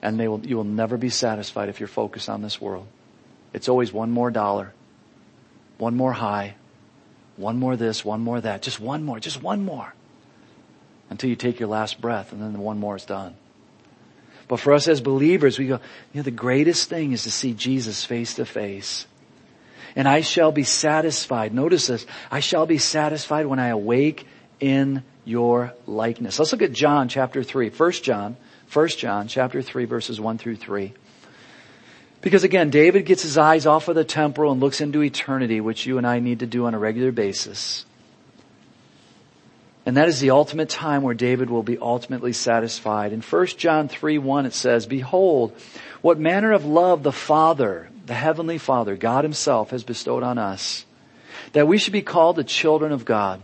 And 0.00 0.18
they 0.18 0.26
will, 0.26 0.40
you 0.40 0.56
will 0.56 0.64
never 0.64 0.96
be 0.96 1.10
satisfied 1.10 1.68
if 1.68 1.80
you're 1.80 1.86
focused 1.86 2.30
on 2.30 2.40
this 2.40 2.62
world. 2.62 2.86
It's 3.52 3.68
always 3.68 3.92
one 3.92 4.10
more 4.10 4.30
dollar, 4.30 4.72
one 5.76 5.94
more 5.94 6.14
high, 6.14 6.54
one 7.36 7.58
more 7.58 7.76
this, 7.76 8.06
one 8.06 8.22
more 8.22 8.40
that, 8.40 8.62
just 8.62 8.80
one 8.80 9.04
more, 9.04 9.20
just 9.20 9.42
one 9.42 9.66
more. 9.66 9.92
Until 11.10 11.28
you 11.28 11.36
take 11.36 11.60
your 11.60 11.68
last 11.68 12.00
breath 12.00 12.32
and 12.32 12.40
then 12.40 12.54
the 12.54 12.58
one 12.58 12.78
more 12.78 12.96
is 12.96 13.04
done. 13.04 13.34
But 14.48 14.60
for 14.60 14.72
us 14.72 14.88
as 14.88 15.02
believers, 15.02 15.58
we 15.58 15.66
go, 15.66 15.74
you 16.14 16.20
know, 16.20 16.22
the 16.22 16.30
greatest 16.30 16.88
thing 16.88 17.12
is 17.12 17.24
to 17.24 17.30
see 17.30 17.52
Jesus 17.52 18.02
face 18.02 18.32
to 18.36 18.46
face. 18.46 19.06
And 19.94 20.08
I 20.08 20.22
shall 20.22 20.52
be 20.52 20.64
satisfied. 20.64 21.52
Notice 21.52 21.88
this. 21.88 22.06
I 22.30 22.40
shall 22.40 22.64
be 22.64 22.78
satisfied 22.78 23.44
when 23.44 23.58
I 23.58 23.68
awake 23.68 24.26
in 24.64 25.02
your 25.26 25.74
likeness. 25.86 26.38
Let's 26.38 26.50
look 26.52 26.62
at 26.62 26.72
John 26.72 27.10
chapter 27.10 27.42
3. 27.42 27.68
1 27.68 27.92
John, 27.92 28.38
1 28.72 28.88
John 28.88 29.28
chapter 29.28 29.60
3 29.60 29.84
verses 29.84 30.18
1 30.18 30.38
through 30.38 30.56
3. 30.56 30.94
Because 32.22 32.44
again, 32.44 32.70
David 32.70 33.04
gets 33.04 33.22
his 33.22 33.36
eyes 33.36 33.66
off 33.66 33.88
of 33.88 33.94
the 33.94 34.04
temporal 34.04 34.52
and 34.52 34.62
looks 34.62 34.80
into 34.80 35.02
eternity, 35.02 35.60
which 35.60 35.84
you 35.84 35.98
and 35.98 36.06
I 36.06 36.20
need 36.20 36.38
to 36.38 36.46
do 36.46 36.64
on 36.64 36.72
a 36.72 36.78
regular 36.78 37.12
basis. 37.12 37.84
And 39.84 39.98
that 39.98 40.08
is 40.08 40.20
the 40.20 40.30
ultimate 40.30 40.70
time 40.70 41.02
where 41.02 41.14
David 41.14 41.50
will 41.50 41.62
be 41.62 41.76
ultimately 41.76 42.32
satisfied. 42.32 43.12
In 43.12 43.20
1 43.20 43.46
John 43.58 43.88
3, 43.88 44.16
1 44.16 44.46
it 44.46 44.54
says, 44.54 44.86
Behold, 44.86 45.54
what 46.00 46.18
manner 46.18 46.52
of 46.52 46.64
love 46.64 47.02
the 47.02 47.12
Father, 47.12 47.90
the 48.06 48.14
Heavenly 48.14 48.56
Father, 48.56 48.96
God 48.96 49.24
Himself 49.24 49.72
has 49.72 49.84
bestowed 49.84 50.22
on 50.22 50.38
us, 50.38 50.86
that 51.52 51.68
we 51.68 51.76
should 51.76 51.92
be 51.92 52.00
called 52.00 52.36
the 52.36 52.44
children 52.44 52.92
of 52.92 53.04
God. 53.04 53.42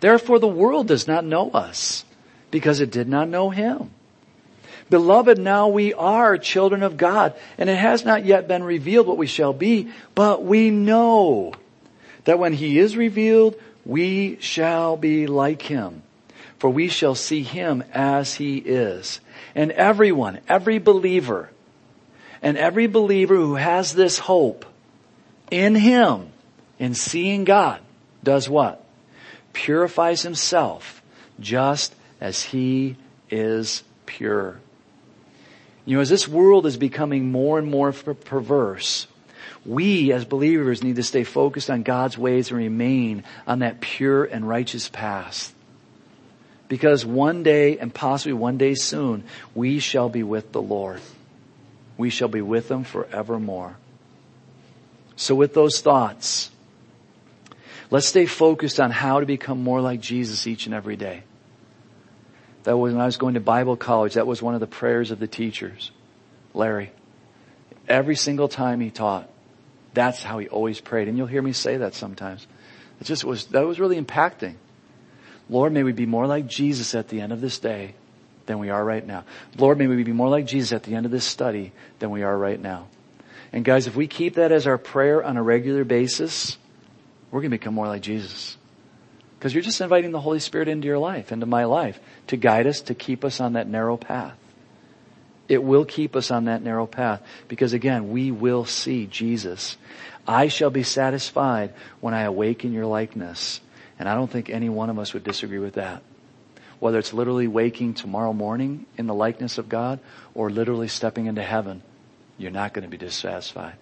Therefore 0.00 0.38
the 0.38 0.48
world 0.48 0.88
does 0.88 1.06
not 1.06 1.24
know 1.24 1.50
us 1.50 2.04
because 2.50 2.80
it 2.80 2.90
did 2.90 3.08
not 3.08 3.28
know 3.28 3.50
him. 3.50 3.90
Beloved, 4.88 5.38
now 5.38 5.68
we 5.68 5.94
are 5.94 6.36
children 6.36 6.82
of 6.82 6.96
God 6.96 7.34
and 7.58 7.70
it 7.70 7.76
has 7.76 8.04
not 8.04 8.24
yet 8.24 8.48
been 8.48 8.64
revealed 8.64 9.06
what 9.06 9.18
we 9.18 9.26
shall 9.26 9.52
be, 9.52 9.90
but 10.14 10.42
we 10.44 10.70
know 10.70 11.52
that 12.24 12.38
when 12.38 12.52
he 12.52 12.78
is 12.78 12.96
revealed, 12.96 13.54
We 13.84 14.36
shall 14.40 14.96
be 14.98 15.26
like 15.26 15.62
him, 15.62 16.02
for 16.58 16.68
we 16.68 16.88
shall 16.88 17.14
see 17.14 17.42
him 17.42 17.82
as 17.92 18.34
he 18.34 18.58
is. 18.58 19.20
And 19.54 19.72
everyone, 19.72 20.40
every 20.48 20.78
believer, 20.78 21.50
and 22.42 22.58
every 22.58 22.86
believer 22.86 23.34
who 23.34 23.54
has 23.54 23.94
this 23.94 24.18
hope 24.18 24.66
in 25.50 25.74
him, 25.74 26.28
in 26.78 26.94
seeing 26.94 27.44
God, 27.44 27.80
does 28.22 28.48
what? 28.48 28.84
Purifies 29.52 30.22
himself 30.22 31.02
just 31.38 31.94
as 32.20 32.42
he 32.42 32.96
is 33.30 33.82
pure. 34.06 34.60
You 35.84 35.96
know, 35.96 36.02
as 36.02 36.08
this 36.08 36.28
world 36.28 36.66
is 36.66 36.76
becoming 36.76 37.32
more 37.32 37.58
and 37.58 37.68
more 37.68 37.92
perverse, 37.92 39.06
we 39.64 40.12
as 40.12 40.24
believers 40.24 40.82
need 40.82 40.96
to 40.96 41.02
stay 41.02 41.24
focused 41.24 41.70
on 41.70 41.82
God's 41.82 42.16
ways 42.16 42.50
and 42.50 42.58
remain 42.58 43.24
on 43.46 43.60
that 43.60 43.80
pure 43.80 44.24
and 44.24 44.48
righteous 44.48 44.88
path. 44.88 45.54
Because 46.68 47.04
one 47.04 47.42
day, 47.42 47.78
and 47.78 47.92
possibly 47.92 48.32
one 48.32 48.56
day 48.56 48.74
soon, 48.74 49.24
we 49.54 49.80
shall 49.80 50.08
be 50.08 50.22
with 50.22 50.52
the 50.52 50.62
Lord. 50.62 51.00
We 51.98 52.10
shall 52.10 52.28
be 52.28 52.42
with 52.42 52.70
Him 52.70 52.84
forevermore. 52.84 53.76
So 55.16 55.34
with 55.34 55.52
those 55.52 55.80
thoughts, 55.80 56.50
let's 57.90 58.06
stay 58.06 58.26
focused 58.26 58.80
on 58.80 58.90
how 58.90 59.20
to 59.20 59.26
become 59.26 59.62
more 59.62 59.80
like 59.80 60.00
Jesus 60.00 60.46
each 60.46 60.66
and 60.66 60.74
every 60.74 60.96
day. 60.96 61.22
That 62.64 62.76
was 62.76 62.92
when 62.92 63.00
I 63.00 63.06
was 63.06 63.16
going 63.16 63.34
to 63.34 63.40
Bible 63.40 63.76
college, 63.76 64.14
that 64.14 64.26
was 64.26 64.42
one 64.42 64.54
of 64.54 64.60
the 64.60 64.66
prayers 64.66 65.10
of 65.10 65.18
the 65.18 65.26
teachers, 65.26 65.90
Larry. 66.54 66.92
Every 67.88 68.16
single 68.16 68.48
time 68.48 68.80
he 68.80 68.90
taught, 68.90 69.28
that's 69.94 70.22
how 70.22 70.38
he 70.38 70.48
always 70.48 70.80
prayed. 70.80 71.08
And 71.08 71.16
you'll 71.18 71.26
hear 71.26 71.42
me 71.42 71.52
say 71.52 71.78
that 71.78 71.94
sometimes. 71.94 72.46
It 73.00 73.04
just 73.04 73.24
was, 73.24 73.46
that 73.46 73.66
was 73.66 73.80
really 73.80 74.00
impacting. 74.00 74.54
Lord, 75.48 75.72
may 75.72 75.82
we 75.82 75.92
be 75.92 76.06
more 76.06 76.26
like 76.26 76.46
Jesus 76.46 76.94
at 76.94 77.08
the 77.08 77.20
end 77.20 77.32
of 77.32 77.40
this 77.40 77.58
day 77.58 77.94
than 78.46 78.58
we 78.58 78.70
are 78.70 78.84
right 78.84 79.04
now. 79.04 79.24
Lord, 79.56 79.78
may 79.78 79.86
we 79.86 80.02
be 80.04 80.12
more 80.12 80.28
like 80.28 80.46
Jesus 80.46 80.72
at 80.72 80.84
the 80.84 80.94
end 80.94 81.06
of 81.06 81.12
this 81.12 81.24
study 81.24 81.72
than 81.98 82.10
we 82.10 82.22
are 82.22 82.36
right 82.36 82.60
now. 82.60 82.86
And 83.52 83.64
guys, 83.64 83.86
if 83.86 83.96
we 83.96 84.06
keep 84.06 84.34
that 84.34 84.52
as 84.52 84.66
our 84.66 84.78
prayer 84.78 85.24
on 85.24 85.36
a 85.36 85.42
regular 85.42 85.82
basis, 85.84 86.56
we're 87.30 87.40
going 87.40 87.50
to 87.50 87.58
become 87.58 87.74
more 87.74 87.86
like 87.86 88.02
Jesus. 88.02 88.56
Because 89.38 89.54
you're 89.54 89.62
just 89.62 89.80
inviting 89.80 90.10
the 90.10 90.20
Holy 90.20 90.40
Spirit 90.40 90.68
into 90.68 90.86
your 90.86 90.98
life, 90.98 91.32
into 91.32 91.46
my 91.46 91.64
life, 91.64 91.98
to 92.26 92.36
guide 92.36 92.66
us, 92.66 92.82
to 92.82 92.94
keep 92.94 93.24
us 93.24 93.40
on 93.40 93.54
that 93.54 93.68
narrow 93.68 93.96
path. 93.96 94.36
It 95.48 95.64
will 95.64 95.84
keep 95.84 96.14
us 96.14 96.30
on 96.30 96.44
that 96.44 96.62
narrow 96.62 96.86
path 96.86 97.22
because 97.48 97.72
again, 97.72 98.10
we 98.10 98.30
will 98.30 98.64
see 98.64 99.06
Jesus. 99.06 99.76
I 100.26 100.48
shall 100.48 100.70
be 100.70 100.84
satisfied 100.84 101.72
when 102.00 102.14
I 102.14 102.22
awaken 102.22 102.72
your 102.72 102.86
likeness. 102.86 103.60
And 103.98 104.08
I 104.08 104.14
don't 104.14 104.30
think 104.30 104.48
any 104.48 104.68
one 104.68 104.90
of 104.90 104.98
us 104.98 105.12
would 105.12 105.24
disagree 105.24 105.58
with 105.58 105.74
that. 105.74 106.02
Whether 106.78 106.98
it's 106.98 107.12
literally 107.12 107.48
waking 107.48 107.94
tomorrow 107.94 108.32
morning 108.32 108.86
in 108.96 109.06
the 109.06 109.14
likeness 109.14 109.58
of 109.58 109.68
God 109.68 110.00
or 110.34 110.50
literally 110.50 110.88
stepping 110.88 111.26
into 111.26 111.42
heaven, 111.42 111.82
you're 112.38 112.50
not 112.50 112.72
going 112.72 112.84
to 112.84 112.88
be 112.88 112.96
dissatisfied. 112.96 113.74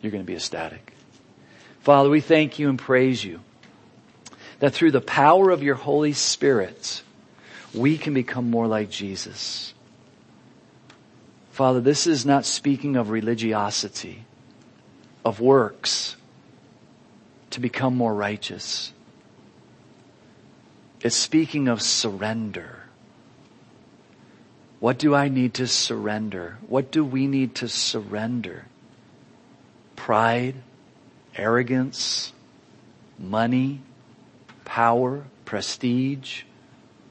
You're 0.00 0.12
going 0.12 0.24
to 0.24 0.26
be 0.26 0.34
ecstatic. 0.34 0.94
Father, 1.88 2.10
we 2.10 2.20
thank 2.20 2.58
you 2.58 2.68
and 2.68 2.78
praise 2.78 3.24
you 3.24 3.40
that 4.58 4.74
through 4.74 4.90
the 4.90 5.00
power 5.00 5.48
of 5.48 5.62
your 5.62 5.74
Holy 5.74 6.12
Spirit, 6.12 7.02
we 7.72 7.96
can 7.96 8.12
become 8.12 8.50
more 8.50 8.66
like 8.66 8.90
Jesus. 8.90 9.72
Father, 11.50 11.80
this 11.80 12.06
is 12.06 12.26
not 12.26 12.44
speaking 12.44 12.96
of 12.96 13.08
religiosity, 13.08 14.26
of 15.24 15.40
works 15.40 16.16
to 17.52 17.58
become 17.58 17.96
more 17.96 18.14
righteous. 18.14 18.92
It's 21.00 21.16
speaking 21.16 21.68
of 21.68 21.80
surrender. 21.80 22.80
What 24.78 24.98
do 24.98 25.14
I 25.14 25.30
need 25.30 25.54
to 25.54 25.66
surrender? 25.66 26.58
What 26.68 26.90
do 26.90 27.02
we 27.02 27.26
need 27.26 27.54
to 27.54 27.66
surrender? 27.66 28.66
Pride, 29.96 30.56
arrogance, 31.38 32.32
money, 33.18 33.80
power, 34.64 35.24
prestige, 35.44 36.42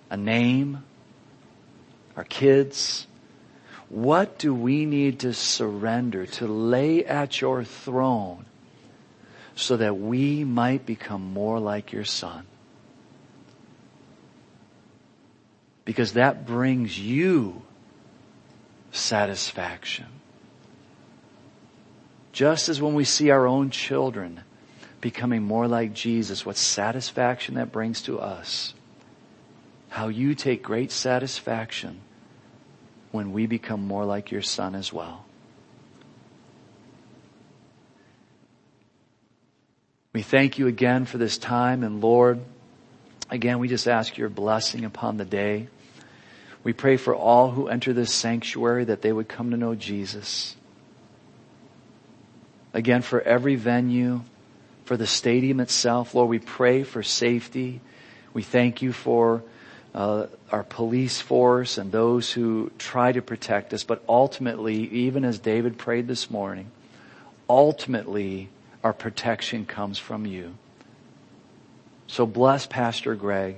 a 0.10 0.18
name, 0.18 0.84
our 2.16 2.24
kids, 2.24 3.08
what 3.90 4.38
do 4.38 4.54
we 4.54 4.86
need 4.86 5.20
to 5.20 5.34
surrender, 5.34 6.26
to 6.26 6.48
lay 6.48 7.06
at 7.06 7.40
your 7.40 7.64
throne 7.64 8.46
so 9.56 9.78
that 9.78 9.98
we 9.98 10.44
might 10.44 10.86
become 10.86 11.34
more 11.34 11.60
like 11.60 11.92
your 11.94 12.04
son? 12.04 12.46
Because 15.86 16.14
that 16.14 16.46
brings 16.46 17.00
you 17.00 17.62
satisfaction. 18.92 20.17
Just 22.38 22.70
as 22.70 22.80
when 22.80 22.94
we 22.94 23.04
see 23.04 23.32
our 23.32 23.48
own 23.48 23.72
children 23.72 24.42
becoming 25.02 25.42
more 25.42 25.68
like 25.68 25.96
Jesus, 25.96 26.46
what 26.46 26.56
satisfaction 26.56 27.56
that 27.56 27.72
brings 27.72 28.04
to 28.04 28.20
us. 28.20 28.76
How 29.90 30.10
you 30.10 30.36
take 30.36 30.62
great 30.62 30.92
satisfaction 30.92 32.00
when 33.10 33.34
we 33.34 33.48
become 33.48 33.88
more 33.88 34.06
like 34.06 34.30
your 34.30 34.44
son 34.44 34.76
as 34.76 34.94
well. 34.94 35.26
We 40.14 40.22
thank 40.22 40.60
you 40.60 40.68
again 40.68 41.06
for 41.06 41.18
this 41.18 41.40
time 41.40 41.82
and 41.82 42.02
Lord, 42.02 42.40
again, 43.32 43.58
we 43.58 43.68
just 43.68 43.88
ask 43.88 44.16
your 44.16 44.30
blessing 44.30 44.86
upon 44.86 45.18
the 45.18 45.26
day. 45.26 45.70
We 46.64 46.74
pray 46.74 46.98
for 46.98 47.16
all 47.16 47.50
who 47.50 47.68
enter 47.68 47.94
this 47.94 48.14
sanctuary 48.14 48.84
that 48.84 49.02
they 49.02 49.12
would 49.12 49.28
come 49.28 49.50
to 49.50 49.58
know 49.58 49.74
Jesus. 49.74 50.56
Again, 52.78 53.02
for 53.02 53.20
every 53.20 53.56
venue, 53.56 54.22
for 54.86 54.98
the 54.98 55.08
stadium 55.08 55.60
itself, 55.60 56.14
Lord, 56.14 56.30
we 56.30 56.38
pray 56.38 56.84
for 56.84 57.02
safety. 57.02 57.82
We 58.36 58.44
thank 58.44 58.84
you 58.84 58.94
for 58.94 59.42
uh, 59.96 60.28
our 60.52 60.62
police 60.62 61.20
force 61.20 61.80
and 61.80 61.92
those 61.92 62.32
who 62.32 62.72
try 62.78 63.12
to 63.12 63.24
protect 63.24 63.74
us. 63.74 63.84
But 63.84 64.04
ultimately, 64.08 64.76
even 64.90 65.26
as 65.26 65.40
David 65.40 65.80
prayed 65.80 66.08
this 66.08 66.30
morning, 66.30 66.70
ultimately 67.50 68.50
our 68.84 68.94
protection 68.94 69.66
comes 69.66 69.98
from 69.98 70.28
you. 70.28 70.54
So 72.06 72.28
bless 72.28 72.68
Pastor 72.68 73.16
Greg. 73.16 73.56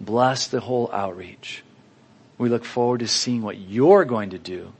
Bless 0.00 0.48
the 0.48 0.60
whole 0.60 0.90
outreach. 0.94 1.62
We 2.38 2.48
look 2.48 2.64
forward 2.64 3.00
to 3.00 3.06
seeing 3.06 3.42
what 3.42 3.58
you're 3.58 4.06
going 4.06 4.30
to 4.30 4.38
do 4.38 4.72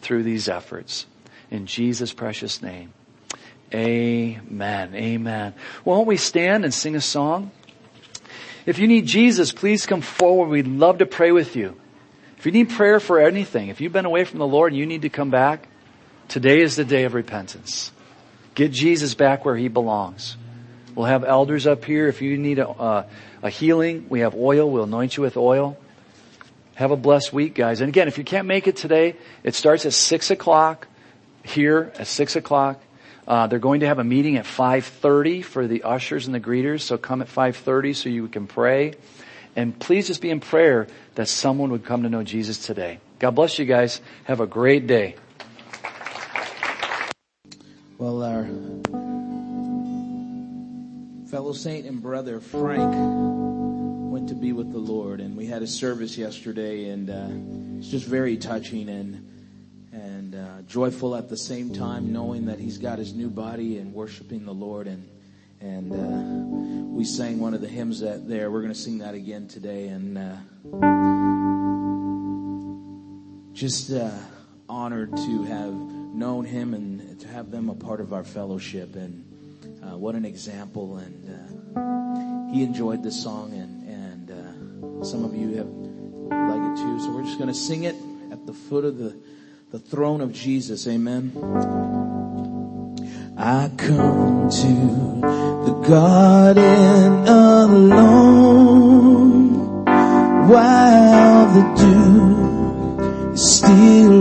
through 0.00 0.22
these 0.22 0.48
efforts. 0.48 1.04
In 1.50 1.66
Jesus' 1.66 2.12
precious 2.12 2.62
name. 2.62 2.92
Amen. 3.72 4.94
Amen. 4.94 5.54
Won't 5.84 6.06
we 6.06 6.16
stand 6.16 6.64
and 6.64 6.72
sing 6.72 6.94
a 6.94 7.00
song? 7.00 7.50
If 8.66 8.78
you 8.78 8.86
need 8.86 9.06
Jesus, 9.06 9.52
please 9.52 9.84
come 9.84 10.00
forward. 10.00 10.48
We'd 10.48 10.66
love 10.66 10.98
to 10.98 11.06
pray 11.06 11.32
with 11.32 11.56
you. 11.56 11.76
If 12.38 12.46
you 12.46 12.52
need 12.52 12.70
prayer 12.70 13.00
for 13.00 13.20
anything, 13.20 13.68
if 13.68 13.80
you've 13.80 13.92
been 13.92 14.04
away 14.04 14.24
from 14.24 14.38
the 14.38 14.46
Lord 14.46 14.72
and 14.72 14.78
you 14.78 14.86
need 14.86 15.02
to 15.02 15.08
come 15.08 15.30
back, 15.30 15.66
today 16.28 16.60
is 16.60 16.76
the 16.76 16.84
day 16.84 17.04
of 17.04 17.14
repentance. 17.14 17.90
Get 18.54 18.70
Jesus 18.70 19.14
back 19.14 19.44
where 19.44 19.56
he 19.56 19.68
belongs. 19.68 20.36
We'll 20.94 21.06
have 21.06 21.24
elders 21.24 21.66
up 21.66 21.84
here. 21.84 22.06
If 22.06 22.22
you 22.22 22.38
need 22.38 22.60
a, 22.60 22.68
uh, 22.68 23.06
a 23.42 23.50
healing, 23.50 24.06
we 24.08 24.20
have 24.20 24.34
oil. 24.34 24.70
We'll 24.70 24.84
anoint 24.84 25.16
you 25.16 25.22
with 25.22 25.36
oil. 25.36 25.76
Have 26.76 26.90
a 26.90 26.96
blessed 26.96 27.32
week, 27.32 27.54
guys. 27.54 27.80
And 27.80 27.88
again, 27.88 28.08
if 28.08 28.18
you 28.18 28.24
can't 28.24 28.46
make 28.46 28.68
it 28.68 28.76
today, 28.76 29.16
it 29.42 29.54
starts 29.54 29.86
at 29.86 29.92
six 29.92 30.30
o'clock 30.30 30.86
here 31.44 31.92
at 31.96 32.06
six 32.06 32.34
o'clock. 32.34 32.80
Uh, 33.26 33.46
they're 33.46 33.58
going 33.58 33.80
to 33.80 33.86
have 33.86 33.98
a 33.98 34.04
meeting 34.04 34.36
at 34.36 34.44
5.30 34.44 35.44
for 35.44 35.66
the 35.66 35.82
ushers 35.82 36.26
and 36.26 36.34
the 36.34 36.40
greeters, 36.40 36.82
so 36.82 36.98
come 36.98 37.22
at 37.22 37.28
5.30 37.28 37.96
so 37.96 38.08
you 38.08 38.28
can 38.28 38.46
pray. 38.46 38.94
And 39.56 39.78
please 39.78 40.08
just 40.08 40.20
be 40.20 40.30
in 40.30 40.40
prayer 40.40 40.88
that 41.14 41.28
someone 41.28 41.70
would 41.70 41.84
come 41.84 42.02
to 42.02 42.08
know 42.08 42.22
Jesus 42.22 42.58
today. 42.66 42.98
God 43.18 43.30
bless 43.30 43.58
you 43.58 43.64
guys. 43.64 44.00
Have 44.24 44.40
a 44.40 44.46
great 44.46 44.86
day. 44.86 45.14
Well, 47.96 48.22
our 48.22 48.44
fellow 51.30 51.52
saint 51.52 51.86
and 51.86 52.02
brother 52.02 52.40
Frank 52.40 52.92
went 54.12 54.28
to 54.28 54.34
be 54.34 54.52
with 54.52 54.72
the 54.72 54.78
Lord, 54.78 55.20
and 55.20 55.36
we 55.36 55.46
had 55.46 55.62
a 55.62 55.66
service 55.66 56.18
yesterday, 56.18 56.90
and 56.90 57.08
uh, 57.08 57.78
it's 57.78 57.88
just 57.88 58.06
very 58.06 58.36
touching 58.36 58.88
and 58.88 59.33
and 59.94 60.34
uh, 60.34 60.62
joyful 60.66 61.14
at 61.14 61.28
the 61.28 61.36
same 61.36 61.72
time, 61.72 62.12
knowing 62.12 62.46
that 62.46 62.58
he's 62.58 62.78
got 62.78 62.98
his 62.98 63.14
new 63.14 63.30
body 63.30 63.78
and 63.78 63.94
worshiping 63.94 64.44
the 64.44 64.52
Lord. 64.52 64.88
And 64.88 65.08
and 65.60 65.92
uh, 65.92 66.94
we 66.94 67.04
sang 67.04 67.38
one 67.38 67.54
of 67.54 67.60
the 67.60 67.68
hymns 67.68 68.00
that 68.00 68.28
there. 68.28 68.50
We're 68.50 68.60
going 68.60 68.72
to 68.72 68.78
sing 68.78 68.98
that 68.98 69.14
again 69.14 69.46
today, 69.46 69.88
and 69.88 70.18
uh, 70.18 70.36
just 73.52 73.92
uh, 73.92 74.10
honored 74.68 75.16
to 75.16 75.42
have 75.44 75.72
known 75.72 76.44
him 76.44 76.74
and 76.74 77.20
to 77.20 77.28
have 77.28 77.50
them 77.50 77.68
a 77.68 77.74
part 77.74 78.00
of 78.00 78.12
our 78.12 78.24
fellowship. 78.24 78.96
And 78.96 79.24
uh, 79.82 79.96
what 79.96 80.16
an 80.16 80.24
example! 80.24 80.96
And 80.96 81.30
uh, 81.30 82.52
he 82.52 82.64
enjoyed 82.64 83.02
the 83.04 83.12
song, 83.12 83.52
and 83.52 83.88
and 83.88 85.06
some 85.06 85.24
of 85.24 85.34
you 85.34 85.54
have 85.56 85.68
like 85.68 86.72
it 86.72 86.82
too. 86.82 87.00
So 87.00 87.12
we're 87.14 87.24
just 87.24 87.38
going 87.38 87.52
to 87.52 87.54
sing 87.54 87.84
it 87.84 87.94
at 88.32 88.44
the 88.44 88.52
foot 88.52 88.84
of 88.84 88.98
the 88.98 89.16
the 89.74 89.80
throne 89.80 90.20
of 90.20 90.32
Jesus. 90.32 90.86
Amen. 90.86 91.32
I 93.36 93.68
come 93.76 94.48
to 94.48 94.74
the 95.66 95.72
garden 95.88 97.26
alone 97.26 98.54
while 100.48 101.46
the 101.56 101.64
dew 101.74 103.32
is 103.32 103.56
still 103.56 104.13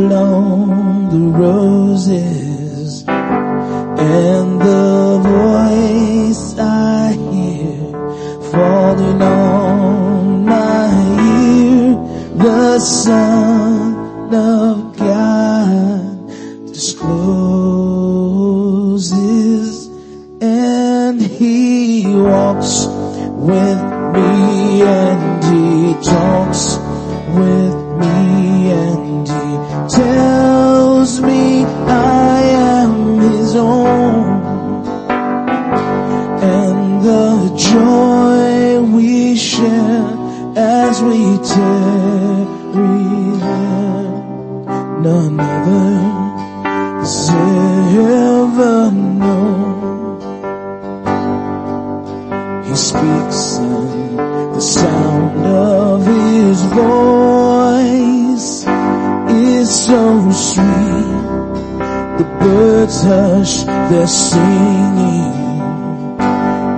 The 62.18 62.24
birds 62.40 63.04
hush 63.04 63.64
their 63.92 64.08
singing 64.08 65.34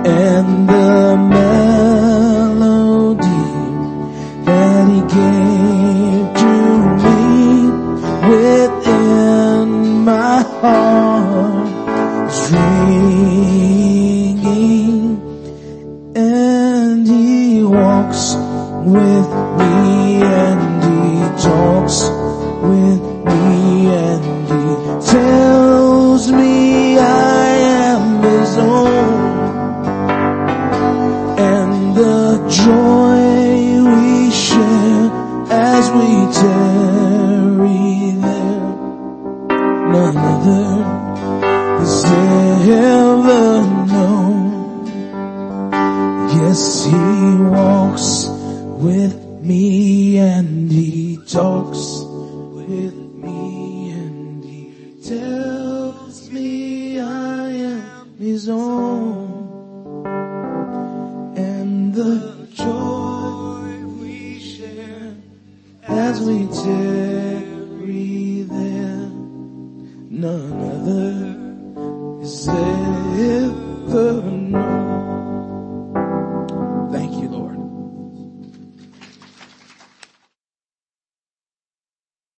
and 0.06 0.68
the 0.68 1.16